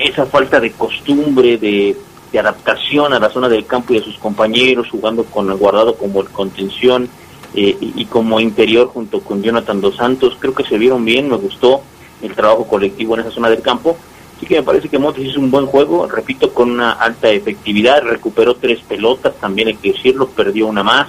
esa 0.02 0.26
falta 0.26 0.58
de 0.58 0.72
costumbre, 0.72 1.58
de, 1.58 1.96
de, 2.30 2.38
adaptación 2.38 3.12
a 3.12 3.18
la 3.18 3.30
zona 3.30 3.48
del 3.48 3.66
campo 3.66 3.94
y 3.94 3.98
a 3.98 4.02
sus 4.02 4.18
compañeros, 4.18 4.88
jugando 4.90 5.24
con 5.24 5.50
el 5.50 5.56
guardado 5.56 5.96
como 5.96 6.20
el 6.20 6.28
contención 6.28 7.08
eh, 7.54 7.76
y, 7.80 8.04
como 8.06 8.40
interior 8.40 8.88
junto 8.88 9.20
con 9.20 9.42
Jonathan 9.42 9.80
Dos 9.80 9.96
Santos, 9.96 10.36
creo 10.38 10.54
que 10.54 10.64
se 10.64 10.78
vieron 10.78 11.04
bien, 11.04 11.28
me 11.28 11.36
gustó 11.36 11.82
el 12.22 12.34
trabajo 12.34 12.66
colectivo 12.66 13.14
en 13.14 13.20
esa 13.20 13.30
zona 13.30 13.48
del 13.48 13.62
campo. 13.62 13.96
Así 14.36 14.46
que 14.46 14.56
me 14.56 14.62
parece 14.62 14.88
que 14.88 14.98
Montes 14.98 15.24
hizo 15.24 15.40
un 15.40 15.50
buen 15.50 15.66
juego, 15.66 16.06
repito, 16.06 16.52
con 16.52 16.70
una 16.70 16.92
alta 16.92 17.30
efectividad, 17.30 18.02
recuperó 18.02 18.54
tres 18.54 18.80
pelotas, 18.86 19.34
también 19.36 19.68
hay 19.68 19.76
que 19.76 19.92
decirlo, 19.92 20.28
perdió 20.28 20.66
una 20.66 20.82
más 20.82 21.08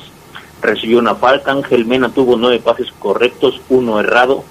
recibió 0.62 1.00
una 1.00 1.16
falta, 1.16 1.52
Ángel 1.52 1.86
Mena 1.86 2.10
tuvo 2.10 2.36
nueve 2.36 2.60
pases 2.60 2.88
correctos, 3.00 3.62
uno 3.70 4.00
errado, 4.00 4.44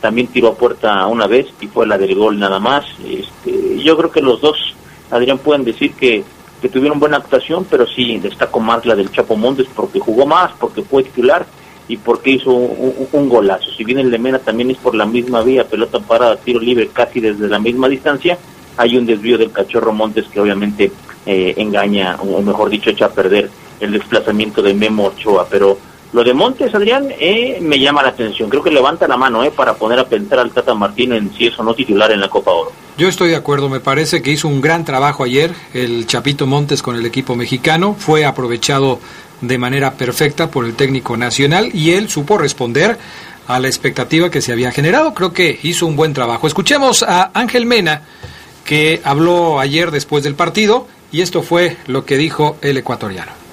también 0.00 0.26
tiró 0.26 0.48
a 0.48 0.54
puerta 0.54 1.06
una 1.06 1.26
vez 1.26 1.46
y 1.60 1.66
fue 1.66 1.86
la 1.86 1.98
del 1.98 2.14
gol 2.14 2.38
nada 2.38 2.58
más. 2.58 2.84
Este, 3.04 3.82
yo 3.82 3.96
creo 3.96 4.10
que 4.10 4.20
los 4.20 4.40
dos, 4.40 4.73
Adrián, 5.10 5.38
pueden 5.38 5.64
decir 5.64 5.92
que, 5.94 6.24
que 6.60 6.68
tuvieron 6.68 6.98
buena 6.98 7.18
actuación, 7.18 7.66
pero 7.68 7.86
sí 7.86 8.18
destaco 8.18 8.60
más 8.60 8.84
la 8.86 8.94
del 8.94 9.10
Chapo 9.10 9.36
Montes 9.36 9.66
porque 9.74 10.00
jugó 10.00 10.26
más, 10.26 10.52
porque 10.58 10.82
fue 10.82 11.02
titular 11.02 11.46
y 11.88 11.96
porque 11.98 12.30
hizo 12.30 12.52
un, 12.52 13.28
golazo. 13.28 13.70
Si 13.76 13.84
bien 13.84 13.98
el 13.98 14.10
de 14.10 14.18
Mena 14.18 14.38
también 14.38 14.70
es 14.70 14.78
por 14.78 14.94
la 14.94 15.04
misma 15.04 15.42
vía, 15.42 15.68
pelota 15.68 16.00
para 16.00 16.36
tiro 16.36 16.60
libre 16.60 16.88
casi 16.92 17.20
desde 17.20 17.48
la 17.48 17.58
misma 17.58 17.88
distancia, 17.88 18.38
hay 18.76 18.96
un 18.96 19.06
desvío 19.06 19.36
del 19.38 19.52
cachorro 19.52 19.92
Montes 19.92 20.26
que 20.26 20.40
obviamente 20.40 20.90
eh, 21.26 21.54
engaña, 21.56 22.16
o 22.16 22.40
mejor 22.40 22.70
dicho, 22.70 22.90
echa 22.90 23.06
a 23.06 23.12
perder 23.12 23.50
el 23.80 23.92
desplazamiento 23.92 24.62
de 24.62 24.74
Memo 24.74 25.06
Ochoa, 25.06 25.46
pero 25.48 25.78
lo 26.14 26.22
de 26.22 26.32
Montes, 26.32 26.72
Adrián, 26.72 27.08
eh, 27.18 27.58
me 27.60 27.76
llama 27.76 28.00
la 28.00 28.10
atención. 28.10 28.48
Creo 28.48 28.62
que 28.62 28.70
levanta 28.70 29.08
la 29.08 29.16
mano 29.16 29.42
eh, 29.42 29.50
para 29.50 29.74
poner 29.74 29.98
a 29.98 30.04
pensar 30.04 30.38
al 30.38 30.52
Tata 30.52 30.72
Martín 30.72 31.12
en 31.12 31.34
si 31.34 31.48
es 31.48 31.58
o 31.58 31.64
no 31.64 31.74
titular 31.74 32.12
en 32.12 32.20
la 32.20 32.30
Copa 32.30 32.52
Oro. 32.52 32.70
Yo 32.96 33.08
estoy 33.08 33.30
de 33.30 33.36
acuerdo, 33.36 33.68
me 33.68 33.80
parece 33.80 34.22
que 34.22 34.30
hizo 34.30 34.46
un 34.46 34.60
gran 34.60 34.84
trabajo 34.84 35.24
ayer 35.24 35.52
el 35.72 36.06
Chapito 36.06 36.46
Montes 36.46 36.82
con 36.82 36.94
el 36.94 37.04
equipo 37.04 37.34
mexicano, 37.34 37.96
fue 37.98 38.24
aprovechado 38.24 39.00
de 39.40 39.58
manera 39.58 39.94
perfecta 39.94 40.52
por 40.52 40.64
el 40.64 40.74
técnico 40.76 41.16
nacional 41.16 41.70
y 41.74 41.90
él 41.90 42.08
supo 42.08 42.38
responder 42.38 42.96
a 43.48 43.58
la 43.58 43.66
expectativa 43.66 44.30
que 44.30 44.40
se 44.40 44.52
había 44.52 44.70
generado. 44.70 45.14
Creo 45.14 45.32
que 45.32 45.58
hizo 45.64 45.84
un 45.84 45.96
buen 45.96 46.14
trabajo. 46.14 46.46
Escuchemos 46.46 47.02
a 47.02 47.32
Ángel 47.34 47.66
Mena, 47.66 48.02
que 48.64 49.00
habló 49.02 49.58
ayer 49.58 49.90
después 49.90 50.22
del 50.22 50.36
partido, 50.36 50.86
y 51.10 51.22
esto 51.22 51.42
fue 51.42 51.76
lo 51.88 52.04
que 52.04 52.16
dijo 52.16 52.56
el 52.62 52.76
ecuatoriano. 52.76 53.43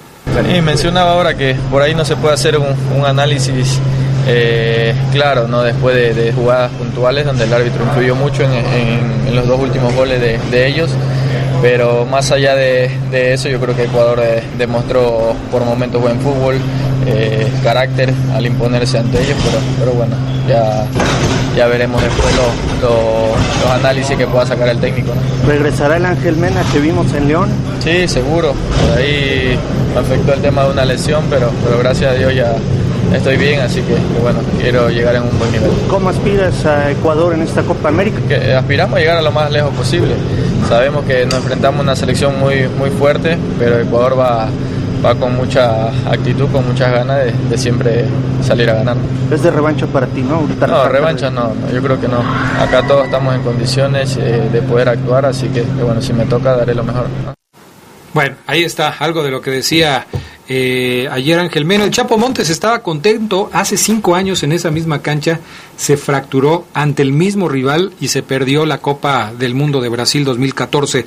Y 0.56 0.62
mencionaba 0.62 1.12
ahora 1.14 1.36
que 1.36 1.56
por 1.70 1.82
ahí 1.82 1.94
no 1.94 2.06
se 2.06 2.16
puede 2.16 2.34
hacer 2.34 2.58
un, 2.58 3.06
análisis 3.06 3.80
eh, 4.28 4.94
claro, 5.12 5.48
¿no? 5.48 5.64
después 5.64 5.96
de, 6.16 6.32
jugadas 6.32 6.72
puntuales 6.72 7.26
donde 7.26 7.46
el 7.46 7.54
árbitro 7.54 7.84
influyó 7.84 8.16
mucho 8.16 8.44
en, 8.44 9.36
los 9.36 9.48
dos 9.48 9.60
últimos 9.60 9.94
goles 9.96 10.20
de, 10.22 10.68
ellos. 10.68 10.92
Pero 11.62 12.06
más 12.06 12.32
allá 12.32 12.56
de, 12.56 12.90
eso, 13.12 13.48
yo 13.48 13.60
creo 13.60 13.76
que 13.76 13.84
Ecuador 13.84 14.20
eh, 14.24 14.44
demostró 14.58 15.36
por 15.52 15.64
momentos 15.64 16.02
buen 16.02 16.20
fútbol, 16.20 16.58
eh, 17.06 17.48
carácter 17.64 18.12
al 18.36 18.46
imponerse 18.46 18.98
ante 18.98 19.22
ellos, 19.22 19.38
pero, 19.44 19.58
pero 19.80 19.92
bueno, 19.92 20.16
ya, 20.48 20.86
ya 21.56 21.68
veremos 21.68 22.02
después 22.02 22.34
los 22.82 23.72
análisis 23.72 24.18
que 24.18 24.26
pueda 24.26 24.46
sacar 24.46 24.70
el 24.70 24.80
técnico. 24.80 25.12
¿Regresará 25.48 25.98
el 25.98 26.06
Ángel 26.06 26.36
Mena 26.38 26.64
que 26.74 26.80
vimos 26.80 27.14
en 27.14 27.28
León? 27.28 27.50
Sí, 27.84 28.08
seguro. 28.08 28.54
Por 28.54 28.98
ahí 28.98 29.58
afectó 29.98 30.34
el 30.34 30.42
tema 30.42 30.64
de 30.64 30.72
una 30.72 30.86
lesión, 30.86 31.26
pero, 31.30 31.52
pero 31.64 31.78
gracias 31.78 32.12
a 32.12 32.16
Dios 32.16 32.34
ya 32.34 32.56
estoy 33.14 33.38
bien, 33.38 33.60
así 33.62 33.82
que 33.82 33.96
bueno, 34.22 34.40
quiero 34.60 34.90
llegar 34.90 35.16
en 35.16 35.24
un 35.24 35.40
buen 35.40 35.52
nivel. 35.52 35.72
¿Cómo 35.90 36.10
aspiras 36.10 36.66
a 36.66 36.92
Ecuador 36.92 37.34
en 37.34 37.42
esta 37.42 37.64
Copa 37.64 37.90
América? 37.90 38.20
Que 38.28 38.54
aspiramos 38.54 38.98
a 38.98 39.00
llegar 39.00 39.18
a 39.18 39.22
lo 39.22 39.32
más 39.32 39.52
lejos 39.52 39.74
posible. 39.74 40.14
Sabemos 40.68 41.04
que 41.06 41.26
nos 41.26 41.36
enfrentamos 41.36 41.80
a 41.80 41.84
una 41.84 41.96
selección 41.96 42.40
muy, 42.40 42.68
muy 42.78 42.90
fuerte, 42.90 43.38
pero 43.60 43.80
Ecuador 43.80 44.18
va, 44.18 44.48
va 45.04 45.16
con 45.16 45.36
mucha 45.36 45.88
actitud, 46.10 46.50
con 46.52 46.66
muchas 46.68 46.92
ganas 46.92 47.26
de, 47.50 47.58
siempre 47.58 48.06
salir 48.44 48.70
a 48.70 48.76
ganar. 48.76 48.96
¿Es 49.32 49.44
de 49.44 49.52
revancha 49.52 49.88
para 49.88 50.08
ti, 50.08 50.22
no? 50.22 50.48
no, 50.68 50.90
revancha 50.90 51.30
no, 51.30 51.54
yo 51.74 51.82
creo 51.82 52.00
que 52.00 52.08
no. 52.08 52.24
Acá 52.60 52.86
todos 52.88 53.06
estamos 53.06 53.36
en 53.36 53.42
condiciones 53.42 54.18
eh, 54.18 54.50
de 54.52 54.62
poder 54.62 54.90
actuar, 54.90 55.26
así 55.26 55.48
que, 55.48 55.64
bueno, 55.64 56.02
si 56.02 56.14
me 56.14 56.26
toca 56.26 56.56
daré 56.56 56.76
lo 56.76 56.84
mejor. 56.84 57.08
Bueno, 58.14 58.36
ahí 58.46 58.64
está 58.64 58.90
algo 59.00 59.24
de 59.24 59.32
lo 59.32 59.42
que 59.42 59.52
decía 59.52 60.06
eh, 60.54 61.08
ayer 61.10 61.40
Ángel 61.40 61.64
Mena. 61.64 61.86
El 61.86 61.92
Chapo 61.92 62.18
Montes 62.18 62.50
estaba 62.50 62.84
contento. 62.84 63.50
Hace 63.54 63.78
cinco 63.78 64.16
años 64.16 64.44
en 64.44 64.52
esa 64.52 64.70
misma 64.70 65.02
cancha 65.02 65.40
se 65.78 65.96
fracturó 65.96 66.66
ante 66.74 67.04
el 67.04 67.14
mismo 67.14 67.48
rival 67.48 67.94
y 68.02 68.10
se 68.10 68.22
perdió 68.22 68.66
la 68.66 68.80
Copa 68.80 69.32
del 69.32 69.56
Mundo 69.56 69.80
de 69.80 69.88
Brasil 69.88 70.26
2014. 70.26 71.06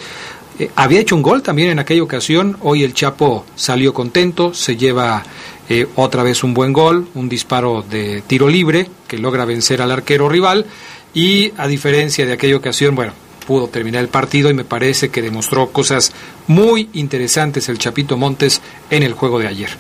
Eh, 0.59 0.71
había 0.77 1.01
hecho 1.01 1.15
un 1.15 1.21
gol 1.21 1.43
también 1.43 1.69
en 1.69 1.79
aquella 1.79 2.03
ocasión. 2.03 2.57
Hoy 2.63 2.85
el 2.85 2.95
Chapo 2.95 3.45
salió 3.55 3.93
contento, 3.93 4.55
se 4.55 4.79
lleva 4.79 5.23
eh, 5.69 5.87
otra 5.95 6.23
vez 6.23 6.43
un 6.43 6.55
buen 6.55 6.73
gol, 6.73 7.09
un 7.15 7.29
disparo 7.29 7.83
de 7.83 8.23
tiro 8.27 8.49
libre 8.49 8.89
que 9.07 9.19
logra 9.19 9.45
vencer 9.45 9.83
al 9.83 9.91
arquero 9.93 10.27
rival. 10.31 10.65
Y 11.13 11.53
a 11.59 11.69
diferencia 11.69 12.25
de 12.25 12.33
aquella 12.33 12.57
ocasión, 12.57 12.95
bueno, 12.95 13.13
pudo 13.45 13.69
terminar 13.69 14.03
el 14.03 14.09
partido 14.09 14.51
y 14.51 14.55
me 14.55 14.65
parece 14.65 15.11
que 15.11 15.23
demostró 15.23 15.69
cosas 15.69 16.13
muy 16.47 16.89
interesantes 16.95 17.69
el 17.69 17.79
Chapito 17.79 18.17
Montes 18.17 18.61
en 18.91 19.03
el 19.03 19.13
juego 19.15 19.39
de 19.39 19.49
ayer. 19.49 19.71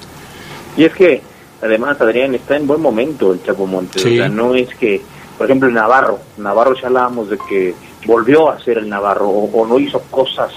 Y 0.76 0.84
es 0.84 0.94
que, 0.94 1.22
además, 1.62 2.00
Adrián, 2.00 2.34
está 2.34 2.56
en 2.56 2.66
buen 2.66 2.80
momento 2.80 3.32
el 3.32 3.42
Chapo 3.42 3.66
Montes. 3.66 4.04
O 4.04 4.08
sea, 4.08 4.28
no 4.28 4.54
es 4.54 4.68
que, 4.74 5.00
por 5.38 5.46
ejemplo, 5.46 5.68
el 5.68 5.74
Navarro, 5.74 6.18
Navarro 6.36 6.74
ya 6.74 6.88
hablábamos 6.88 7.30
de 7.30 7.38
que 7.38 7.74
volvió 8.06 8.50
a 8.50 8.60
ser 8.60 8.78
el 8.78 8.88
Navarro 8.88 9.28
o, 9.28 9.66
no 9.66 9.78
hizo 9.78 10.00
cosas 10.10 10.52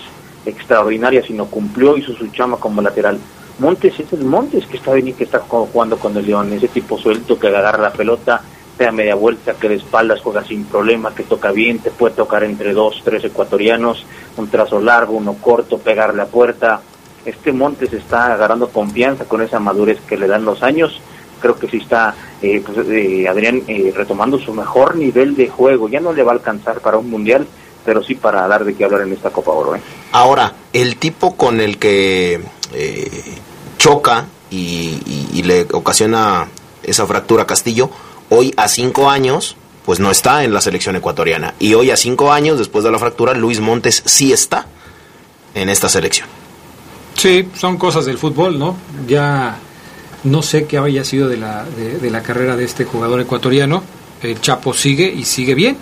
extraordinarias, 0.46 1.26
sino 1.26 1.46
cumplió, 1.46 1.98
hizo 1.98 2.14
su 2.14 2.28
chama 2.28 2.58
como 2.58 2.82
lateral. 2.82 3.20
Montes 3.60 4.00
es 4.00 4.14
el 4.14 4.24
Montes 4.24 4.66
que 4.68 4.78
está 4.78 4.94
que 4.94 5.24
está 5.24 5.40
jugando 5.40 5.98
con 5.98 6.16
el 6.16 6.26
León, 6.26 6.54
ese 6.54 6.68
tipo 6.68 6.98
suelto 6.98 7.40
que 7.40 7.48
agarra 7.48 7.82
la 7.82 7.94
pelota, 7.94 8.42
a 8.86 8.92
media 8.92 9.16
vuelta, 9.16 9.56
que 9.56 9.70
de 9.70 9.76
espaldas 9.76 10.22
juega 10.22 10.44
sin 10.44 10.66
problema, 10.66 11.16
que 11.16 11.24
toca 11.24 11.52
bien, 11.52 11.80
te 11.80 11.90
puede 11.90 12.16
tocar 12.16 12.44
entre 12.44 12.74
dos, 12.74 13.02
tres 13.04 13.24
ecuatorianos, 13.24 14.06
un 14.38 14.50
trazo 14.50 14.80
largo, 14.80 15.14
uno 15.14 15.34
corto, 15.34 15.80
pegarle 15.80 16.22
a 16.22 16.26
puerta. 16.28 16.82
Este 17.26 17.52
Montes 17.52 17.92
está 17.94 18.34
agarrando 18.34 18.70
confianza 18.70 19.26
con 19.26 19.42
esa 19.42 19.60
madurez 19.60 20.00
que 20.08 20.18
le 20.18 20.28
dan 20.28 20.46
los 20.46 20.62
años. 20.64 21.00
Creo 21.42 21.58
que 21.58 21.68
sí 21.68 21.78
está, 21.78 22.16
eh, 22.42 22.64
pues, 22.66 22.88
eh, 22.90 23.28
Adrián, 23.28 23.64
eh, 23.68 23.92
retomando 23.96 24.40
su 24.40 24.54
mejor 24.54 24.96
nivel 24.96 25.36
de 25.36 25.50
juego. 25.50 25.90
Ya 25.90 26.00
no 26.00 26.14
le 26.14 26.24
va 26.24 26.32
a 26.32 26.36
alcanzar 26.36 26.80
para 26.80 26.98
un 26.98 27.10
mundial, 27.10 27.46
pero 27.84 28.02
sí 28.04 28.16
para 28.16 28.48
dar 28.48 28.64
de 28.64 28.76
qué 28.76 28.86
hablar 28.86 29.02
en 29.02 29.14
esta 29.14 29.30
Copa 29.30 29.52
Oro. 29.52 29.78
Ahora, 30.12 30.54
el 30.72 30.98
tipo 30.98 31.36
con 31.36 31.60
el 31.60 31.78
que 31.78 32.40
choca 33.78 34.26
y, 34.50 35.28
y 35.34 35.44
le 35.44 35.68
ocasiona 35.74 36.48
esa 36.84 37.06
fractura 37.06 37.46
Castillo, 37.46 37.90
hoy 38.30 38.54
a 38.58 38.68
cinco 38.68 39.10
años, 39.10 39.56
pues 39.86 40.00
no 40.00 40.12
está 40.12 40.44
en 40.44 40.54
la 40.54 40.62
selección 40.62 40.96
ecuatoriana. 40.96 41.54
Y 41.60 41.74
hoy 41.74 41.92
a 41.92 41.98
cinco 41.98 42.32
años, 42.32 42.58
después 42.58 42.84
de 42.84 42.92
la 42.92 43.00
fractura, 43.00 43.34
Luis 43.34 43.60
Montes 43.60 44.04
sí 44.06 44.32
está 44.32 44.68
en 45.54 45.70
esta 45.70 45.90
selección. 45.90 46.28
Sí, 47.16 47.48
son 47.56 47.78
cosas 47.78 48.06
del 48.06 48.18
fútbol, 48.18 48.60
¿no? 48.60 48.78
Ya 49.08 49.58
no 50.24 50.42
sé 50.42 50.66
qué 50.66 50.78
haya 50.78 51.04
sido 51.04 51.28
de 51.28 51.38
la, 51.38 51.66
de, 51.66 52.12
la 52.12 52.22
carrera 52.22 52.56
de 52.56 52.66
este 52.66 52.86
jugador 52.86 53.22
ecuatoriano. 53.22 53.84
El 54.22 54.40
Chapo 54.40 54.74
sigue 54.74 55.12
y 55.12 55.24
sigue 55.26 55.56
bien. 55.56 55.78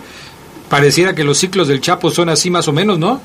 Pareciera 0.69 1.13
que 1.13 1.23
los 1.23 1.37
ciclos 1.37 1.67
del 1.67 1.81
Chapo 1.81 2.09
son 2.09 2.29
así 2.29 2.49
más 2.49 2.67
o 2.67 2.73
menos, 2.73 2.99
¿no? 2.99 3.21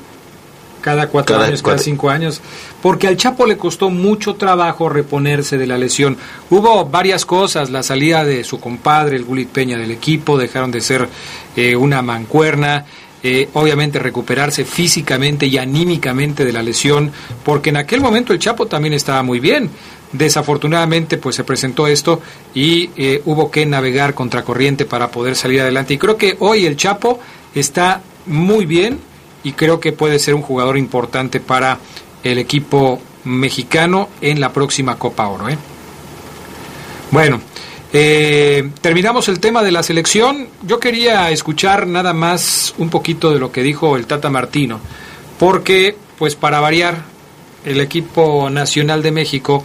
Cada 0.80 1.08
cuatro 1.08 1.40
años, 1.40 1.62
cada 1.62 1.78
cinco 1.78 2.10
años, 2.10 2.40
porque 2.82 3.06
al 3.06 3.16
Chapo 3.16 3.46
le 3.46 3.56
costó 3.56 3.90
mucho 3.90 4.34
trabajo 4.34 4.88
reponerse 4.88 5.58
de 5.58 5.66
la 5.66 5.78
lesión. 5.78 6.16
Hubo 6.50 6.86
varias 6.86 7.24
cosas, 7.24 7.70
la 7.70 7.82
salida 7.82 8.24
de 8.24 8.44
su 8.44 8.58
compadre, 8.58 9.16
el 9.16 9.24
Gulit 9.24 9.48
Peña 9.48 9.78
del 9.78 9.90
equipo, 9.90 10.38
dejaron 10.38 10.70
de 10.70 10.80
ser 10.80 11.08
eh, 11.56 11.76
una 11.76 12.02
mancuerna, 12.02 12.84
eh, 13.22 13.48
obviamente 13.52 13.98
recuperarse 13.98 14.64
físicamente 14.64 15.46
y 15.46 15.58
anímicamente 15.58 16.44
de 16.44 16.52
la 16.52 16.62
lesión, 16.62 17.12
porque 17.44 17.68
en 17.68 17.76
aquel 17.76 18.00
momento 18.00 18.32
el 18.32 18.38
Chapo 18.38 18.66
también 18.66 18.94
estaba 18.94 19.22
muy 19.22 19.40
bien. 19.40 19.70
Desafortunadamente, 20.12 21.18
pues 21.18 21.36
se 21.36 21.44
presentó 21.44 21.86
esto 21.86 22.20
y 22.52 22.90
eh, 22.96 23.22
hubo 23.26 23.50
que 23.50 23.64
navegar 23.64 24.14
contra 24.14 24.42
corriente 24.42 24.84
para 24.84 25.08
poder 25.08 25.36
salir 25.36 25.60
adelante. 25.60 25.94
Y 25.94 25.98
creo 25.98 26.16
que 26.16 26.36
hoy 26.40 26.66
el 26.66 26.76
Chapo 26.76 27.20
está 27.54 28.00
muy 28.26 28.66
bien 28.66 28.98
y 29.42 29.52
creo 29.52 29.80
que 29.80 29.92
puede 29.92 30.18
ser 30.18 30.34
un 30.34 30.42
jugador 30.42 30.76
importante 30.76 31.40
para 31.40 31.78
el 32.22 32.38
equipo 32.38 33.00
mexicano 33.24 34.08
en 34.20 34.40
la 34.40 34.52
próxima 34.52 34.96
Copa 34.96 35.28
Oro. 35.28 35.48
¿eh? 35.48 35.58
Bueno, 37.10 37.40
eh, 37.92 38.70
terminamos 38.80 39.28
el 39.28 39.40
tema 39.40 39.62
de 39.62 39.72
la 39.72 39.82
selección. 39.82 40.48
Yo 40.62 40.78
quería 40.78 41.30
escuchar 41.30 41.86
nada 41.86 42.12
más 42.12 42.74
un 42.78 42.90
poquito 42.90 43.32
de 43.32 43.38
lo 43.38 43.50
que 43.50 43.62
dijo 43.62 43.96
el 43.96 44.06
Tata 44.06 44.30
Martino, 44.30 44.80
porque, 45.38 45.96
pues 46.18 46.36
para 46.36 46.60
variar, 46.60 47.02
el 47.64 47.80
equipo 47.80 48.48
nacional 48.48 49.02
de 49.02 49.12
México 49.12 49.64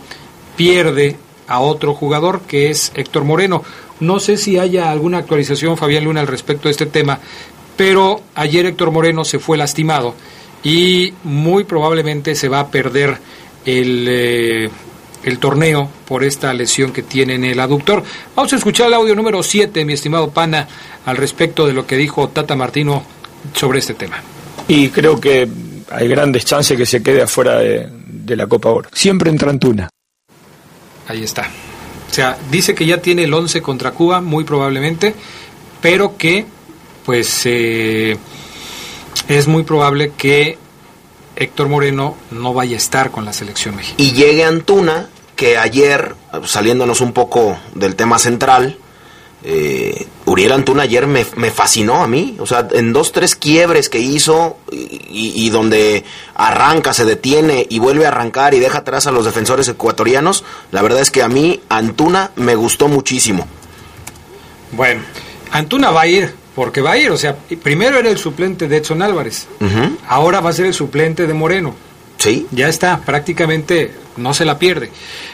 pierde 0.56 1.18
a 1.48 1.60
otro 1.60 1.94
jugador 1.94 2.42
que 2.42 2.70
es 2.70 2.92
Héctor 2.96 3.24
Moreno. 3.24 3.64
No 4.00 4.20
sé 4.20 4.38
si 4.38 4.58
haya 4.58 4.92
alguna 4.92 5.20
actualización, 5.20 5.78
Fabián 5.78 6.04
Luna, 6.04 6.22
al 6.22 6.28
respecto 6.28 6.68
de 6.68 6.72
este 6.72 6.86
tema, 6.86 7.20
pero 7.76 8.22
ayer 8.36 8.66
Héctor 8.66 8.92
Moreno 8.92 9.26
se 9.26 9.40
fue 9.40 9.58
lastimado 9.58 10.16
y 10.64 11.14
muy 11.24 11.64
probablemente 11.64 12.36
se 12.36 12.50
va 12.50 12.60
a 12.62 12.68
perder 12.70 13.18
el, 13.66 14.08
eh, 14.10 14.70
el 15.24 15.40
torneo 15.40 15.90
por 16.08 16.24
esta 16.24 16.54
lesión 16.54 16.92
que 16.92 17.04
tiene 17.04 17.36
en 17.36 17.46
el 17.46 17.60
aductor. 17.60 18.04
Vamos 18.36 18.54
a 18.54 18.56
escuchar 18.56 18.88
el 18.88 18.94
audio 18.94 19.16
número 19.16 19.44
7, 19.44 19.86
mi 19.86 19.94
estimado 19.94 20.30
Pana, 20.32 20.68
al 21.06 21.18
respecto 21.18 21.68
de 21.68 21.74
lo 21.74 21.86
que 21.86 21.98
dijo 21.98 22.30
Tata 22.30 22.56
Martino 22.56 23.04
sobre 23.54 23.80
este 23.80 23.94
tema. 23.94 24.22
Y 24.68 24.90
creo 24.90 25.20
que 25.20 25.48
hay 25.92 26.08
grandes 26.08 26.46
chances 26.46 26.78
que 26.78 26.86
se 26.86 27.04
quede 27.04 27.22
afuera 27.22 27.58
de, 27.58 27.88
de 28.08 28.36
la 28.36 28.48
Copa 28.48 28.70
Oro. 28.70 28.90
Siempre 28.92 29.30
entra 29.30 29.50
Antuna. 29.52 29.90
Ahí 31.08 31.24
está. 31.24 31.50
O 32.10 32.14
sea, 32.14 32.38
dice 32.50 32.74
que 32.74 32.86
ya 32.86 33.02
tiene 33.02 33.26
el 33.26 33.34
11 33.34 33.62
contra 33.62 33.92
Cuba, 33.92 34.22
muy 34.22 34.44
probablemente, 34.44 35.14
pero 35.82 36.18
que, 36.18 36.46
pues, 37.06 37.42
eh, 37.46 38.18
es 39.28 39.48
muy 39.48 39.64
probable 39.64 40.14
que 40.18 40.58
Héctor 41.36 41.68
Moreno 41.70 42.18
no 42.32 42.54
vaya 42.54 42.76
a 42.76 42.78
estar 42.78 43.12
con 43.12 43.26
la 43.26 43.34
selección 43.34 43.76
mexicana. 43.76 44.04
Y 44.04 44.14
llegue 44.14 44.44
Antuna, 44.44 45.10
que 45.36 45.58
ayer, 45.58 46.16
saliéndonos 46.46 47.02
un 47.02 47.14
poco 47.14 47.58
del 47.74 47.96
tema 47.96 48.20
central, 48.20 48.78
eh, 49.48 50.08
Uriel 50.26 50.54
Antuna 50.54 50.84
ayer 50.84 51.06
me, 51.06 51.24
me, 51.36 51.52
fascinó 51.52 52.04
a 52.04 52.08
mí. 52.08 52.36
O 52.40 52.48
sea, 52.48 52.68
en 52.72 52.94
dos, 52.94 53.12
tres 53.12 53.36
quiebres 53.36 53.90
que 53.90 54.00
hizo 54.00 54.58
y, 54.72 55.34
y, 55.46 55.50
donde 55.50 56.04
arranca, 56.34 56.94
se 56.94 57.06
detiene 57.06 57.68
y 57.70 57.78
vuelve 57.78 58.06
a 58.06 58.08
arrancar 58.08 58.56
y 58.56 58.60
deja 58.60 58.80
atrás 58.80 59.06
a 59.06 59.12
los 59.12 59.26
defensores 59.26 59.68
ecuatorianos, 59.68 60.44
la 60.72 60.82
verdad 60.82 61.02
es 61.02 61.12
que 61.12 61.22
a 61.22 61.28
mí 61.28 61.62
Antuna 61.70 62.32
me 62.36 62.56
gustó 62.56 62.88
muchísimo. 62.88 63.48
Bueno, 64.72 65.04
Antuna 65.52 65.92
va 65.92 66.02
a 66.02 66.08
ir, 66.08 66.34
porque 66.56 66.82
va 66.82 66.94
a 66.94 66.98
ir. 66.98 67.12
O 67.12 67.18
sea, 67.18 67.36
primero 67.62 68.00
era 68.00 68.10
el 68.10 68.18
suplente 68.18 68.68
de 68.68 68.78
Edson 68.78 69.02
Álvarez, 69.02 69.48
uh 69.60 69.66
-huh. 69.66 69.98
ahora 70.08 70.40
va 70.40 70.50
a 70.50 70.54
ser 70.54 70.66
el 70.66 70.74
suplente 70.74 71.28
de 71.28 71.34
Moreno. 71.34 71.76
Sí. 72.18 72.48
Ya 72.52 72.70
está, 72.70 73.02
prácticamente 73.06 73.92
no 74.18 74.34
se 74.34 74.46
la 74.46 74.58
pierde. 74.58 74.90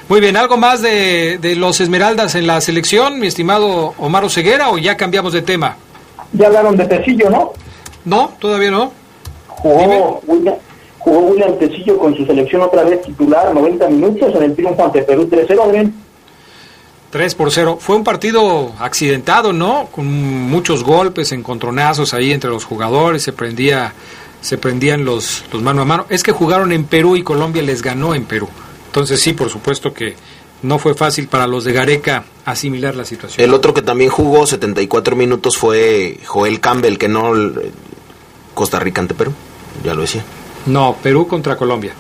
Muy 0.10 0.20
bien, 0.20 0.36
¿algo 0.36 0.58
más 0.58 0.82
de, 0.82 1.38
de, 1.40 1.56
los 1.56 1.80
Esmeraldas 1.80 2.36
en 2.36 2.48
la 2.48 2.60
selección, 2.60 3.20
mi 3.20 3.28
estimado 3.28 3.94
Omar 3.98 4.30
Ceguera, 4.30 4.72
o 4.72 4.78
ya 4.78 4.98
cambiamos 4.98 5.32
de 5.32 5.42
tema? 5.42 5.78
Ya 6.34 6.48
hablaron 6.48 6.76
de 6.76 6.86
Tecillo, 6.86 7.30
¿no? 7.30 7.54
No, 8.04 8.34
todavía 8.40 8.72
no. 8.72 8.92
Jugó 9.48 10.22
William, 10.26 10.56
jugó 10.98 11.20
William 11.20 11.58
Tecillo 11.60 11.98
con 11.98 12.16
su 12.16 12.26
selección 12.26 12.62
otra 12.64 12.84
vez 12.84 13.02
titular, 13.04 13.54
90 13.54 13.88
minutos 13.90 14.36
en 14.36 14.44
el 14.44 14.56
triunfo 14.56 14.84
ante 14.84 15.04
Perú 15.04 15.30
3-0, 15.30 15.72
¿ven? 15.72 15.94
3 17.12 17.36
por 17.36 17.52
0. 17.52 17.78
Fue 17.80 17.96
un 17.96 18.04
partido 18.04 18.74
accidentado, 18.80 19.54
¿no? 19.54 19.90
Con 19.92 20.08
muchos 20.08 20.84
golpes, 20.84 21.32
encontronazos 21.32 22.14
ahí 22.14 22.32
entre 22.32 22.50
los 22.50 22.66
jugadores, 22.66 23.22
se 23.22 23.34
prendía 23.34 23.94
se 24.42 24.58
prendían 24.58 25.06
los, 25.06 25.44
los 25.54 25.62
mano 25.62 25.84
a 25.84 25.86
mano. 25.86 26.06
Es 26.10 26.24
que 26.24 26.32
jugaron 26.32 26.72
en 26.72 26.86
Perú 26.86 27.16
y 27.16 27.24
Colombia 27.24 27.62
les 27.62 27.82
ganó 27.84 28.16
en 28.16 28.26
Perú. 28.26 28.50
Entonces 28.88 29.22
sí, 29.22 29.34
por 29.34 29.50
supuesto 29.50 29.94
que 29.94 30.16
no 30.64 30.80
fue 30.80 30.96
fácil 30.96 31.28
para 31.28 31.48
los 31.48 31.64
de 31.64 31.74
Gareca 31.74 32.26
asimilar 32.46 32.96
la 32.96 33.06
situación. 33.06 33.48
El 33.48 33.54
otro 33.54 33.74
que 33.74 33.82
también 33.82 34.10
jugó 34.10 34.46
74 34.46 35.16
minutos 35.16 35.58
fue 35.58 36.20
Joel 36.26 36.60
Campbell, 36.60 36.98
que 36.98 37.08
no 37.08 37.32
Costa 38.54 38.80
Rica 38.80 39.02
ante 39.02 39.14
Perú, 39.14 39.34
ya 39.84 39.94
lo 39.94 40.02
decía. 40.02 40.24
No, 40.66 40.98
Perú 41.02 41.28
contra 41.28 41.56
Colombia. 41.56 41.94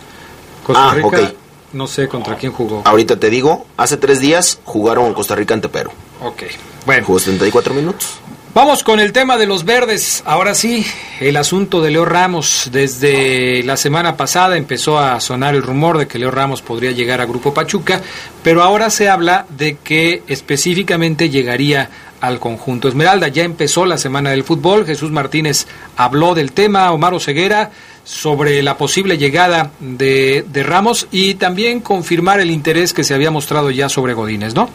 Costa 0.63 0.89
ah, 0.89 0.93
Rica, 0.93 1.07
okay. 1.07 1.37
No 1.73 1.87
sé 1.87 2.07
contra 2.07 2.35
quién 2.35 2.51
jugó. 2.51 2.81
Ahorita 2.85 3.17
te 3.17 3.29
digo, 3.29 3.65
hace 3.77 3.97
tres 3.97 4.19
días 4.19 4.59
jugaron 4.63 5.13
Costa 5.13 5.35
Rica 5.35 5.53
ante 5.53 5.69
Perú. 5.69 5.91
Ok, 6.21 6.43
bueno. 6.85 7.05
Jugó 7.05 7.19
74 7.19 7.73
minutos. 7.73 8.19
Vamos 8.53 8.83
con 8.83 8.99
el 8.99 9.13
tema 9.13 9.37
de 9.37 9.45
los 9.45 9.63
verdes. 9.63 10.23
Ahora 10.25 10.53
sí, 10.53 10.85
el 11.21 11.37
asunto 11.37 11.81
de 11.81 11.89
Leo 11.89 12.03
Ramos. 12.03 12.67
Desde 12.69 13.63
la 13.63 13.77
semana 13.77 14.17
pasada 14.17 14.57
empezó 14.57 14.99
a 14.99 15.21
sonar 15.21 15.55
el 15.55 15.63
rumor 15.63 15.97
de 15.97 16.05
que 16.05 16.19
Leo 16.19 16.31
Ramos 16.31 16.61
podría 16.61 16.91
llegar 16.91 17.21
a 17.21 17.25
Grupo 17.25 17.53
Pachuca, 17.53 18.01
pero 18.43 18.61
ahora 18.61 18.89
se 18.89 19.07
habla 19.07 19.45
de 19.49 19.77
que 19.81 20.23
específicamente 20.27 21.29
llegaría 21.29 21.89
al 22.19 22.41
conjunto 22.41 22.89
Esmeralda. 22.89 23.29
Ya 23.29 23.43
empezó 23.43 23.85
la 23.85 23.97
semana 23.97 24.31
del 24.31 24.43
fútbol. 24.43 24.85
Jesús 24.85 25.11
Martínez 25.11 25.65
habló 25.95 26.35
del 26.35 26.51
tema. 26.51 26.91
Omar 26.91 27.17
Ceguera 27.21 27.71
sobre 28.03 28.61
la 28.63 28.77
posible 28.77 29.17
llegada 29.17 29.71
de, 29.79 30.43
de 30.47 30.63
Ramos 30.63 31.07
y 31.11 31.35
también 31.35 31.81
confirmar 31.81 32.39
el 32.39 32.51
interés 32.51 32.93
que 32.93 33.03
se 33.03 33.13
había 33.13 33.31
mostrado 33.31 33.71
ya 33.71 33.89
sobre 33.89 34.13
Godínez, 34.13 34.55
¿no? 34.55 34.69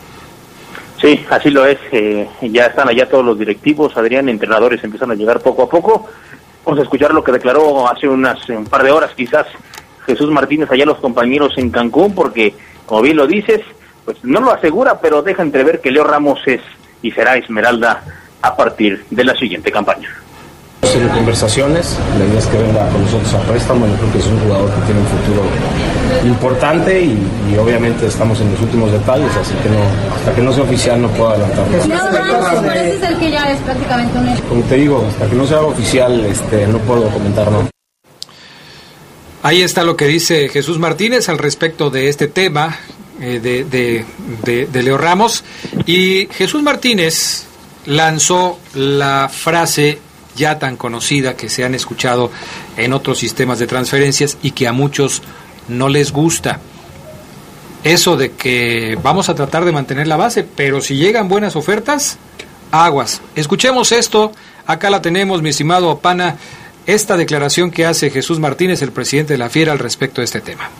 Sí, 1.00 1.24
así 1.30 1.50
lo 1.50 1.66
es. 1.66 1.78
Eh, 1.92 2.28
ya 2.42 2.66
están 2.66 2.88
allá 2.88 3.08
todos 3.08 3.24
los 3.24 3.38
directivos, 3.38 3.96
Adrián, 3.96 4.28
entrenadores 4.28 4.82
empiezan 4.82 5.10
a 5.10 5.14
llegar 5.14 5.40
poco 5.40 5.64
a 5.64 5.68
poco. 5.68 6.08
Vamos 6.64 6.80
a 6.80 6.82
escuchar 6.82 7.12
lo 7.12 7.22
que 7.22 7.32
declaró 7.32 7.88
hace 7.88 8.08
unas 8.08 8.48
un 8.48 8.64
par 8.64 8.82
de 8.82 8.90
horas 8.90 9.12
quizás 9.16 9.46
Jesús 10.04 10.30
Martínez 10.30 10.70
allá 10.70 10.84
los 10.84 10.98
compañeros 10.98 11.52
en 11.58 11.70
Cancún, 11.70 12.14
porque 12.14 12.54
como 12.86 13.02
bien 13.02 13.16
lo 13.16 13.26
dices, 13.26 13.60
pues 14.04 14.16
no 14.24 14.40
lo 14.40 14.52
asegura, 14.52 15.00
pero 15.00 15.22
deja 15.22 15.42
entrever 15.42 15.80
que 15.80 15.90
Leo 15.90 16.04
Ramos 16.04 16.40
es 16.46 16.60
y 17.02 17.10
será 17.12 17.36
Esmeralda 17.36 18.02
a 18.40 18.56
partir 18.56 19.04
de 19.10 19.24
la 19.24 19.36
siguiente 19.36 19.70
campaña 19.70 20.08
serie 20.86 21.08
de 21.08 21.14
conversaciones, 21.14 21.96
la 22.18 22.24
idea 22.24 22.38
es 22.38 22.46
que 22.46 22.58
venga 22.58 22.88
con 22.88 23.02
nosotros 23.02 23.34
a 23.34 23.40
préstamo, 23.40 23.86
yo 23.86 23.94
creo 23.94 24.12
que 24.12 24.18
es 24.18 24.26
un 24.26 24.40
jugador 24.40 24.70
que 24.70 24.80
tiene 24.82 25.00
un 25.00 25.06
futuro 25.06 25.42
importante 26.24 27.00
y, 27.00 27.18
y, 27.52 27.56
obviamente 27.56 28.06
estamos 28.06 28.40
en 28.40 28.50
los 28.52 28.60
últimos 28.60 28.92
detalles, 28.92 29.30
así 29.36 29.54
que 29.62 29.68
no, 29.68 30.14
hasta 30.14 30.34
que 30.34 30.42
no 30.42 30.52
sea 30.52 30.64
oficial 30.64 31.02
no 31.02 31.08
puedo 31.08 31.30
adelantar. 31.30 31.66
No, 31.68 32.62
parece 32.66 32.98
ser 33.00 33.16
que 33.16 33.30
ya 33.30 33.50
es 33.50 33.58
prácticamente 33.60 34.18
un 34.18 34.28
hecho. 34.28 34.42
Como 34.48 34.62
te 34.62 34.74
digo, 34.76 35.06
hasta 35.08 35.26
que 35.26 35.36
no 35.36 35.46
sea 35.46 35.60
oficial 35.60 36.24
este, 36.24 36.66
no 36.66 36.78
puedo 36.78 37.08
comentar 37.10 37.50
no. 37.50 37.68
Ahí 39.42 39.62
está 39.62 39.84
lo 39.84 39.96
que 39.96 40.06
dice 40.06 40.48
Jesús 40.48 40.78
Martínez 40.78 41.28
al 41.28 41.38
respecto 41.38 41.90
de 41.90 42.08
este 42.08 42.26
tema 42.26 42.76
eh, 43.20 43.38
de, 43.40 43.64
de, 43.64 44.04
de, 44.44 44.66
de 44.66 44.82
Leo 44.82 44.98
Ramos. 44.98 45.44
Y 45.86 46.26
Jesús 46.32 46.62
Martínez 46.62 47.46
lanzó 47.86 48.58
la 48.74 49.30
frase 49.32 50.00
ya 50.36 50.58
tan 50.58 50.76
conocida 50.76 51.36
que 51.36 51.48
se 51.48 51.64
han 51.64 51.74
escuchado 51.74 52.30
en 52.76 52.92
otros 52.92 53.18
sistemas 53.18 53.58
de 53.58 53.66
transferencias 53.66 54.38
y 54.42 54.52
que 54.52 54.68
a 54.68 54.72
muchos 54.72 55.22
no 55.68 55.88
les 55.88 56.12
gusta. 56.12 56.60
Eso 57.82 58.16
de 58.16 58.32
que 58.32 58.98
vamos 59.02 59.28
a 59.28 59.34
tratar 59.34 59.64
de 59.64 59.72
mantener 59.72 60.06
la 60.06 60.16
base, 60.16 60.44
pero 60.44 60.80
si 60.80 60.96
llegan 60.96 61.28
buenas 61.28 61.56
ofertas, 61.56 62.18
aguas. 62.70 63.20
Escuchemos 63.34 63.92
esto, 63.92 64.32
acá 64.66 64.90
la 64.90 65.02
tenemos, 65.02 65.42
mi 65.42 65.50
estimado 65.50 65.98
Pana, 65.98 66.36
esta 66.86 67.16
declaración 67.16 67.70
que 67.70 67.86
hace 67.86 68.10
Jesús 68.10 68.38
Martínez, 68.38 68.82
el 68.82 68.92
presidente 68.92 69.34
de 69.34 69.38
la 69.38 69.50
Fiera, 69.50 69.72
al 69.72 69.78
respecto 69.78 70.20
de 70.20 70.26
este 70.26 70.40
tema. 70.40 70.70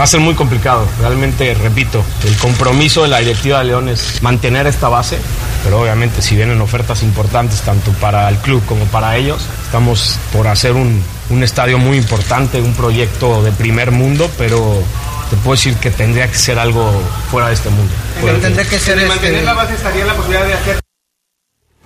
Va 0.00 0.04
a 0.04 0.06
ser 0.06 0.20
muy 0.20 0.34
complicado, 0.34 0.88
realmente, 0.98 1.52
repito, 1.52 2.02
el 2.24 2.34
compromiso 2.38 3.02
de 3.02 3.08
la 3.08 3.18
directiva 3.18 3.58
de 3.58 3.66
León 3.66 3.90
es 3.90 4.22
mantener 4.22 4.66
esta 4.66 4.88
base, 4.88 5.18
pero 5.62 5.82
obviamente 5.82 6.22
si 6.22 6.34
vienen 6.34 6.58
ofertas 6.62 7.02
importantes 7.02 7.60
tanto 7.60 7.92
para 7.92 8.26
el 8.30 8.38
club 8.38 8.64
como 8.64 8.86
para 8.86 9.18
ellos, 9.18 9.46
estamos 9.62 10.18
por 10.32 10.48
hacer 10.48 10.72
un, 10.72 11.04
un 11.28 11.42
estadio 11.42 11.76
muy 11.76 11.98
importante, 11.98 12.62
un 12.62 12.72
proyecto 12.72 13.42
de 13.42 13.52
primer 13.52 13.90
mundo, 13.90 14.30
pero 14.38 14.82
te 15.28 15.36
puedo 15.36 15.56
decir 15.56 15.74
que 15.74 15.90
tendría 15.90 16.28
que 16.28 16.38
ser 16.38 16.58
algo 16.58 16.90
fuera 17.30 17.48
de 17.48 17.54
este 17.56 17.68
mundo. 17.68 17.92
Pero 18.22 18.38
tendría 18.38 18.66
que 18.66 18.78
ser... 18.78 18.98
De 18.98 19.04
mantener 19.04 19.34
este... 19.34 19.44
la 19.44 19.52
base 19.52 19.74
estaría 19.74 20.06
la 20.06 20.14
posibilidad 20.14 20.46
de 20.46 20.54
hacer... 20.54 20.80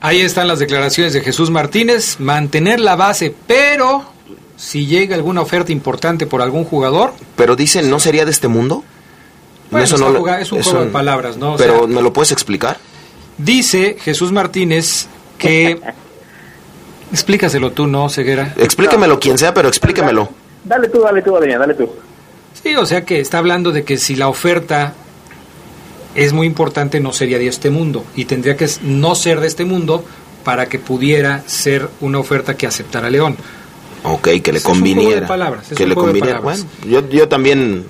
Ahí 0.00 0.20
están 0.20 0.46
las 0.46 0.60
declaraciones 0.60 1.14
de 1.14 1.20
Jesús 1.20 1.50
Martínez, 1.50 2.20
mantener 2.20 2.78
la 2.78 2.94
base, 2.94 3.34
pero 3.48 4.13
si 4.56 4.86
llega 4.86 5.14
alguna 5.14 5.40
oferta 5.40 5.72
importante 5.72 6.26
por 6.26 6.42
algún 6.42 6.64
jugador. 6.64 7.12
Pero 7.36 7.56
dicen, 7.56 7.90
¿no 7.90 8.00
sería 8.00 8.24
de 8.24 8.30
este 8.30 8.48
mundo? 8.48 8.84
Bueno, 9.70 9.84
eso 9.84 9.98
no 9.98 10.10
lo, 10.10 10.28
es 10.28 10.52
un 10.52 10.58
eso, 10.58 10.70
juego 10.70 10.86
de 10.86 10.90
palabras, 10.92 11.36
¿no? 11.36 11.54
O 11.54 11.56
pero, 11.56 11.78
sea, 11.78 11.86
¿me 11.86 12.02
lo 12.02 12.12
puedes 12.12 12.32
explicar? 12.32 12.78
Dice 13.38 13.96
Jesús 14.00 14.32
Martínez 14.32 15.06
que... 15.38 15.80
Explícaselo 17.12 17.70
tú, 17.70 17.86
¿no, 17.86 18.08
Ceguera? 18.08 18.54
Explíquemelo 18.56 19.20
quien 19.20 19.38
sea, 19.38 19.54
pero 19.54 19.68
explíquemelo. 19.68 20.30
Dale 20.64 20.88
tú, 20.88 21.00
dale 21.00 21.22
tú, 21.22 21.36
Adrián, 21.36 21.60
dale 21.60 21.74
tú. 21.74 21.88
Sí, 22.60 22.74
o 22.74 22.84
sea 22.86 23.04
que 23.04 23.20
está 23.20 23.38
hablando 23.38 23.70
de 23.70 23.84
que 23.84 23.98
si 23.98 24.16
la 24.16 24.26
oferta 24.26 24.94
es 26.16 26.32
muy 26.32 26.46
importante, 26.46 26.98
no 26.98 27.12
sería 27.12 27.38
de 27.38 27.46
este 27.46 27.70
mundo. 27.70 28.04
Y 28.16 28.24
tendría 28.24 28.56
que 28.56 28.68
no 28.82 29.14
ser 29.14 29.40
de 29.40 29.46
este 29.46 29.64
mundo 29.64 30.04
para 30.44 30.68
que 30.68 30.78
pudiera 30.78 31.42
ser 31.46 31.88
una 32.00 32.18
oferta 32.18 32.56
que 32.56 32.66
aceptara 32.66 33.10
León. 33.10 33.36
Ok, 34.04 34.28
que 34.42 34.52
le 34.52 34.60
conviniera. 34.60 35.26
que 35.74 35.86
le 35.86 35.94
conviniera. 35.94 36.40
Bueno, 36.40 36.64
yo, 36.86 37.08
yo 37.08 37.28
también, 37.28 37.86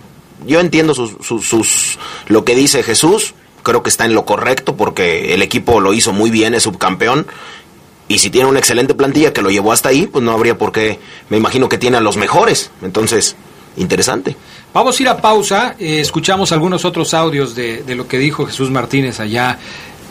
yo 0.47 0.61
entiendo 0.61 0.95
sus, 0.95 1.17
sus, 1.21 1.47
sus, 1.47 1.99
lo 2.29 2.45
que 2.45 2.55
dice 2.55 2.83
Jesús, 2.83 3.35
creo 3.65 3.83
que 3.83 3.91
está 3.91 4.05
en 4.05 4.15
lo 4.15 4.25
correcto 4.25 4.77
porque 4.77 5.35
el 5.35 5.43
equipo 5.43 5.81
lo 5.81 5.93
hizo 5.93 6.13
muy 6.13 6.31
bien, 6.31 6.55
es 6.55 6.63
subcampeón. 6.63 7.27
Y 8.07 8.19
si 8.19 8.31
tiene 8.31 8.49
una 8.49 8.59
excelente 8.59 8.95
plantilla 8.95 9.33
que 9.33 9.43
lo 9.43 9.51
llevó 9.51 9.73
hasta 9.73 9.89
ahí, 9.89 10.07
pues 10.07 10.25
no 10.25 10.31
habría 10.31 10.57
por 10.57 10.71
qué, 10.71 11.01
me 11.31 11.37
imagino 11.37 11.69
que 11.69 11.79
tiene 11.79 11.97
a 11.97 12.01
los 12.01 12.17
mejores. 12.17 12.71
Entonces, 12.83 13.35
interesante. 13.77 14.37
Vamos 14.73 14.99
a 14.99 15.03
ir 15.03 15.09
a 15.09 15.17
pausa, 15.17 15.75
eh, 15.79 16.01
escuchamos 16.01 16.53
algunos 16.53 16.85
otros 16.85 17.15
audios 17.15 17.55
de, 17.55 17.83
de, 17.83 17.95
lo 17.95 18.07
que 18.07 18.19
dijo 18.19 18.47
Jesús 18.47 18.71
Martínez 18.71 19.21
allá 19.21 19.59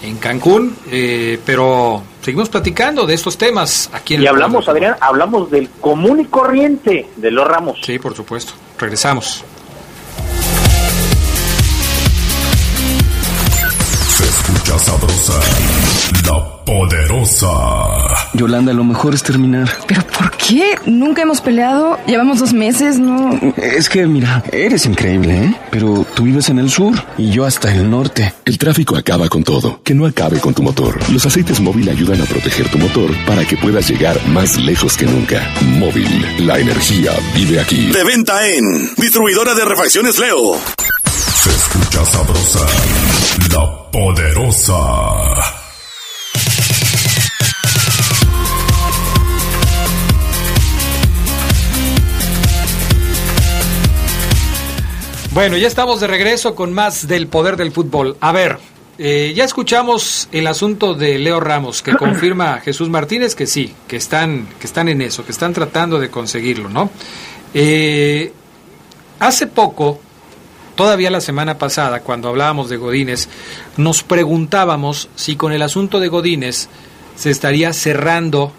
en 0.04 0.18
Cancún, 0.18 0.76
eh, 0.92 1.40
pero 1.46 2.04
seguimos 2.22 2.50
platicando 2.50 3.08
de 3.08 3.14
estos 3.14 3.38
temas 3.38 3.90
aquí 3.94 4.16
en 4.16 4.24
Y 4.24 4.28
hablamos, 4.28 4.68
Adrián, 4.68 4.98
hablamos 5.00 5.50
del 5.50 5.70
común 5.70 6.20
y 6.20 6.26
corriente 6.26 7.10
de 7.16 7.32
los 7.32 7.48
ramos. 7.48 7.80
Sí, 7.84 7.98
por 7.98 8.14
supuesto. 8.14 8.54
Regresamos. 8.78 9.46
Se 14.10 14.24
escucha 14.26 14.78
sabrosa, 14.78 15.40
la 16.26 16.64
poderosa. 16.66 17.48
Yolanda, 18.34 18.74
lo 18.74 18.84
mejor 18.84 19.14
es 19.14 19.24
terminar. 19.24 19.70
¿Pero 19.88 20.02
por 20.08 20.32
qué? 20.32 20.76
Nunca 20.86 21.22
hemos 21.22 21.42
peleado. 21.42 21.98
Llevamos 22.08 22.40
dos 22.40 22.54
meses, 22.54 23.00
¿no? 23.00 23.32
Es 23.58 23.90
que, 23.90 24.06
mira, 24.06 24.44
eres 24.52 24.86
increíble, 24.86 25.46
¿eh? 25.46 25.56
Pero 25.72 26.06
tú 26.16 26.24
vives 26.24 26.50
en 26.50 26.60
el 26.60 26.70
sur 26.70 26.94
y 27.18 27.30
yo 27.32 27.46
hasta 27.46 27.72
el 27.72 27.90
norte. 27.90 28.34
El 28.46 28.58
tráfico 28.58 28.96
acaba 28.96 29.30
con 29.30 29.44
todo. 29.44 29.82
Que 29.84 29.94
no 29.94 30.06
acabe 30.06 30.40
con 30.40 30.54
tu 30.54 30.64
motor. 30.64 30.98
Los 31.12 31.26
aceites 31.26 31.60
móvil 31.60 31.90
ayudan 31.90 32.22
a 32.22 32.26
proteger 32.26 32.70
tu 32.70 32.78
motor 32.78 33.10
para 33.26 33.46
que 33.46 33.58
puedas 33.58 33.88
llegar 33.90 34.18
más 34.28 34.58
lejos 34.58 34.98
que 34.98 35.06
nunca. 35.06 35.42
Móvil, 35.78 36.26
la 36.46 36.60
energía 36.60 37.12
vive 37.36 37.60
aquí. 37.60 37.88
De 37.92 38.04
venta 38.04 38.48
en 38.48 38.90
Distribuidora 38.98 39.54
de 39.54 39.66
Refacciones 39.66 40.18
Leo. 40.20 40.58
Se 41.06 41.50
escucha 41.50 42.06
sabrosa, 42.06 42.60
la 43.52 43.92
poderosa. 43.92 45.63
Bueno, 55.34 55.58
ya 55.58 55.66
estamos 55.66 56.00
de 56.00 56.06
regreso 56.06 56.54
con 56.54 56.74
más 56.74 57.08
del 57.08 57.26
poder 57.26 57.58
del 57.58 57.72
fútbol. 57.72 58.16
A 58.20 58.32
ver, 58.32 58.60
eh, 59.00 59.34
ya 59.36 59.44
escuchamos 59.44 60.30
el 60.32 60.46
asunto 60.46 60.94
de 60.94 61.18
Leo 61.18 61.40
Ramos, 61.40 61.82
que 61.82 61.94
confirma 61.98 62.60
Jesús 62.60 62.88
Martínez 62.88 63.34
que 63.34 63.48
sí, 63.48 63.74
que 63.88 63.96
están, 63.96 64.48
que 64.60 64.68
están 64.68 64.90
en 64.90 65.02
eso, 65.02 65.26
que 65.26 65.32
están 65.32 65.52
tratando 65.52 66.00
de 66.00 66.12
conseguirlo, 66.12 66.70
¿no? 66.70 66.92
Eh, 67.56 68.32
hace 69.18 69.48
poco, 69.48 70.00
todavía 70.76 71.10
la 71.10 71.20
semana 71.20 71.58
pasada, 71.58 72.02
cuando 72.02 72.30
hablábamos 72.30 72.70
de 72.70 72.78
Godínez, 72.78 73.28
nos 73.76 74.04
preguntábamos 74.04 75.10
si 75.16 75.36
con 75.36 75.52
el 75.52 75.64
asunto 75.64 76.00
de 76.00 76.10
Godínez 76.10 76.68
se 77.16 77.32
estaría 77.32 77.74
cerrando 77.74 78.52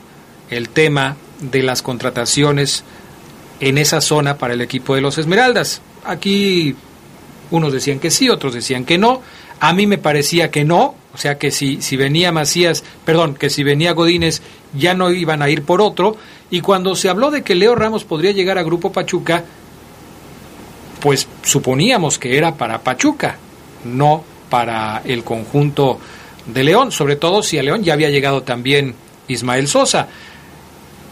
el 0.51 0.71
tema 0.71 1.19
de 1.39 1.63
las 1.63 1.83
contrataciones 1.83 2.83
en 3.61 3.79
esa 3.79 4.01
zona 4.01 4.39
para 4.39 4.55
el 4.55 4.61
equipo 4.61 4.97
de 4.97 5.03
los 5.03 5.19
Esmeraldas. 5.19 5.81
Aquí 6.05 6.75
unos 7.51 7.73
decían 7.73 7.99
que 7.99 8.11
sí, 8.11 8.29
otros 8.29 8.55
decían 8.55 8.85
que 8.85 8.99
no. 8.99 9.23
A 9.61 9.73
mí 9.73 9.87
me 9.87 9.99
parecía 9.99 10.51
que 10.51 10.65
no, 10.65 10.95
o 11.15 11.19
sea 11.19 11.39
que 11.39 11.51
si, 11.51 11.81
si 11.81 11.97
venía 11.97 12.33
Macías, 12.33 12.85
perdón, 13.05 13.35
que 13.35 13.51
si 13.51 13.63
venía 13.63 13.93
Godínez 13.93 14.43
ya 14.77 14.95
no 14.95 15.11
iban 15.11 15.43
a 15.43 15.49
ir 15.49 15.63
por 15.63 15.81
otro. 15.81 16.17
Y 16.51 16.61
cuando 16.61 16.95
se 16.97 17.09
habló 17.09 17.31
de 17.31 17.43
que 17.43 17.55
Leo 17.55 17.75
Ramos 17.75 18.05
podría 18.05 18.33
llegar 18.33 18.59
a 18.59 18.63
Grupo 18.63 18.93
Pachuca, 18.93 19.45
pues 21.01 21.29
suponíamos 21.43 22.19
que 22.19 22.37
era 22.37 22.55
para 22.55 22.81
Pachuca, 22.81 23.37
no 23.85 24.25
para 24.51 25.03
el 25.05 25.23
conjunto 25.25 25.99
de 26.47 26.65
León, 26.65 26.93
sobre 26.93 27.17
todo 27.17 27.43
si 27.43 27.59
a 27.59 27.63
León 27.63 27.83
ya 27.83 27.93
había 27.93 28.11
llegado 28.11 28.43
también 28.43 28.95
Ismael 29.29 29.69
Sosa. 29.69 30.09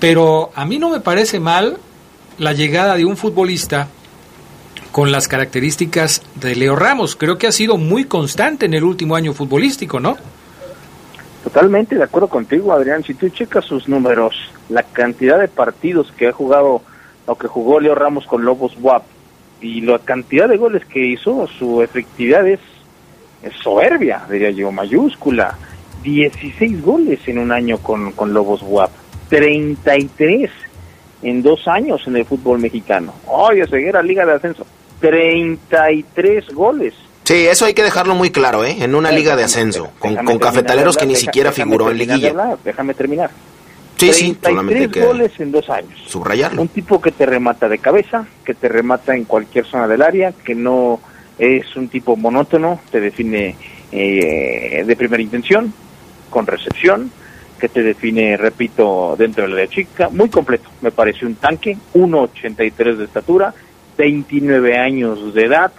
Pero 0.00 0.50
a 0.54 0.64
mí 0.64 0.78
no 0.78 0.90
me 0.90 1.00
parece 1.00 1.40
mal 1.40 1.78
la 2.38 2.52
llegada 2.52 2.96
de 2.96 3.04
un 3.04 3.16
futbolista 3.16 3.88
con 4.92 5.10
las 5.10 5.26
características 5.26 6.22
de 6.34 6.54
Leo 6.54 6.76
Ramos. 6.76 7.16
Creo 7.16 7.38
que 7.38 7.46
ha 7.46 7.52
sido 7.52 7.78
muy 7.78 8.04
constante 8.04 8.66
en 8.66 8.74
el 8.74 8.84
último 8.84 9.16
año 9.16 9.32
futbolístico, 9.32 9.98
¿no? 9.98 10.16
Totalmente 11.42 11.96
de 11.96 12.04
acuerdo 12.04 12.28
contigo, 12.28 12.72
Adrián. 12.72 13.02
Si 13.02 13.14
tú 13.14 13.28
checas 13.30 13.64
sus 13.64 13.88
números, 13.88 14.36
la 14.68 14.82
cantidad 14.82 15.40
de 15.40 15.48
partidos 15.48 16.12
que 16.16 16.28
ha 16.28 16.32
jugado 16.32 16.82
o 17.26 17.34
que 17.36 17.48
jugó 17.48 17.80
Leo 17.80 17.94
Ramos 17.94 18.26
con 18.26 18.44
Lobos 18.44 18.76
WAP 18.80 19.02
y 19.60 19.80
la 19.80 19.98
cantidad 19.98 20.48
de 20.48 20.56
goles 20.56 20.84
que 20.84 21.04
hizo, 21.04 21.48
su 21.58 21.82
efectividad 21.82 22.46
es, 22.46 22.60
soberbia, 23.62 24.22
diría 24.30 24.50
yo, 24.50 24.70
mayúscula. 24.70 25.56
16 26.02 26.82
goles 26.82 27.20
en 27.26 27.38
un 27.38 27.50
año 27.50 27.78
con, 27.78 28.12
con 28.12 28.34
Lobos 28.34 28.60
WAP, 28.62 28.90
33 29.28 30.50
en 31.22 31.42
dos 31.42 31.66
años 31.68 32.02
en 32.06 32.16
el 32.16 32.24
fútbol 32.24 32.58
mexicano. 32.58 33.14
Oye, 33.26 33.66
Ceguera, 33.66 34.02
Liga 34.02 34.26
de 34.26 34.32
Ascenso. 34.32 34.66
33 35.02 36.54
goles. 36.54 36.94
Sí, 37.24 37.46
eso 37.46 37.66
hay 37.66 37.74
que 37.74 37.82
dejarlo 37.82 38.14
muy 38.14 38.30
claro, 38.30 38.64
¿eh? 38.64 38.76
En 38.80 38.94
una 38.94 39.12
liga 39.12 39.36
de 39.36 39.44
ascenso, 39.44 39.90
con, 39.98 40.16
cafetaleros 40.38 40.96
que 40.96 41.06
ni 41.06 41.16
siquiera 41.16 41.52
figuró 41.52 41.90
en 41.90 41.98
liguilla. 41.98 42.56
déjame 42.64 42.94
terminar. 42.94 43.30
Sí, 43.96 44.12
sí, 44.12 44.36
solamente 44.42 45.00
goles 45.00 45.32
en 45.38 45.52
dos 45.52 45.68
años. 45.70 46.00
Subrayarlo. 46.06 46.62
Un 46.62 46.68
tipo 46.68 47.00
que 47.00 47.12
te 47.12 47.26
remata 47.26 47.68
de 47.68 47.78
cabeza, 47.78 48.26
que 48.44 48.54
te 48.54 48.68
remata 48.68 49.14
en 49.14 49.24
cualquier 49.24 49.64
zona 49.64 49.86
del 49.86 50.02
área, 50.02 50.32
que 50.32 50.54
no 50.54 51.00
es 51.38 51.76
un 51.76 51.88
tipo 51.88 52.16
monótono, 52.16 52.80
te 52.90 53.00
define 53.00 53.56
eh, 53.92 54.82
de 54.84 54.96
primera 54.96 55.22
intención, 55.22 55.72
con 56.30 56.46
recepción, 56.46 57.12
que 57.60 57.68
te 57.68 57.82
define, 57.82 58.36
repito, 58.36 59.14
dentro 59.16 59.46
de 59.46 59.54
la 59.54 59.68
chica, 59.68 60.08
muy 60.08 60.28
completo. 60.28 60.68
Me 60.80 60.90
parece 60.90 61.24
un 61.24 61.36
tanque, 61.36 61.76
1,83 61.94 62.96
de 62.96 63.04
estatura, 63.04 63.54
29 63.96 64.78
años 64.78 65.34
de 65.34 65.44
edad. 65.44 65.72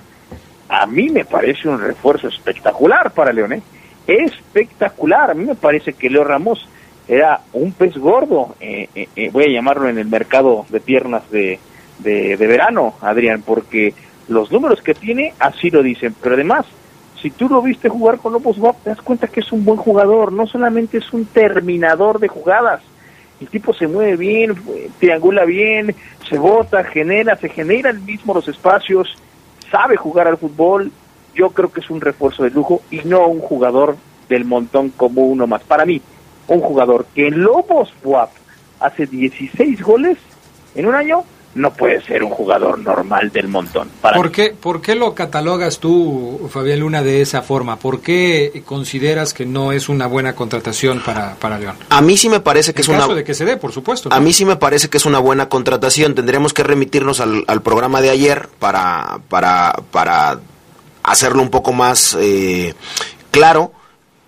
A 0.70 0.86
mí 0.86 1.10
me 1.10 1.26
parece 1.26 1.70
un 1.70 1.80
refuerzo 1.80 2.28
espectacular 2.28 3.12
para 3.12 3.34
León, 3.34 3.62
espectacular. 4.08 5.32
A 5.32 5.34
mí 5.34 5.46
me 5.46 5.56
parece 5.56 5.94
que 5.94 6.10
Leo 6.10 6.24
Ramos 6.24 6.68
era 7.08 7.42
un 7.54 7.74
pez 7.74 7.98
gordo, 7.98 8.56
eh, 8.60 8.88
eh, 8.96 9.10
eh, 9.16 9.30
voy 9.32 9.46
a 9.46 9.50
llamarlo 9.50 9.90
en 9.90 9.98
el 9.98 10.08
mercado 10.08 10.66
de 10.70 10.80
piernas 10.80 11.30
de, 11.32 11.60
de, 12.00 12.38
de, 12.38 12.48
verano, 12.48 12.96
Adrián, 13.02 13.44
porque 13.46 13.94
los 14.30 14.52
números 14.52 14.82
que 14.82 14.94
tiene 14.94 15.34
así 15.40 15.70
lo 15.70 15.84
dicen, 15.84 16.16
pero 16.22 16.36
además, 16.36 16.66
si 17.22 17.30
tú 17.30 17.50
lo 17.50 17.62
viste 17.62 17.90
jugar 17.90 18.20
con 18.20 18.34
Lobos 18.34 18.58
Bob, 18.58 18.78
te 18.84 18.90
das 18.90 19.02
cuenta 19.02 19.28
que 19.28 19.42
es 19.42 19.52
un 19.52 19.66
buen 19.66 19.78
jugador, 19.78 20.32
no 20.32 20.48
solamente 20.48 20.98
es 20.98 21.12
un 21.12 21.26
terminador 21.26 22.20
de 22.20 22.30
jugadas, 22.30 22.82
el 23.44 23.50
tipo 23.50 23.74
se 23.74 23.88
mueve 23.88 24.16
bien, 24.16 24.56
triangula 25.00 25.44
bien, 25.44 25.94
se 26.30 26.38
bota, 26.38 26.84
genera, 26.86 27.36
se 27.36 27.50
generan 27.50 28.06
mismo 28.06 28.34
los 28.34 28.48
espacios, 28.48 29.16
sabe 29.70 29.98
jugar 29.98 30.28
al 30.28 30.38
fútbol. 30.38 30.92
Yo 31.36 31.50
creo 31.50 31.72
que 31.72 31.82
es 31.82 31.90
un 31.90 32.00
refuerzo 32.00 32.44
de 32.44 32.52
lujo 32.52 32.82
y 32.90 33.00
no 33.04 33.28
un 33.28 33.40
jugador 33.40 33.98
del 34.30 34.46
montón 34.46 34.90
como 34.90 35.24
uno 35.24 35.46
más. 35.46 35.62
Para 35.64 35.86
mí, 35.86 36.02
un 36.48 36.62
jugador 36.62 37.06
que 37.14 37.28
en 37.28 37.42
Lobos 37.42 37.94
WAP 38.04 38.30
hace 38.80 39.08
16 39.08 39.82
goles 39.82 40.18
en 40.76 40.86
un 40.86 40.96
año 40.96 41.24
no 41.56 41.74
puede 41.74 42.02
ser 42.04 42.24
un 42.24 42.32
jugador 42.32 42.80
normal 42.80 43.32
del 43.32 43.48
montón. 43.48 43.90
¿Por, 44.02 44.32
qué, 44.32 44.56
¿Por 44.60 44.82
qué 44.82 44.96
lo 44.96 45.14
catalogas 45.14 45.80
tú, 45.80 46.50
Fabián 46.52 46.80
Luna, 46.80 47.04
de 47.04 47.22
esa 47.22 47.42
forma? 47.42 47.78
¿Por 47.78 48.02
qué 48.02 48.64
consideras 48.66 49.34
que 49.34 49.46
no 49.46 49.72
es 49.72 49.90
una 49.90 50.08
buena 50.08 50.34
contratación 50.34 51.02
para, 51.06 51.36
para 51.36 51.60
León? 51.60 51.76
A 51.90 52.02
mí 52.02 52.18
sí 52.18 52.30
me 52.30 52.40
parece 52.40 52.74
que 52.74 52.82
en 52.82 52.92
es 52.92 52.98
caso 52.98 53.06
una... 53.08 53.16
de 53.16 53.24
que 53.24 53.34
se 53.34 53.46
dé, 53.46 53.58
por 53.58 53.72
supuesto. 53.72 54.10
A 54.12 54.20
mí 54.20 54.34
sí 54.34 54.46
me 54.46 54.56
parece 54.56 54.90
que 54.90 54.98
es 54.98 55.06
una 55.06 55.20
buena 55.20 55.50
contratación. 55.50 56.16
Tendremos 56.16 56.54
que 56.54 56.64
remitirnos 56.64 57.20
al, 57.20 57.44
al 57.48 57.62
programa 57.62 58.02
de 58.02 58.10
ayer 58.10 58.50
para, 58.60 59.20
para, 59.30 59.76
para 59.92 60.40
hacerlo 61.04 61.42
un 61.42 61.50
poco 61.50 61.74
más 61.74 62.18
eh, 62.20 62.74
claro. 63.32 63.74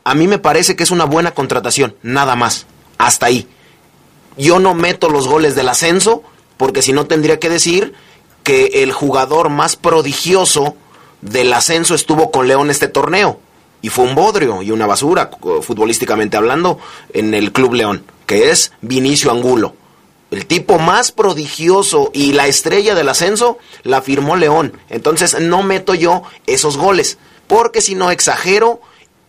A 0.04 0.14
mí 0.14 0.28
me 0.28 0.38
parece 0.38 0.76
que 0.76 0.84
es 0.84 0.92
una 0.92 1.06
buena 1.06 1.32
contratación, 1.32 1.96
nada 2.04 2.36
más. 2.36 2.68
Hasta 3.00 3.26
ahí. 3.26 3.48
Yo 4.38 4.60
no 4.60 4.76
meto 4.76 5.10
los 5.10 5.28
goles 5.28 5.56
del 5.56 5.70
ascenso 5.70 6.24
porque 6.58 6.82
si 6.82 6.94
no 6.94 7.06
tendría 7.06 7.40
que 7.40 7.50
decir 7.50 7.94
que 8.44 8.84
el 8.84 8.92
jugador 8.92 9.50
más 9.50 9.76
prodigioso 9.76 10.76
del 11.22 11.52
ascenso 11.54 11.96
estuvo 11.96 12.32
con 12.32 12.48
León 12.48 12.70
este 12.70 12.88
torneo. 12.88 13.40
Y 13.82 13.90
fue 13.90 14.06
un 14.06 14.16
bodrio 14.16 14.62
y 14.62 14.72
una 14.72 14.88
basura, 14.88 15.30
futbolísticamente 15.62 16.38
hablando, 16.38 16.80
en 17.14 17.34
el 17.34 17.52
Club 17.52 17.74
León, 17.74 18.06
que 18.26 18.52
es 18.52 18.72
Vinicio 18.82 19.32
Angulo. 19.32 19.76
El 20.32 20.48
tipo 20.48 20.80
más 20.80 21.12
prodigioso 21.12 22.10
y 22.14 22.34
la 22.34 22.48
estrella 22.48 22.96
del 22.96 23.10
ascenso 23.10 23.58
la 23.84 24.02
firmó 24.02 24.36
León. 24.36 24.74
Entonces 24.90 25.40
no 25.40 25.64
meto 25.64 25.94
yo 25.94 26.24
esos 26.48 26.78
goles, 26.78 27.18
porque 27.48 27.82
si 27.82 27.96
no 27.96 28.12
exagero 28.12 28.82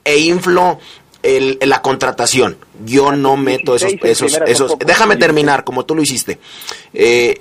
e 0.04 0.18
inflo 0.18 0.78
el, 1.26 1.58
la 1.62 1.82
contratación. 1.82 2.56
Yo 2.84 3.12
no 3.12 3.36
meto 3.36 3.74
esos, 3.74 3.94
esos, 4.02 4.38
esos. 4.46 4.78
Déjame 4.78 5.16
terminar, 5.16 5.64
como 5.64 5.84
tú 5.84 5.94
lo 5.94 6.02
hiciste. 6.02 6.38
Eh, 6.94 7.40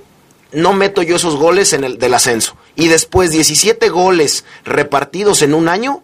no 0.51 0.73
meto 0.73 1.03
yo 1.03 1.17
esos 1.17 1.35
goles 1.35 1.73
en 1.73 1.83
el 1.83 1.97
del 1.99 2.13
ascenso. 2.13 2.57
Y 2.75 2.87
después 2.87 3.31
17 3.31 3.89
goles 3.89 4.45
repartidos 4.63 5.41
en 5.41 5.53
un 5.53 5.69
año 5.69 6.01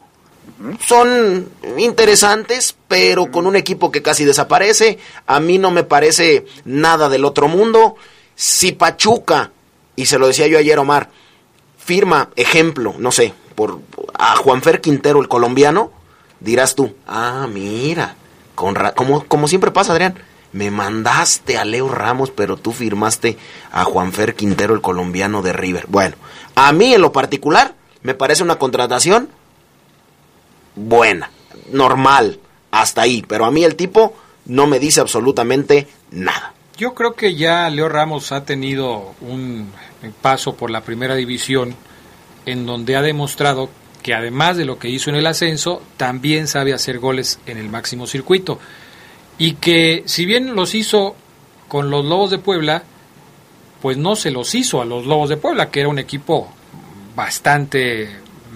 son 0.86 1.50
interesantes, 1.78 2.76
pero 2.88 3.32
con 3.32 3.48
un 3.48 3.56
equipo 3.56 3.92
que 3.92 4.02
casi 4.02 4.26
desaparece. 4.26 5.00
A 5.26 5.40
mí 5.40 5.58
no 5.58 5.72
me 5.72 5.84
parece 5.84 6.46
nada 6.66 7.10
del 7.10 7.26
otro 7.26 7.48
mundo. 7.48 7.96
Si 8.36 8.74
Pachuca, 8.74 9.52
y 9.96 10.06
se 10.06 10.20
lo 10.20 10.28
decía 10.28 10.48
yo 10.48 10.60
ayer 10.60 10.78
Omar, 10.78 11.10
firma, 11.78 12.30
ejemplo, 12.36 12.94
no 13.00 13.12
sé, 13.12 13.34
por 13.56 13.80
a 14.14 14.36
Juanfer 14.36 14.82
Quintero, 14.82 15.20
el 15.20 15.28
colombiano, 15.28 15.92
dirás 16.42 16.76
tú, 16.76 16.94
ah, 17.08 17.48
mira, 17.52 18.16
con 18.56 18.76
como, 18.96 19.24
como 19.26 19.48
siempre 19.48 19.72
pasa, 19.72 19.94
Adrián, 19.94 20.16
me 20.52 20.70
mandaste 20.70 21.58
a 21.58 21.64
Leo 21.66 21.88
Ramos, 21.88 22.32
pero 22.32 22.58
tú 22.58 22.74
firmaste 22.74 23.38
a 23.72 23.86
Juanfer 23.86 24.36
Quintero, 24.36 24.74
el 24.74 24.82
colombiano 24.82 25.42
de 25.42 25.54
River. 25.54 25.86
Bueno, 25.88 26.18
a 26.56 26.74
mí 26.74 26.94
en 26.94 27.02
lo 27.02 27.12
particular 27.12 27.76
me 28.04 28.14
parece 28.14 28.44
una 28.44 28.58
contratación 28.58 29.30
buena, 30.76 31.32
normal, 31.72 32.40
hasta 32.72 33.02
ahí, 33.04 33.24
pero 33.28 33.46
a 33.46 33.52
mí 33.52 33.64
el 33.64 33.76
tipo 33.76 34.16
no 34.46 34.68
me 34.68 34.80
dice 34.80 35.00
absolutamente 35.00 35.88
nada. 36.12 36.54
Yo 36.78 36.94
creo 36.96 37.14
que 37.14 37.36
ya 37.36 37.70
Leo 37.70 37.90
Ramos 37.90 38.32
ha 38.32 38.44
tenido 38.44 39.14
un 39.22 39.72
paso 40.22 40.56
por 40.56 40.72
la 40.72 40.82
primera 40.82 41.16
división 41.16 41.76
en 42.46 42.66
donde 42.66 42.96
ha 42.96 43.02
demostrado 43.02 43.70
que 44.02 44.14
además 44.14 44.58
de 44.58 44.66
lo 44.66 44.80
que 44.80 44.90
hizo 44.90 45.10
en 45.10 45.16
el 45.16 45.28
ascenso, 45.28 45.82
también 45.98 46.48
sabe 46.48 46.74
hacer 46.74 47.00
goles 47.00 47.40
en 47.46 47.58
el 47.58 47.70
máximo 47.70 48.08
circuito. 48.08 48.60
Y 49.38 49.54
que 49.54 50.04
si 50.06 50.26
bien 50.26 50.56
los 50.56 50.76
hizo 50.76 51.16
con 51.68 51.90
los 51.90 52.06
Lobos 52.06 52.32
de 52.32 52.38
Puebla, 52.38 52.84
pues 53.82 53.98
no 53.98 54.16
se 54.16 54.32
los 54.32 54.54
hizo 54.56 54.82
a 54.82 54.86
los 54.86 55.06
Lobos 55.06 55.30
de 55.30 55.38
Puebla, 55.38 55.70
que 55.70 55.80
era 55.80 55.90
un 55.90 56.00
equipo 56.00 56.52
bastante 57.16 58.10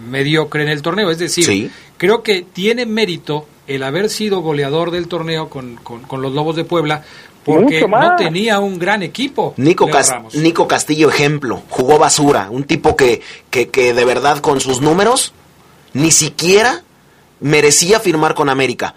mediocre 0.10 0.64
en 0.64 0.70
el 0.70 0.82
torneo. 0.82 1.10
Es 1.10 1.20
decir, 1.20 1.72
creo 1.98 2.24
que 2.24 2.42
tiene 2.42 2.86
mérito 2.86 3.48
el 3.68 3.84
haber 3.84 4.10
sido 4.10 4.42
goleador 4.42 4.92
del 4.92 5.08
torneo 5.08 5.50
con, 5.50 5.78
con 5.78 6.22
los 6.22 6.34
Lobos 6.34 6.56
de 6.56 6.66
Puebla, 6.66 7.04
porque 7.46 7.88
no 7.88 8.16
tenía 8.16 8.60
un 8.60 8.80
gran 8.80 9.04
equipo. 9.04 9.54
Nico, 9.58 9.88
Nico 10.34 10.68
Castillo, 10.68 11.10
ejemplo, 11.10 11.62
jugó 11.70 12.00
basura, 12.00 12.48
un 12.50 12.64
tipo 12.64 12.96
que, 12.96 13.22
que, 13.50 13.70
que 13.70 13.94
de 13.94 14.06
verdad 14.06 14.40
con 14.40 14.60
sus 14.60 14.82
números 14.82 15.34
ni 15.94 16.12
siquiera 16.12 16.84
merecía 17.40 18.00
firmar 18.00 18.34
con 18.34 18.50
América, 18.50 18.96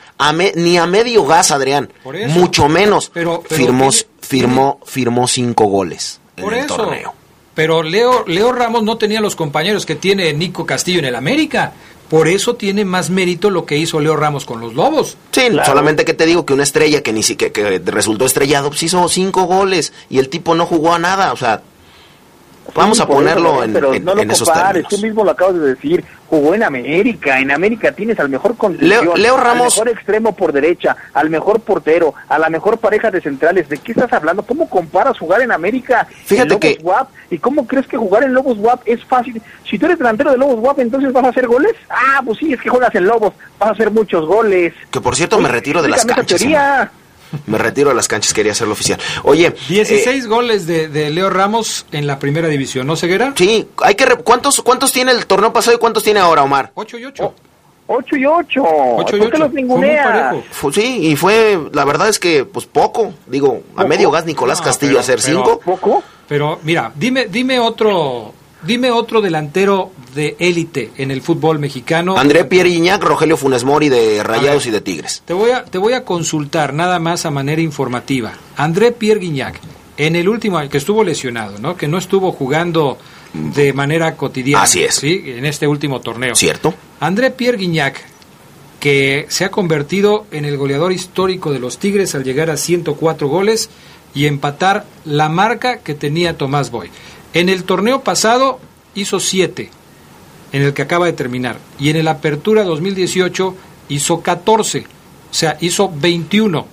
ni 0.57 0.78
a 0.78 0.86
medio 0.86 1.24
gas, 1.26 1.51
Adrián, 1.51 1.92
mucho 2.28 2.68
menos. 2.68 3.11
Pero, 3.12 3.42
firmó, 3.49 3.90
firmó, 4.20 4.80
firmó 4.84 5.28
cinco 5.28 5.64
goles 5.66 6.20
en 6.36 6.53
el 6.53 6.66
torneo. 6.66 7.14
Pero 7.59 7.83
Leo, 7.83 8.23
Leo 8.29 8.53
Ramos 8.53 8.85
no 8.85 8.99
tenía 8.99 9.21
los 9.21 9.35
compañeros 9.35 9.85
que 9.85 9.97
tiene 9.97 10.33
Nico 10.33 10.65
Castillo 10.65 11.01
en 11.01 11.07
el 11.07 11.17
América. 11.17 11.73
Por 12.09 12.29
eso 12.29 12.55
tiene 12.55 12.85
más 12.85 13.11
mérito 13.11 13.51
lo 13.51 13.67
que 13.67 13.77
hizo 13.77 13.99
Leo 13.99 14.15
Ramos 14.15 14.45
con 14.45 14.61
los 14.61 14.75
Lobos. 14.75 15.17
Sí, 15.33 15.49
solamente 15.67 16.05
que 16.05 16.15
te 16.15 16.25
digo 16.25 16.47
que 16.47 16.53
una 16.53 16.63
estrella 16.63 17.03
que 17.03 17.13
ni 17.13 17.25
siquiera 17.25 17.53
que 17.53 17.81
resultó 17.85 18.27
estrellado, 18.27 18.69
pues 18.69 18.85
hizo 18.85 19.09
cinco 19.09 19.47
goles 19.47 19.93
y 20.09 20.21
el 20.21 20.29
tipo 20.29 20.55
no 20.55 20.67
jugó 20.67 20.95
a 20.95 21.01
nada, 21.01 21.33
o 21.33 21.37
sea, 21.37 21.63
Vamos 22.75 23.01
a 23.01 23.07
ponerlo 23.07 23.62
en, 23.62 23.73
pero 23.73 23.99
no 23.99 24.14
lo 24.14 24.27
compares, 24.27 24.87
Tú 24.89 24.99
mismo 24.99 25.25
lo 25.25 25.31
acabas 25.31 25.55
de 25.55 25.75
decir. 25.75 26.05
Jugó 26.29 26.55
en 26.55 26.62
América. 26.62 27.41
En 27.41 27.51
América 27.51 27.93
tienes 27.93 28.21
al 28.21 28.29
mejor 28.29 28.57
condición, 28.57 29.11
Leo, 29.16 29.37
Ramos, 29.39 29.79
al 29.79 29.85
mejor 29.85 29.89
extremo 29.89 30.37
por 30.37 30.53
derecha, 30.53 30.95
al 31.14 31.31
mejor 31.31 31.61
portero, 31.61 32.14
a 32.29 32.39
la 32.39 32.51
mejor 32.51 32.79
pareja 32.79 33.11
de 33.11 33.23
centrales. 33.23 33.69
¿De 33.69 33.79
qué 33.79 33.93
estás 33.93 34.12
hablando? 34.12 34.43
¿Cómo 34.43 34.69
comparas 34.69 35.19
jugar 35.19 35.41
en 35.41 35.53
América 35.53 36.07
Fíjate 36.27 36.51
Lobos 36.51 36.61
que 36.61 36.79
WAP? 36.83 37.09
¿Y 37.31 37.39
cómo 37.39 37.66
crees 37.66 37.87
que 37.87 37.97
jugar 37.97 38.25
en 38.25 38.35
Lobos 38.35 38.59
WAP 38.59 38.83
es 38.85 39.03
fácil? 39.05 39.41
Si 39.69 39.79
tú 39.79 39.87
eres 39.87 39.99
delantero 39.99 40.31
de 40.31 40.37
Lobos 40.37 40.61
WAP, 40.61 40.81
entonces 40.81 41.12
vas 41.12 41.25
a 41.25 41.29
hacer 41.29 41.47
goles. 41.47 41.73
Ah, 41.89 42.21
pues 42.25 42.39
sí, 42.39 42.53
es 42.53 42.61
que 42.61 42.69
juegas 42.69 42.95
en 42.95 43.07
Lobos, 43.07 43.33
vas 43.59 43.71
a 43.71 43.73
hacer 43.73 43.91
muchos 43.91 44.27
goles. 44.27 44.75
Que 44.91 45.01
por 45.01 45.16
cierto 45.16 45.41
me 45.41 45.49
retiro 45.49 45.81
de 45.81 45.89
las 45.89 46.05
canchas. 46.05 46.45
Me 47.47 47.59
retiro 47.59 47.91
de 47.91 47.95
las 47.95 48.09
canchas, 48.09 48.33
quería 48.33 48.53
hacerlo 48.53 48.72
oficial. 48.72 48.99
Oye. 49.24 49.55
16 49.68 50.24
eh, 50.24 50.26
goles 50.26 50.66
de, 50.66 51.11
Leo 51.11 51.31
Ramos 51.31 51.87
en 51.93 52.07
la 52.07 52.18
primera 52.18 52.49
división, 52.49 52.87
¿no, 52.87 52.97
Ceguera? 52.97 53.33
Sí, 53.37 53.68
hay 53.83 53.95
que. 53.95 54.07
¿cuántos, 54.24 54.61
¿Cuántos 54.62 54.93
tiene 54.93 55.12
el 55.12 55.26
torneo 55.26 55.53
pasado 55.53 55.76
y 55.76 55.81
cuántos 55.81 56.03
tiene 56.03 56.20
ahora, 56.20 56.43
Omar? 56.43 56.72
8 56.74 56.99
y 56.99 57.05
8. 57.05 57.35
8 57.89 58.16
y 58.16 58.26
8. 58.26 58.62
8 58.62 59.16
y 59.16 59.20
8. 59.20 59.39
los 59.39 59.53
ningunea? 59.53 60.35
sí, 60.72 61.09
y 61.09 61.16
fue, 61.16 61.59
la 61.72 61.85
verdad 61.85 62.09
es 62.09 62.18
que, 62.18 62.45
pues 62.45 62.66
poco. 62.66 63.14
Digo, 63.26 63.62
a 63.76 63.85
medio 63.85 64.11
gas 64.11 64.26
Nicolás 64.26 64.61
Castillo 64.61 64.99
hacer 64.99 65.20
5. 65.20 65.61
¿Poco? 65.64 66.03
Pero 66.29 66.61
mira, 66.62 66.93
dime, 66.95 67.26
dime 67.26 67.59
otro 67.59 68.35
Dime 68.63 68.91
otro 68.91 69.21
delantero 69.21 69.93
de 70.15 70.37
élite 70.39 70.91
en 70.97 71.11
el 71.11 71.23
fútbol 71.23 71.59
mexicano. 71.59 72.19
André 72.19 72.45
Pierre 72.45 72.71
Iñac, 72.71 73.03
Rogelio 73.03 73.37
Funes 73.37 73.65
Mori 73.65 73.89
de 73.89 74.23
Rayados 74.25 74.67
y 74.67 74.71
de 74.71 74.81
Tigres. 74.81 75.23
Te 75.25 75.33
voy, 75.33 75.53
a, 75.53 75.65
te 75.65 75.79
voy 75.79 75.93
a 75.93 76.05
consultar 76.05 76.75
nada 76.75 76.99
más 76.99 77.25
a 77.25 77.31
manera 77.31 77.63
informativa. 77.63 78.33
André 78.57 78.91
Pierre 78.91 79.21
Guignac, 79.21 79.61
en 79.97 80.17
el 80.17 80.29
último 80.29 80.59
año 80.59 80.71
que 80.71 80.79
estuvo 80.79 81.05
lesionado, 81.05 81.59
¿no? 81.59 81.77
Que 81.77 81.87
no 81.87 81.99
estuvo 81.99 82.33
jugando 82.33 82.99
de 83.33 83.73
manera 83.73 84.17
cotidiana. 84.17 84.65
Así 84.65 84.83
es. 84.83 84.97
¿sí? 84.97 85.23
En 85.27 85.45
este 85.45 85.67
último 85.67 86.01
torneo. 86.01 86.35
Cierto. 86.35 86.75
André 87.01 87.31
Pierre 87.31 87.59
Guignac, 87.59 88.01
que 88.81 89.27
se 89.29 89.45
ha 89.45 89.51
convertido 89.51 90.27
en 90.31 90.45
el 90.45 90.57
goleador 90.57 90.93
histórico 90.93 91.53
de 91.53 91.59
los 91.59 91.79
Tigres 91.79 92.15
al 92.15 92.25
llegar 92.25 92.51
a 92.51 92.57
104 92.57 93.29
goles 93.29 93.71
y 94.15 94.27
empatar 94.27 94.87
la 95.05 95.29
marca 95.29 95.79
que 95.79 95.95
tenía 95.95 96.37
Tomás 96.37 96.71
Boy. 96.71 96.91
En 97.35 97.49
el 97.49 97.64
torneo 97.64 98.03
pasado 98.03 98.59
hizo 98.95 99.20
7, 99.20 99.70
en 100.53 100.62
el 100.62 100.74
que 100.74 100.83
acaba 100.83 101.07
de 101.07 101.12
terminar. 101.12 101.59
Y 101.79 101.91
en 101.91 101.97
el 101.97 102.09
Apertura 102.09 102.64
2018 102.64 103.55
hizo 103.89 104.22
14. 104.22 104.87
O 105.31 105.35
sea, 105.35 105.57
hizo 105.61 105.93
21. 105.95 106.66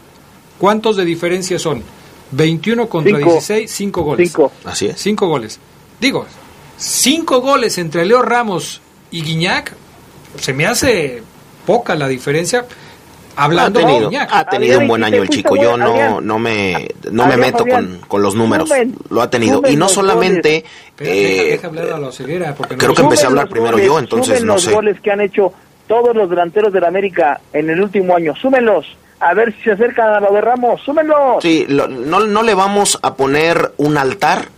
¿Cuántos 0.57 0.95
de 0.95 1.05
diferencia 1.05 1.59
son? 1.59 1.83
21 2.31 2.87
contra 2.87 3.17
16, 3.17 3.69
5 3.69 4.01
goles. 4.01 4.29
5. 4.29 4.51
Así 4.65 4.87
es. 4.87 4.99
5 4.99 5.27
goles. 5.27 5.59
Digo, 5.99 6.25
5 6.77 7.41
goles 7.41 7.77
entre 7.77 8.05
Leo 8.05 8.21
Ramos 8.21 8.81
y 9.11 9.21
Guiñac, 9.21 9.73
se 10.39 10.53
me 10.53 10.65
hace 10.65 11.21
poca 11.65 11.95
la 11.95 12.07
diferencia 12.07 12.65
Hablando 13.35 13.79
ha 14.29 14.45
tenido, 14.49 14.79
un 14.79 14.87
buen 14.87 15.03
año 15.03 15.21
el 15.21 15.29
chico. 15.29 15.55
Yo 15.55 15.77
no, 15.77 16.21
no 16.21 16.39
me, 16.39 16.89
no 17.11 17.27
me 17.27 17.37
meto 17.37 17.65
con, 18.07 18.21
los 18.21 18.35
números. 18.35 18.69
Lo 19.09 19.21
ha 19.21 19.29
tenido. 19.29 19.61
Y 19.67 19.75
no 19.75 19.89
solamente. 19.89 20.63
Eh, 20.99 21.59
creo 22.77 22.93
que 22.93 23.01
empecé 23.01 23.25
a 23.25 23.27
hablar 23.27 23.49
primero 23.49 23.77
yo, 23.77 23.99
entonces 23.99 24.43
no 24.43 24.53
los 24.53 24.69
goles 24.69 25.01
que 25.01 25.11
han 25.11 25.19
hecho 25.19 25.51
todos 25.87 26.15
los 26.15 26.29
delanteros 26.29 26.71
de 26.71 26.79
la 26.79 26.87
América 26.87 27.41
en 27.51 27.69
el 27.69 27.81
último 27.81 28.15
año. 28.15 28.33
Súmenlos. 28.35 28.85
A 29.19 29.33
ver 29.33 29.53
si 29.55 29.63
se 29.63 29.71
acercan 29.71 30.13
a 30.13 30.19
lo 30.19 30.33
de 30.33 30.41
Ramos. 30.41 30.81
Súmenlos. 30.83 31.41
Sí, 31.41 31.65
no, 31.67 31.87
no 31.87 32.43
le 32.43 32.53
vamos 32.53 32.99
a 33.01 33.15
poner 33.15 33.73
un 33.77 33.97
altar 33.97 34.49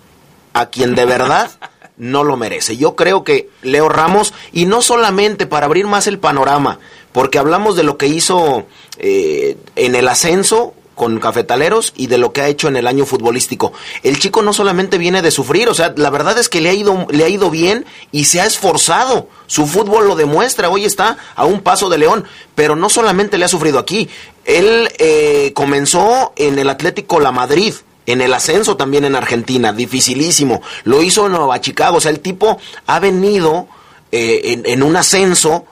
a 0.54 0.68
quien 0.68 0.96
de 0.96 1.06
verdad 1.06 1.50
no 1.98 2.24
lo 2.24 2.38
merece. 2.38 2.78
Yo 2.78 2.96
creo 2.96 3.24
que 3.24 3.50
Leo 3.62 3.90
Ramos, 3.90 4.34
y 4.52 4.66
no 4.66 4.82
solamente 4.82 5.48
para 5.48 5.66
abrir 5.66 5.88
más 5.88 6.08
el 6.08 6.20
panorama, 6.20 6.80
porque 7.18 7.39
hablamos 7.39 7.76
de 7.76 7.82
lo 7.82 7.97
que 7.97 8.05
hizo 8.05 8.68
eh, 8.99 9.57
en 9.76 9.95
el 9.95 10.07
ascenso 10.07 10.76
con 10.93 11.18
cafetaleros 11.18 11.93
y 11.95 12.05
de 12.05 12.20
lo 12.20 12.32
que 12.32 12.41
ha 12.41 12.47
hecho 12.47 12.68
en 12.68 12.78
el 12.78 12.86
año 12.86 13.07
futbolístico. 13.07 13.74
El 14.03 14.20
chico 14.20 14.43
no 14.43 14.53
solamente 14.53 14.99
viene 14.99 15.24
de 15.24 15.32
sufrir, 15.32 15.68
o 15.68 15.74
sea, 15.74 15.95
la 15.97 16.11
verdad 16.11 16.38
es 16.38 16.47
que 16.47 16.61
le 16.61 16.70
ha 16.70 16.76
ido, 16.76 17.07
le 17.09 17.24
ha 17.24 17.28
ido 17.28 17.49
bien 17.49 17.88
y 18.11 18.26
se 18.26 18.39
ha 18.39 18.45
esforzado. 18.45 19.30
Su 19.47 19.65
fútbol 19.65 20.07
lo 20.07 20.15
demuestra, 20.15 20.70
hoy 20.70 20.86
está 20.86 21.18
a 21.36 21.45
un 21.45 21.61
paso 21.61 21.89
de 21.89 21.97
León, 21.97 22.24
pero 22.53 22.76
no 22.76 22.88
solamente 22.88 23.39
le 23.39 23.45
ha 23.45 23.47
sufrido 23.49 23.80
aquí. 23.80 24.09
Él 24.45 24.88
eh, 24.99 25.53
comenzó 25.55 26.34
en 26.36 26.59
el 26.59 26.70
Atlético 26.70 27.20
La 27.20 27.32
Madrid, 27.32 27.74
en 28.05 28.22
el 28.22 28.32
ascenso 28.32 28.78
también 28.78 29.05
en 29.05 29.15
Argentina, 29.15 29.74
dificilísimo. 29.74 30.61
Lo 30.84 31.01
hizo 31.01 31.26
en 31.26 31.32
Nueva 31.32 31.61
Chicago, 31.61 31.97
o 31.97 31.99
sea, 31.99 32.11
el 32.11 32.20
tipo 32.20 32.59
ha 32.86 32.99
venido 32.99 33.68
eh, 34.11 34.61
en, 34.65 34.84
un 34.84 34.95
ascenso 34.95 35.65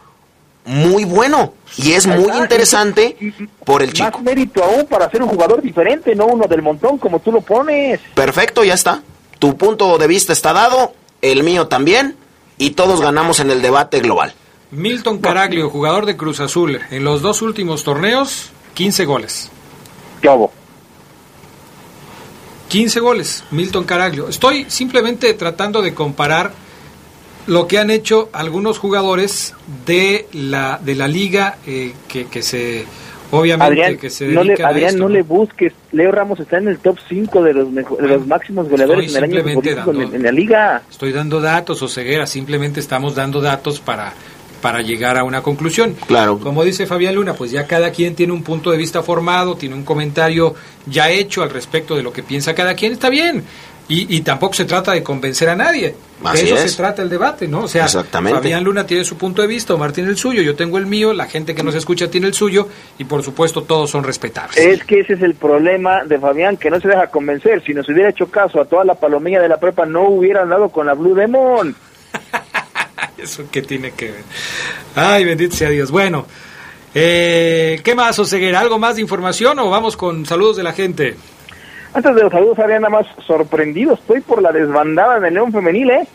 muy 0.66 1.06
bueno 1.06 1.54
y 1.78 1.94
es 1.94 2.08
muy 2.08 2.32
interesante 2.38 3.16
por 3.64 3.84
el 3.84 3.94
chico. 3.94 4.10
Más 4.12 4.22
mérito 4.24 4.64
aún 4.64 4.86
para 4.88 5.10
ser 5.10 5.22
un 5.22 5.30
jugador 5.30 5.62
diferente, 5.62 6.16
no 6.16 6.26
uno 6.26 6.48
del 6.48 6.62
montón 6.62 6.98
como 6.98 7.20
tú 7.20 7.32
lo 7.32 7.42
pones. 7.42 8.00
Perfecto, 8.14 8.64
ya 8.64 8.74
está. 8.74 9.02
Tu 9.40 9.56
punto 9.58 9.98
de 9.98 10.08
vista 10.08 10.34
está 10.34 10.54
dado, 10.54 10.94
el 11.22 11.44
mío 11.44 11.68
también 11.68 12.16
y 12.58 12.72
todos 12.72 13.02
ganamos 13.02 13.40
en 13.40 13.52
el 13.52 13.62
debate 13.62 14.00
global. 14.00 14.34
Milton 14.72 15.20
Caraglio, 15.20 15.70
jugador 15.70 16.06
de 16.06 16.18
Cruz 16.18 16.40
Azul, 16.40 16.80
en 16.90 17.04
los 17.04 17.22
dos 17.22 17.42
últimos 17.42 17.84
torneos, 17.84 18.50
15 18.74 19.06
goles. 19.06 19.52
¿Qué 20.22 20.30
15 22.70 23.00
goles, 23.00 23.44
Milton 23.52 23.84
Caraglio. 23.84 24.28
Estoy 24.28 24.66
simplemente 24.70 25.34
tratando 25.36 25.82
de 25.82 25.94
comparar 25.94 26.52
lo 27.48 27.68
que 27.68 27.78
han 27.78 27.90
hecho 27.92 28.30
algunos 28.34 28.78
jugadores 28.80 29.54
de 29.86 30.28
la, 30.34 30.80
de 30.84 30.96
la 30.96 31.08
liga 31.08 31.58
eh, 31.68 31.94
que, 32.08 32.42
se 32.42 32.86
Obviamente 33.32 33.66
Adrián, 33.82 33.98
que 33.98 34.10
se 34.10 34.28
no 34.28 34.44
le, 34.44 34.54
Adrián, 34.54 34.90
esto, 34.92 35.00
no 35.00 35.10
le 35.10 35.24
busques. 35.24 35.74
Leo 35.92 36.12
Ramos 36.12 36.40
está 36.40 36.58
en 36.58 36.68
el 36.68 36.78
top 36.78 36.98
5 37.10 37.44
de 37.44 37.54
los, 37.54 37.70
mejo- 37.70 37.98
de 37.98 38.08
los 38.08 38.28
máximos 38.28 38.70
goleadores 38.70 39.16
en 39.16 39.24
el 39.24 39.24
año 39.24 40.14
en 40.14 40.24
la 40.24 40.32
liga. 40.32 40.84
Estoy 40.90 41.12
dando 41.12 41.42
datos, 41.42 41.82
o 41.82 41.88
ceguera, 41.88 42.28
simplemente 42.28 42.80
estamos 42.80 43.16
dando 43.16 43.42
datos 43.42 43.80
para, 43.80 44.14
para 44.62 44.82
llegar 44.82 45.18
a 45.18 45.24
una 45.24 45.42
conclusión. 45.42 45.96
Claro. 46.08 46.40
Como 46.40 46.64
dice 46.64 46.86
Fabián 46.86 47.16
Luna, 47.16 47.34
pues 47.34 47.50
ya 47.52 47.66
cada 47.66 47.92
quien 47.92 48.16
tiene 48.16 48.32
un 48.32 48.44
punto 48.44 48.72
de 48.72 48.78
vista 48.78 49.02
formado, 49.02 49.56
tiene 49.56 49.76
un 49.76 49.84
comentario 49.84 50.54
ya 50.86 51.10
hecho 51.10 51.42
al 51.42 51.50
respecto 51.50 51.96
de 51.96 52.04
lo 52.04 52.14
que 52.14 52.22
piensa 52.24 52.54
cada 52.54 52.76
quien, 52.76 52.94
está 52.94 53.10
bien. 53.10 53.44
Y, 53.88 54.18
y 54.18 54.22
tampoco 54.22 54.54
se 54.54 54.66
trata 54.66 54.94
de 54.94 55.04
convencer 55.04 55.50
a 55.50 55.56
nadie. 55.56 55.96
Así 56.24 56.46
de 56.46 56.54
eso 56.54 56.56
es. 56.56 56.72
se 56.72 56.78
trata 56.78 57.02
el 57.02 57.10
debate, 57.10 57.48
¿no? 57.48 57.62
O 57.62 57.68
sea, 57.68 57.86
Exactamente. 57.86 58.40
Fabián 58.40 58.64
Luna 58.64 58.88
tiene 58.88 59.04
su 59.04 59.18
punto 59.18 59.42
de 59.42 59.48
vista, 59.48 59.74
Omar 59.74 59.92
tiene 59.92 60.10
el 60.10 60.18
suyo, 60.18 60.42
yo 60.42 60.56
tengo 60.56 60.78
el 60.78 60.86
mío, 60.86 61.14
la 61.14 61.26
gente 61.26 61.54
que 61.54 61.62
nos 61.62 61.76
escucha 61.76 62.10
tiene 62.10 62.28
el 62.28 62.34
suyo 62.34 62.68
y 62.98 63.04
por 63.04 63.22
supuesto 63.22 63.64
todos 63.64 63.92
son 63.92 64.04
respetables. 64.04 64.58
Es 64.58 64.84
que 64.86 65.02
ese 65.02 65.14
es 65.14 65.22
el 65.22 65.36
problema 65.36 66.04
de 66.04 66.18
Fabián, 66.18 66.58
que 66.58 66.72
no 66.72 66.80
se 66.80 66.88
deja 66.88 67.08
convencer. 67.08 67.64
Si 67.64 67.74
nos 67.74 67.88
hubiera 67.90 68.10
hecho 68.10 68.28
caso 68.28 68.60
a 68.60 68.66
toda 68.66 68.84
la 68.86 68.96
palomilla 68.96 69.42
de 69.42 69.50
la 69.50 69.58
prepa, 69.58 69.86
no 69.86 70.08
hubiera 70.10 70.42
andado 70.42 70.70
con 70.70 70.88
la 70.88 70.94
Blue 70.94 71.14
Demon. 71.14 71.76
¿Eso 73.18 73.44
qué 73.52 73.62
tiene 73.62 73.92
que 73.92 74.12
ver? 74.12 74.24
Ay, 74.96 75.26
bendito 75.26 75.56
sea 75.56 75.70
Dios. 75.70 75.92
Bueno, 75.92 76.26
eh, 76.94 77.82
¿qué 77.84 77.94
más, 77.94 78.18
Oseguera? 78.18 78.62
¿Algo 78.62 78.80
más 78.80 78.96
de 78.96 79.02
información 79.02 79.60
o 79.60 79.70
vamos 79.70 79.98
con 79.98 80.26
saludos 80.26 80.58
de 80.58 80.64
la 80.64 80.74
gente? 80.74 81.16
Antes 81.96 82.14
de 82.14 82.24
los 82.24 82.32
saludos, 82.34 82.60
Adrián, 82.60 82.82
nada 82.82 82.92
más 82.92 83.08
sorprendido 83.26 83.94
estoy 83.94 84.20
por 84.20 84.42
la 84.42 84.52
desbandada 84.52 85.18
del 85.18 85.34
León 85.34 85.54
Femenil, 85.54 85.90
¿eh? 85.92 86.08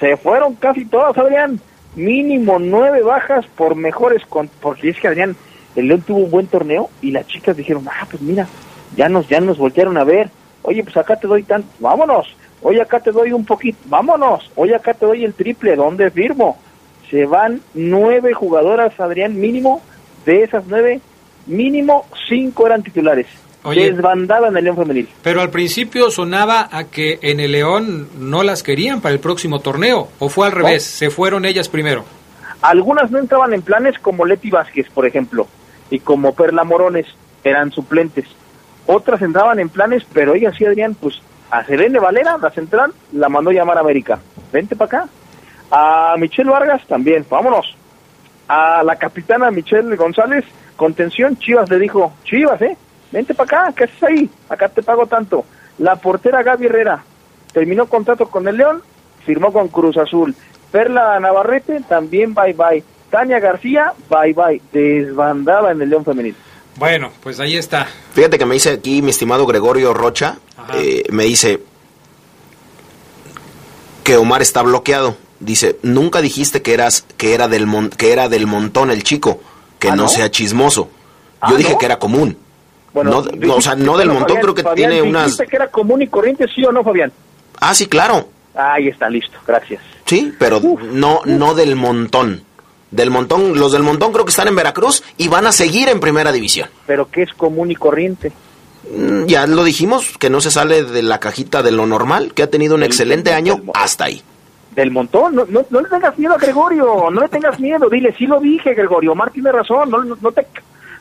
Se 0.00 0.16
fueron 0.16 0.56
casi 0.56 0.84
todas, 0.84 1.16
Adrián. 1.16 1.60
Mínimo 1.94 2.58
nueve 2.58 3.02
bajas 3.02 3.46
por 3.46 3.76
mejores... 3.76 4.26
Con... 4.26 4.48
Porque 4.60 4.88
es 4.88 4.98
que, 4.98 5.06
Adrián, 5.06 5.36
el 5.76 5.86
León 5.86 6.02
tuvo 6.04 6.24
un 6.24 6.30
buen 6.32 6.48
torneo 6.48 6.90
y 7.00 7.12
las 7.12 7.28
chicas 7.28 7.56
dijeron, 7.56 7.86
ah, 7.88 8.04
pues 8.10 8.20
mira, 8.20 8.48
ya 8.96 9.08
nos, 9.08 9.28
ya 9.28 9.38
nos 9.38 9.58
voltearon 9.58 9.96
a 9.96 10.02
ver. 10.02 10.28
Oye, 10.62 10.82
pues 10.82 10.96
acá 10.96 11.14
te 11.14 11.28
doy 11.28 11.44
tanto, 11.44 11.68
vámonos. 11.78 12.26
Oye, 12.60 12.82
acá 12.82 12.98
te 12.98 13.12
doy 13.12 13.30
un 13.30 13.44
poquito, 13.44 13.78
vámonos. 13.84 14.50
Oye, 14.56 14.74
acá 14.74 14.92
te 14.92 15.06
doy 15.06 15.24
el 15.24 15.34
triple, 15.34 15.76
¿dónde 15.76 16.10
firmo? 16.10 16.58
Se 17.12 17.26
van 17.26 17.60
nueve 17.74 18.34
jugadoras, 18.34 18.98
Adrián, 18.98 19.38
mínimo. 19.38 19.82
De 20.26 20.42
esas 20.42 20.64
nueve, 20.66 21.00
mínimo 21.46 22.06
cinco 22.28 22.66
eran 22.66 22.82
titulares. 22.82 23.28
Oye. 23.68 23.92
Desbandada 23.92 24.48
en 24.48 24.56
el 24.56 24.64
León 24.64 24.76
Femenil. 24.76 25.08
Pero 25.22 25.40
al 25.40 25.50
principio 25.50 26.10
sonaba 26.10 26.68
a 26.70 26.84
que 26.84 27.18
en 27.22 27.40
el 27.40 27.52
León 27.52 28.08
no 28.18 28.42
las 28.42 28.62
querían 28.62 29.00
para 29.00 29.14
el 29.14 29.20
próximo 29.20 29.60
torneo, 29.60 30.08
o 30.18 30.28
fue 30.28 30.46
al 30.46 30.52
revés, 30.52 30.84
se 30.84 31.10
fueron 31.10 31.44
ellas 31.44 31.68
primero. 31.68 32.04
Algunas 32.62 33.10
no 33.10 33.18
entraban 33.18 33.52
en 33.54 33.62
planes 33.62 33.98
como 33.98 34.26
Leti 34.26 34.50
Vázquez, 34.50 34.88
por 34.90 35.06
ejemplo, 35.06 35.46
y 35.90 36.00
como 36.00 36.34
Perla 36.34 36.64
Morones, 36.64 37.06
eran 37.44 37.70
suplentes. 37.70 38.24
Otras 38.86 39.22
entraban 39.22 39.60
en 39.60 39.68
planes, 39.68 40.02
pero 40.12 40.34
ella 40.34 40.52
sí, 40.56 40.64
Adrián, 40.64 40.94
pues 40.94 41.20
a 41.50 41.64
Selene 41.64 41.98
Valera, 41.98 42.36
la 42.38 42.50
central, 42.50 42.92
la 43.12 43.28
mandó 43.28 43.50
llamar 43.52 43.76
a 43.78 43.80
América. 43.80 44.18
Vente 44.52 44.76
para 44.76 45.00
acá. 45.00 45.08
A 45.70 46.14
Michelle 46.18 46.50
Vargas 46.50 46.86
también, 46.86 47.24
vámonos. 47.28 47.76
A 48.48 48.82
la 48.82 48.96
capitana 48.96 49.50
Michelle 49.50 49.94
González, 49.96 50.44
contención, 50.76 51.36
Chivas 51.36 51.68
le 51.68 51.78
dijo, 51.78 52.12
Chivas, 52.24 52.60
¿eh? 52.62 52.76
Vente 53.12 53.34
para 53.34 53.62
acá, 53.66 53.72
¿qué 53.76 53.84
haces 53.84 54.02
ahí? 54.02 54.30
Acá 54.48 54.68
te 54.68 54.82
pago 54.82 55.06
tanto. 55.06 55.44
La 55.78 55.96
portera 55.96 56.42
Gaby 56.42 56.66
Herrera 56.66 57.04
terminó 57.52 57.86
contrato 57.86 58.28
con 58.28 58.46
el 58.48 58.56
León, 58.56 58.82
firmó 59.24 59.52
con 59.52 59.68
Cruz 59.68 59.96
Azul. 59.96 60.34
Perla 60.70 61.18
Navarrete, 61.20 61.80
también 61.88 62.34
bye 62.34 62.52
bye. 62.52 62.84
Tania 63.10 63.38
García, 63.40 63.92
bye 64.10 64.34
bye. 64.34 64.60
Desbandada 64.72 65.70
en 65.72 65.80
el 65.80 65.88
León 65.88 66.04
Femenil. 66.04 66.34
Bueno, 66.76 67.10
pues 67.22 67.40
ahí 67.40 67.56
está. 67.56 67.88
Fíjate 68.12 68.38
que 68.38 68.44
me 68.46 68.54
dice 68.54 68.70
aquí 68.70 69.00
mi 69.02 69.10
estimado 69.10 69.46
Gregorio 69.46 69.94
Rocha, 69.94 70.38
eh, 70.74 71.04
me 71.10 71.24
dice 71.24 71.60
que 74.04 74.16
Omar 74.16 74.42
está 74.42 74.62
bloqueado. 74.62 75.16
Dice, 75.40 75.78
nunca 75.82 76.20
dijiste 76.20 76.62
que 76.62 76.74
eras 76.74 77.04
que 77.16 77.34
era 77.34 77.48
del 77.48 77.66
mon- 77.66 77.90
que 77.90 78.12
era 78.12 78.28
del 78.28 78.46
montón 78.46 78.90
el 78.90 79.02
chico, 79.04 79.40
que 79.78 79.88
¿Ah, 79.90 79.96
no, 79.96 80.04
no? 80.04 80.08
sea 80.08 80.30
chismoso. 80.30 80.90
¿Ah, 81.40 81.50
Yo 81.50 81.56
dije 81.56 81.72
no? 81.72 81.78
que 81.78 81.86
era 81.86 81.98
común. 81.98 82.36
Bueno, 83.04 83.22
no, 83.22 83.46
no, 83.46 83.54
o 83.56 83.60
sea, 83.60 83.74
no 83.76 83.96
del 83.96 84.08
montón, 84.08 84.26
Fabián, 84.36 84.42
creo 84.42 84.54
que 84.54 84.62
Fabián, 84.62 84.90
tiene 84.90 85.02
unas... 85.08 85.24
¿dijiste 85.26 85.46
que 85.46 85.56
era 85.56 85.68
común 85.68 86.02
y 86.02 86.08
corriente, 86.08 86.46
sí 86.52 86.64
o 86.64 86.72
no, 86.72 86.82
Fabián? 86.82 87.12
Ah, 87.60 87.74
sí, 87.74 87.86
claro. 87.86 88.28
Ahí 88.54 88.88
está, 88.88 89.08
listo, 89.08 89.38
gracias. 89.46 89.80
Sí, 90.04 90.32
pero 90.38 90.60
no 90.92 91.20
no 91.24 91.54
del 91.54 91.76
montón. 91.76 92.42
Del 92.90 93.10
montón, 93.10 93.58
los 93.58 93.72
del 93.72 93.82
montón 93.82 94.12
creo 94.12 94.24
que 94.24 94.30
están 94.30 94.48
en 94.48 94.56
Veracruz 94.56 95.04
y 95.16 95.28
van 95.28 95.46
a 95.46 95.52
seguir 95.52 95.88
en 95.88 96.00
Primera 96.00 96.32
División. 96.32 96.68
Pero 96.86 97.08
¿qué 97.10 97.22
es 97.22 97.32
común 97.34 97.70
y 97.70 97.76
corriente? 97.76 98.32
Mm, 98.90 99.26
Ya 99.26 99.46
lo 99.46 99.62
dijimos, 99.62 100.16
que 100.18 100.30
no 100.30 100.40
se 100.40 100.50
sale 100.50 100.82
de 100.82 101.02
la 101.02 101.20
cajita 101.20 101.62
de 101.62 101.70
lo 101.70 101.86
normal, 101.86 102.32
que 102.34 102.42
ha 102.42 102.50
tenido 102.50 102.74
un 102.74 102.82
excelente 102.82 103.32
año 103.32 103.60
hasta 103.74 104.04
ahí. 104.06 104.22
Del 104.74 104.90
montón, 104.90 105.34
no, 105.34 105.44
no, 105.48 105.64
no 105.68 105.80
le 105.80 105.88
tengas 105.88 106.18
miedo 106.18 106.34
a 106.34 106.38
Gregorio, 106.38 107.10
no 107.10 107.20
le 107.20 107.28
tengas 107.28 107.58
miedo, 107.60 107.88
dile, 107.90 108.14
sí 108.16 108.26
lo 108.26 108.40
dije, 108.40 108.74
Gregorio, 108.74 109.12
Omar 109.12 109.30
tiene 109.30 109.52
razón, 109.52 109.90
no, 109.90 110.02
no, 110.02 110.16
no 110.20 110.32
te... 110.32 110.46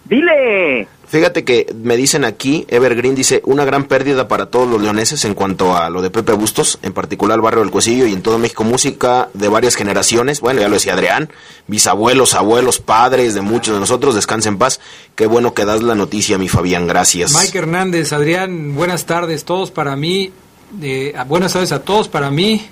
Dile. 0.09 0.87
Fíjate 1.07 1.45
que 1.45 1.73
me 1.81 1.95
dicen 1.95 2.25
aquí, 2.25 2.65
Evergreen 2.67 3.15
dice, 3.15 3.41
una 3.45 3.63
gran 3.63 3.85
pérdida 3.85 4.27
para 4.27 4.47
todos 4.47 4.67
los 4.69 4.81
leoneses 4.81 5.23
en 5.23 5.35
cuanto 5.35 5.77
a 5.77 5.89
lo 5.89 6.01
de 6.01 6.09
Pepe 6.09 6.33
Bustos, 6.33 6.79
en 6.81 6.91
particular 6.91 7.37
el 7.37 7.41
barrio 7.41 7.61
del 7.61 7.71
Cuesillo 7.71 8.05
y 8.07 8.11
en 8.11 8.21
todo 8.21 8.37
México, 8.37 8.65
música 8.65 9.29
de 9.33 9.47
varias 9.47 9.75
generaciones, 9.75 10.41
bueno, 10.41 10.59
ya 10.59 10.67
lo 10.67 10.73
decía 10.73 10.93
Adrián, 10.93 11.29
bisabuelos, 11.67 12.33
abuelos, 12.33 12.79
padres 12.79 13.35
de 13.35 13.41
muchos 13.41 13.73
de 13.73 13.79
nosotros, 13.79 14.15
descansen 14.15 14.53
en 14.53 14.59
paz, 14.59 14.81
qué 15.15 15.27
bueno 15.27 15.53
que 15.53 15.63
das 15.63 15.81
la 15.81 15.95
noticia, 15.95 16.37
mi 16.37 16.49
Fabián, 16.49 16.87
gracias. 16.87 17.33
Mike 17.33 17.57
Hernández, 17.57 18.11
Adrián, 18.11 18.75
buenas 18.75 19.05
tardes, 19.05 19.45
todos 19.45 19.71
para 19.71 19.95
mí, 19.95 20.33
eh, 20.81 21.13
buenas 21.25 21.53
tardes 21.53 21.71
a 21.71 21.83
todos 21.83 22.09
para 22.09 22.31
mí, 22.31 22.67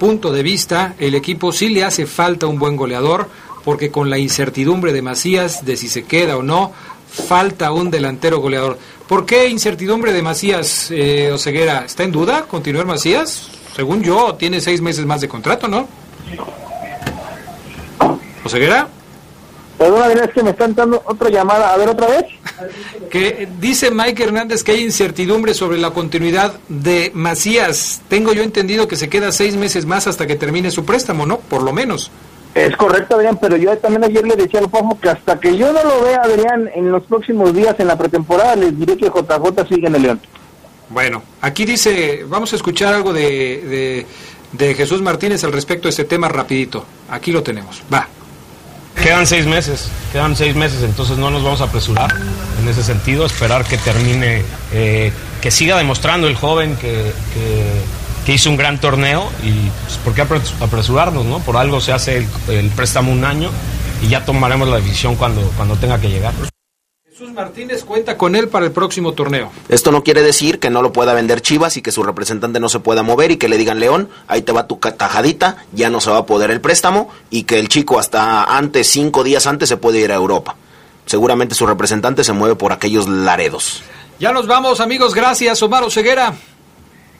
punto 0.00 0.32
de 0.32 0.42
vista, 0.42 0.96
el 0.98 1.14
equipo 1.14 1.52
sí 1.52 1.68
le 1.68 1.84
hace 1.84 2.04
falta 2.06 2.48
un 2.48 2.58
buen 2.58 2.74
goleador, 2.74 3.28
porque 3.66 3.90
con 3.90 4.10
la 4.10 4.16
incertidumbre 4.16 4.92
de 4.92 5.02
Macías 5.02 5.64
de 5.64 5.76
si 5.76 5.88
se 5.88 6.04
queda 6.04 6.36
o 6.36 6.42
no, 6.44 6.72
falta 7.08 7.72
un 7.72 7.90
delantero 7.90 8.38
goleador. 8.38 8.78
¿Por 9.08 9.26
qué 9.26 9.48
incertidumbre 9.48 10.12
de 10.12 10.22
Macías, 10.22 10.88
eh, 10.92 11.32
Oseguera? 11.32 11.84
¿Está 11.84 12.04
en 12.04 12.12
duda 12.12 12.42
continuar 12.42 12.86
Macías? 12.86 13.50
Según 13.74 14.04
yo, 14.04 14.36
tiene 14.36 14.60
seis 14.60 14.80
meses 14.80 15.04
más 15.04 15.20
de 15.20 15.26
contrato, 15.26 15.66
¿no? 15.66 15.88
¿Oseguera? 18.44 18.86
Perdón, 19.76 20.00
Adrián, 20.00 20.28
es 20.28 20.32
que 20.32 20.44
me 20.44 20.50
están 20.50 20.72
dando 20.72 21.02
otra 21.04 21.28
llamada, 21.28 21.74
a 21.74 21.76
ver 21.76 21.88
otra 21.88 22.06
vez. 22.06 22.24
Que 23.10 23.48
dice 23.58 23.90
Mike 23.90 24.22
Hernández 24.22 24.62
que 24.62 24.72
hay 24.72 24.84
incertidumbre 24.84 25.54
sobre 25.54 25.78
la 25.78 25.90
continuidad 25.90 26.54
de 26.68 27.10
Macías. 27.14 28.00
Tengo 28.08 28.32
yo 28.32 28.44
entendido 28.44 28.86
que 28.86 28.94
se 28.94 29.08
queda 29.08 29.32
seis 29.32 29.56
meses 29.56 29.86
más 29.86 30.06
hasta 30.06 30.28
que 30.28 30.36
termine 30.36 30.70
su 30.70 30.84
préstamo, 30.84 31.26
¿no? 31.26 31.38
Por 31.38 31.64
lo 31.64 31.72
menos. 31.72 32.12
Es 32.56 32.74
correcto, 32.74 33.16
Adrián, 33.16 33.36
pero 33.38 33.58
yo 33.58 33.76
también 33.76 34.04
ayer 34.04 34.26
le 34.26 34.34
decía 34.34 34.60
al 34.60 34.70
Fafo 34.70 34.98
que 34.98 35.10
hasta 35.10 35.38
que 35.38 35.58
yo 35.58 35.74
no 35.74 35.84
lo 35.84 36.02
vea, 36.02 36.22
Adrián, 36.22 36.70
en 36.74 36.90
los 36.90 37.02
próximos 37.02 37.52
días 37.52 37.76
en 37.78 37.86
la 37.86 37.98
pretemporada, 37.98 38.56
les 38.56 38.78
diré 38.78 38.96
que 38.96 39.10
JJ 39.10 39.68
sigue 39.68 39.88
en 39.88 39.94
el 39.94 40.02
León. 40.02 40.20
Bueno, 40.88 41.22
aquí 41.42 41.66
dice, 41.66 42.24
vamos 42.26 42.54
a 42.54 42.56
escuchar 42.56 42.94
algo 42.94 43.12
de, 43.12 43.26
de, 43.28 44.06
de 44.52 44.74
Jesús 44.74 45.02
Martínez 45.02 45.44
al 45.44 45.52
respecto 45.52 45.82
de 45.82 45.90
este 45.90 46.04
tema 46.04 46.30
rapidito. 46.30 46.86
Aquí 47.10 47.30
lo 47.30 47.42
tenemos. 47.42 47.82
Va. 47.92 48.08
Quedan 49.02 49.26
seis 49.26 49.44
meses, 49.44 49.90
quedan 50.10 50.34
seis 50.34 50.56
meses, 50.56 50.82
entonces 50.82 51.18
no 51.18 51.30
nos 51.30 51.44
vamos 51.44 51.60
a 51.60 51.64
apresurar 51.64 52.16
en 52.58 52.66
ese 52.66 52.82
sentido, 52.82 53.26
esperar 53.26 53.66
que 53.66 53.76
termine, 53.76 54.42
eh, 54.72 55.12
que 55.42 55.50
siga 55.50 55.76
demostrando 55.76 56.26
el 56.26 56.36
joven 56.36 56.74
que, 56.76 57.12
que, 57.34 57.82
que 58.26 58.32
hizo 58.34 58.50
un 58.50 58.56
gran 58.56 58.78
torneo 58.80 59.30
y 59.42 59.52
pues, 59.84 59.96
¿por 60.04 60.12
qué 60.12 60.22
apres- 60.24 60.52
apresurarnos? 60.60 61.24
no? 61.24 61.38
Por 61.38 61.56
algo 61.56 61.80
se 61.80 61.92
hace 61.92 62.18
el, 62.18 62.26
el 62.48 62.68
préstamo 62.70 63.12
un 63.12 63.24
año 63.24 63.50
y 64.02 64.08
ya 64.08 64.24
tomaremos 64.24 64.68
la 64.68 64.76
decisión 64.76 65.14
cuando, 65.16 65.40
cuando 65.56 65.76
tenga 65.76 66.00
que 66.00 66.08
llegar. 66.10 66.34
Jesús 67.08 67.32
Martínez 67.32 67.82
cuenta 67.84 68.18
con 68.18 68.36
él 68.36 68.48
para 68.48 68.66
el 68.66 68.72
próximo 68.72 69.12
torneo. 69.12 69.50
Esto 69.70 69.90
no 69.90 70.02
quiere 70.02 70.22
decir 70.22 70.58
que 70.58 70.68
no 70.68 70.82
lo 70.82 70.92
pueda 70.92 71.14
vender 71.14 71.40
Chivas 71.40 71.78
y 71.78 71.82
que 71.82 71.90
su 71.90 72.02
representante 72.02 72.60
no 72.60 72.68
se 72.68 72.80
pueda 72.80 73.02
mover 73.02 73.30
y 73.30 73.36
que 73.38 73.48
le 73.48 73.56
digan 73.56 73.80
León, 73.80 74.10
ahí 74.28 74.42
te 74.42 74.52
va 74.52 74.66
tu 74.66 74.76
tajadita, 74.76 75.64
ya 75.72 75.88
no 75.88 76.02
se 76.02 76.10
va 76.10 76.18
a 76.18 76.26
poder 76.26 76.50
el 76.50 76.60
préstamo 76.60 77.08
y 77.30 77.44
que 77.44 77.58
el 77.58 77.68
chico 77.70 77.98
hasta 77.98 78.44
antes, 78.58 78.90
cinco 78.90 79.24
días 79.24 79.46
antes, 79.46 79.70
se 79.70 79.78
puede 79.78 80.00
ir 80.00 80.12
a 80.12 80.16
Europa. 80.16 80.56
Seguramente 81.06 81.54
su 81.54 81.66
representante 81.66 82.22
se 82.22 82.34
mueve 82.34 82.56
por 82.56 82.72
aquellos 82.72 83.08
laredos. 83.08 83.82
Ya 84.18 84.32
nos 84.32 84.46
vamos, 84.46 84.80
amigos. 84.80 85.14
Gracias, 85.14 85.62
Omar 85.62 85.84
Oseguera. 85.84 86.34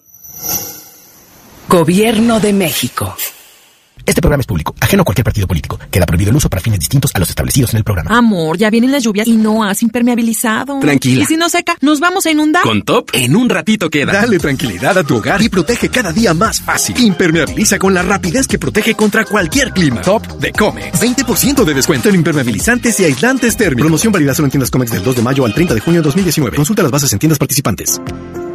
Gobierno 1.69 2.41
de 2.41 2.53
México. 2.53 3.15
Este 4.07 4.21
programa 4.21 4.43
es 4.43 4.47
público, 4.47 4.75
ajeno 4.81 5.03
a 5.03 5.05
cualquier 5.05 5.25
partido 5.25 5.47
político. 5.47 5.79
Queda 5.91 6.05
prohibido 6.05 6.31
el 6.31 6.37
uso 6.37 6.51
para 6.51 6.61
fines 6.61 6.79
distintos 6.79 7.11
a 7.15 7.19
los 7.19 7.31
establecidos 7.31 7.73
en 7.73 7.79
el 7.79 7.85
programa. 7.85 8.17
Amor, 8.17 8.59
ya 8.59 8.69
vienen 8.69 8.93
las 8.93 9.03
lluvias 9.03 9.27
y 9.27 9.33
no 9.33 9.65
has 9.65 9.83
impermeabilizado. 9.83 10.79
Tranquila. 10.81 11.23
Y 11.23 11.27
si 11.27 11.37
no 11.37 11.49
seca, 11.49 11.77
nos 11.81 12.01
vamos 12.01 12.27
a 12.27 12.31
inundar. 12.31 12.63
Con 12.63 12.83
Top, 12.83 13.11
en 13.15 13.35
un 13.35 13.49
ratito 13.49 13.89
queda. 13.89 14.13
Dale 14.13 14.39
tranquilidad 14.39 14.99
a 14.99 15.05
tu 15.05 15.17
hogar 15.17 15.41
y 15.41 15.49
protege 15.49 15.89
cada 15.89 16.13
día 16.13 16.35
más 16.35 16.61
fácil. 16.61 16.99
Impermeabiliza 16.99 17.79
con 17.79 17.95
la 17.95 18.03
rapidez 18.03 18.47
que 18.47 18.59
protege 18.59 18.95
contra 18.95 19.25
cualquier 19.25 19.73
clima. 19.73 20.03
Top 20.03 20.27
de 20.39 20.53
Comex. 20.53 21.01
20% 21.01 21.65
de 21.65 21.75
descuento 21.75 22.09
en 22.11 22.17
impermeabilizantes 22.17 23.01
y 23.01 23.05
aislantes 23.05 23.57
térmicos. 23.57 23.85
Promoción 23.85 24.13
válida 24.13 24.35
solo 24.35 24.47
en 24.47 24.51
tiendas 24.51 24.71
Comex 24.71 24.91
del 24.91 25.03
2 25.03 25.17
de 25.17 25.23
mayo 25.23 25.45
al 25.47 25.55
30 25.55 25.75
de 25.75 25.81
junio 25.81 26.01
de 26.03 26.05
2019. 26.05 26.57
Consulta 26.57 26.83
las 26.83 26.93
bases 26.93 27.13
en 27.13 27.19
tiendas 27.19 27.39
participantes. 27.39 28.01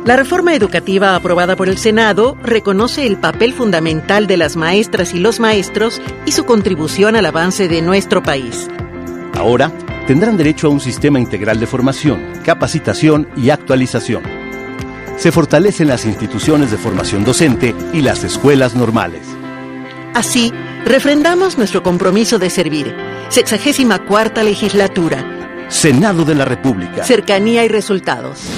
La 0.10 0.16
reforma 0.16 0.56
educativa 0.56 1.16
aprobada 1.16 1.56
por 1.56 1.70
el 1.70 1.78
Senado 1.78 2.36
reconoce 2.42 3.06
el 3.06 3.18
papel 3.18 3.54
fundamental 3.54 4.26
de 4.26 4.38
las 4.38 4.56
maestras 4.56 5.14
y 5.14 5.20
los 5.20 5.40
maestros 5.40 6.02
y 6.26 6.32
su 6.32 6.46
contribución 6.46 7.16
al 7.16 7.28
avance 7.28 7.68
de 7.68 7.84
nuestro 7.84 8.24
país. 8.24 8.68
Ahora 9.38 9.72
tendrán 10.08 10.36
derecho 10.36 10.66
a 10.66 10.72
un 10.72 10.80
sistema 10.80 11.20
integral 11.20 11.60
de 11.60 11.68
formación, 11.68 12.24
capacitación 12.44 13.30
y 13.38 13.52
actualización. 13.52 14.24
Se 15.16 15.32
fortalecen 15.32 15.90
las 15.90 16.06
instituciones 16.06 16.72
de 16.72 16.80
formación 16.80 17.24
docente 17.24 17.76
y 17.94 18.02
las 18.02 18.24
escuelas 18.24 18.74
normales. 18.74 19.22
Así, 20.16 20.52
refrendamos 20.86 21.60
nuestro 21.60 21.84
compromiso 21.84 22.40
de 22.40 22.50
servir. 22.50 22.96
Sexagésima 23.28 24.00
cuarta 24.08 24.42
legislatura. 24.42 25.68
Senado 25.68 26.26
de 26.26 26.34
la 26.34 26.46
República. 26.46 27.04
Cercanía 27.04 27.64
y 27.64 27.68
resultados. 27.68 28.50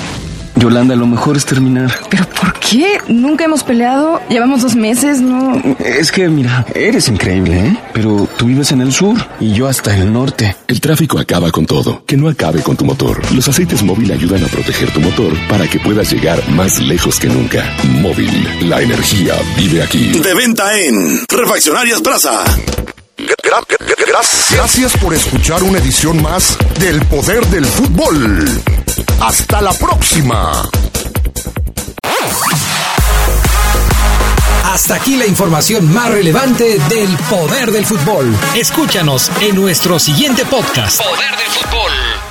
Yolanda, 0.56 0.96
lo 0.96 1.08
mejor 1.08 1.38
es 1.38 1.46
terminar. 1.46 1.92
¿Pero 2.10 2.26
por 2.30 2.54
qué? 2.60 3.00
Nunca 3.08 3.46
hemos 3.46 3.64
peleado. 3.64 4.20
Llevamos 4.30 4.62
dos 4.62 4.76
meses, 4.76 5.22
¿no? 5.22 5.62
Es 5.80 6.12
que, 6.12 6.28
mira, 6.30 6.66
eres 6.76 7.08
increíble, 7.08 7.68
¿eh? 7.68 7.78
Pero 7.94 8.28
tú 8.38 8.46
vives 8.46 8.72
en 8.72 8.82
el 8.82 8.92
sur 8.92 9.16
y 9.40 9.54
yo 9.54 9.68
hasta 9.68 9.96
el 9.96 10.12
norte. 10.12 10.56
El 10.68 10.82
tráfico 10.82 11.20
acaba 11.20 11.52
con 11.52 11.66
todo. 11.66 12.04
Que 12.06 12.18
no 12.18 12.30
acabe 12.30 12.62
con 12.62 12.76
tu 12.76 12.86
motor. 12.86 13.22
Los 13.34 13.48
aceites 13.48 13.82
móvil 13.84 14.12
ayudan 14.12 14.44
a 14.44 14.48
proteger 14.48 14.92
tu 14.92 15.00
motor 15.00 15.34
para 15.50 15.68
que 15.68 15.80
puedas 15.80 16.12
llegar 16.12 16.40
más 16.50 16.80
lejos 16.80 17.20
que 17.20 17.28
nunca. 17.28 17.64
Móvil, 18.02 18.30
la 18.68 18.82
energía 18.82 19.34
vive 19.58 19.82
aquí. 19.82 20.12
De 20.20 20.34
venta 20.34 20.78
en 20.78 21.22
Refaccionarias 21.30 22.02
Plaza. 22.02 22.44
Gracias 24.52 24.98
por 24.98 25.14
escuchar 25.14 25.64
una 25.64 25.80
edición 25.80 26.22
más 26.22 26.58
del 26.80 27.04
Poder 27.06 27.46
del 27.48 27.66
Fútbol. 27.66 28.48
Hasta 29.20 29.62
la 29.62 29.74
próxima. 29.74 30.70
Hasta 34.66 34.96
aquí 34.96 35.18
la 35.18 35.26
información 35.26 35.94
más 35.94 36.10
relevante 36.10 36.80
del 36.90 37.18
Poder 37.30 37.72
del 37.72 37.86
Fútbol. 37.86 38.34
Escúchanos 38.56 39.30
en 39.42 39.56
nuestro 39.56 40.00
siguiente 40.00 40.46
podcast. 40.46 41.02
Poder 41.02 41.32
del 41.32 41.48
Fútbol. 41.48 42.31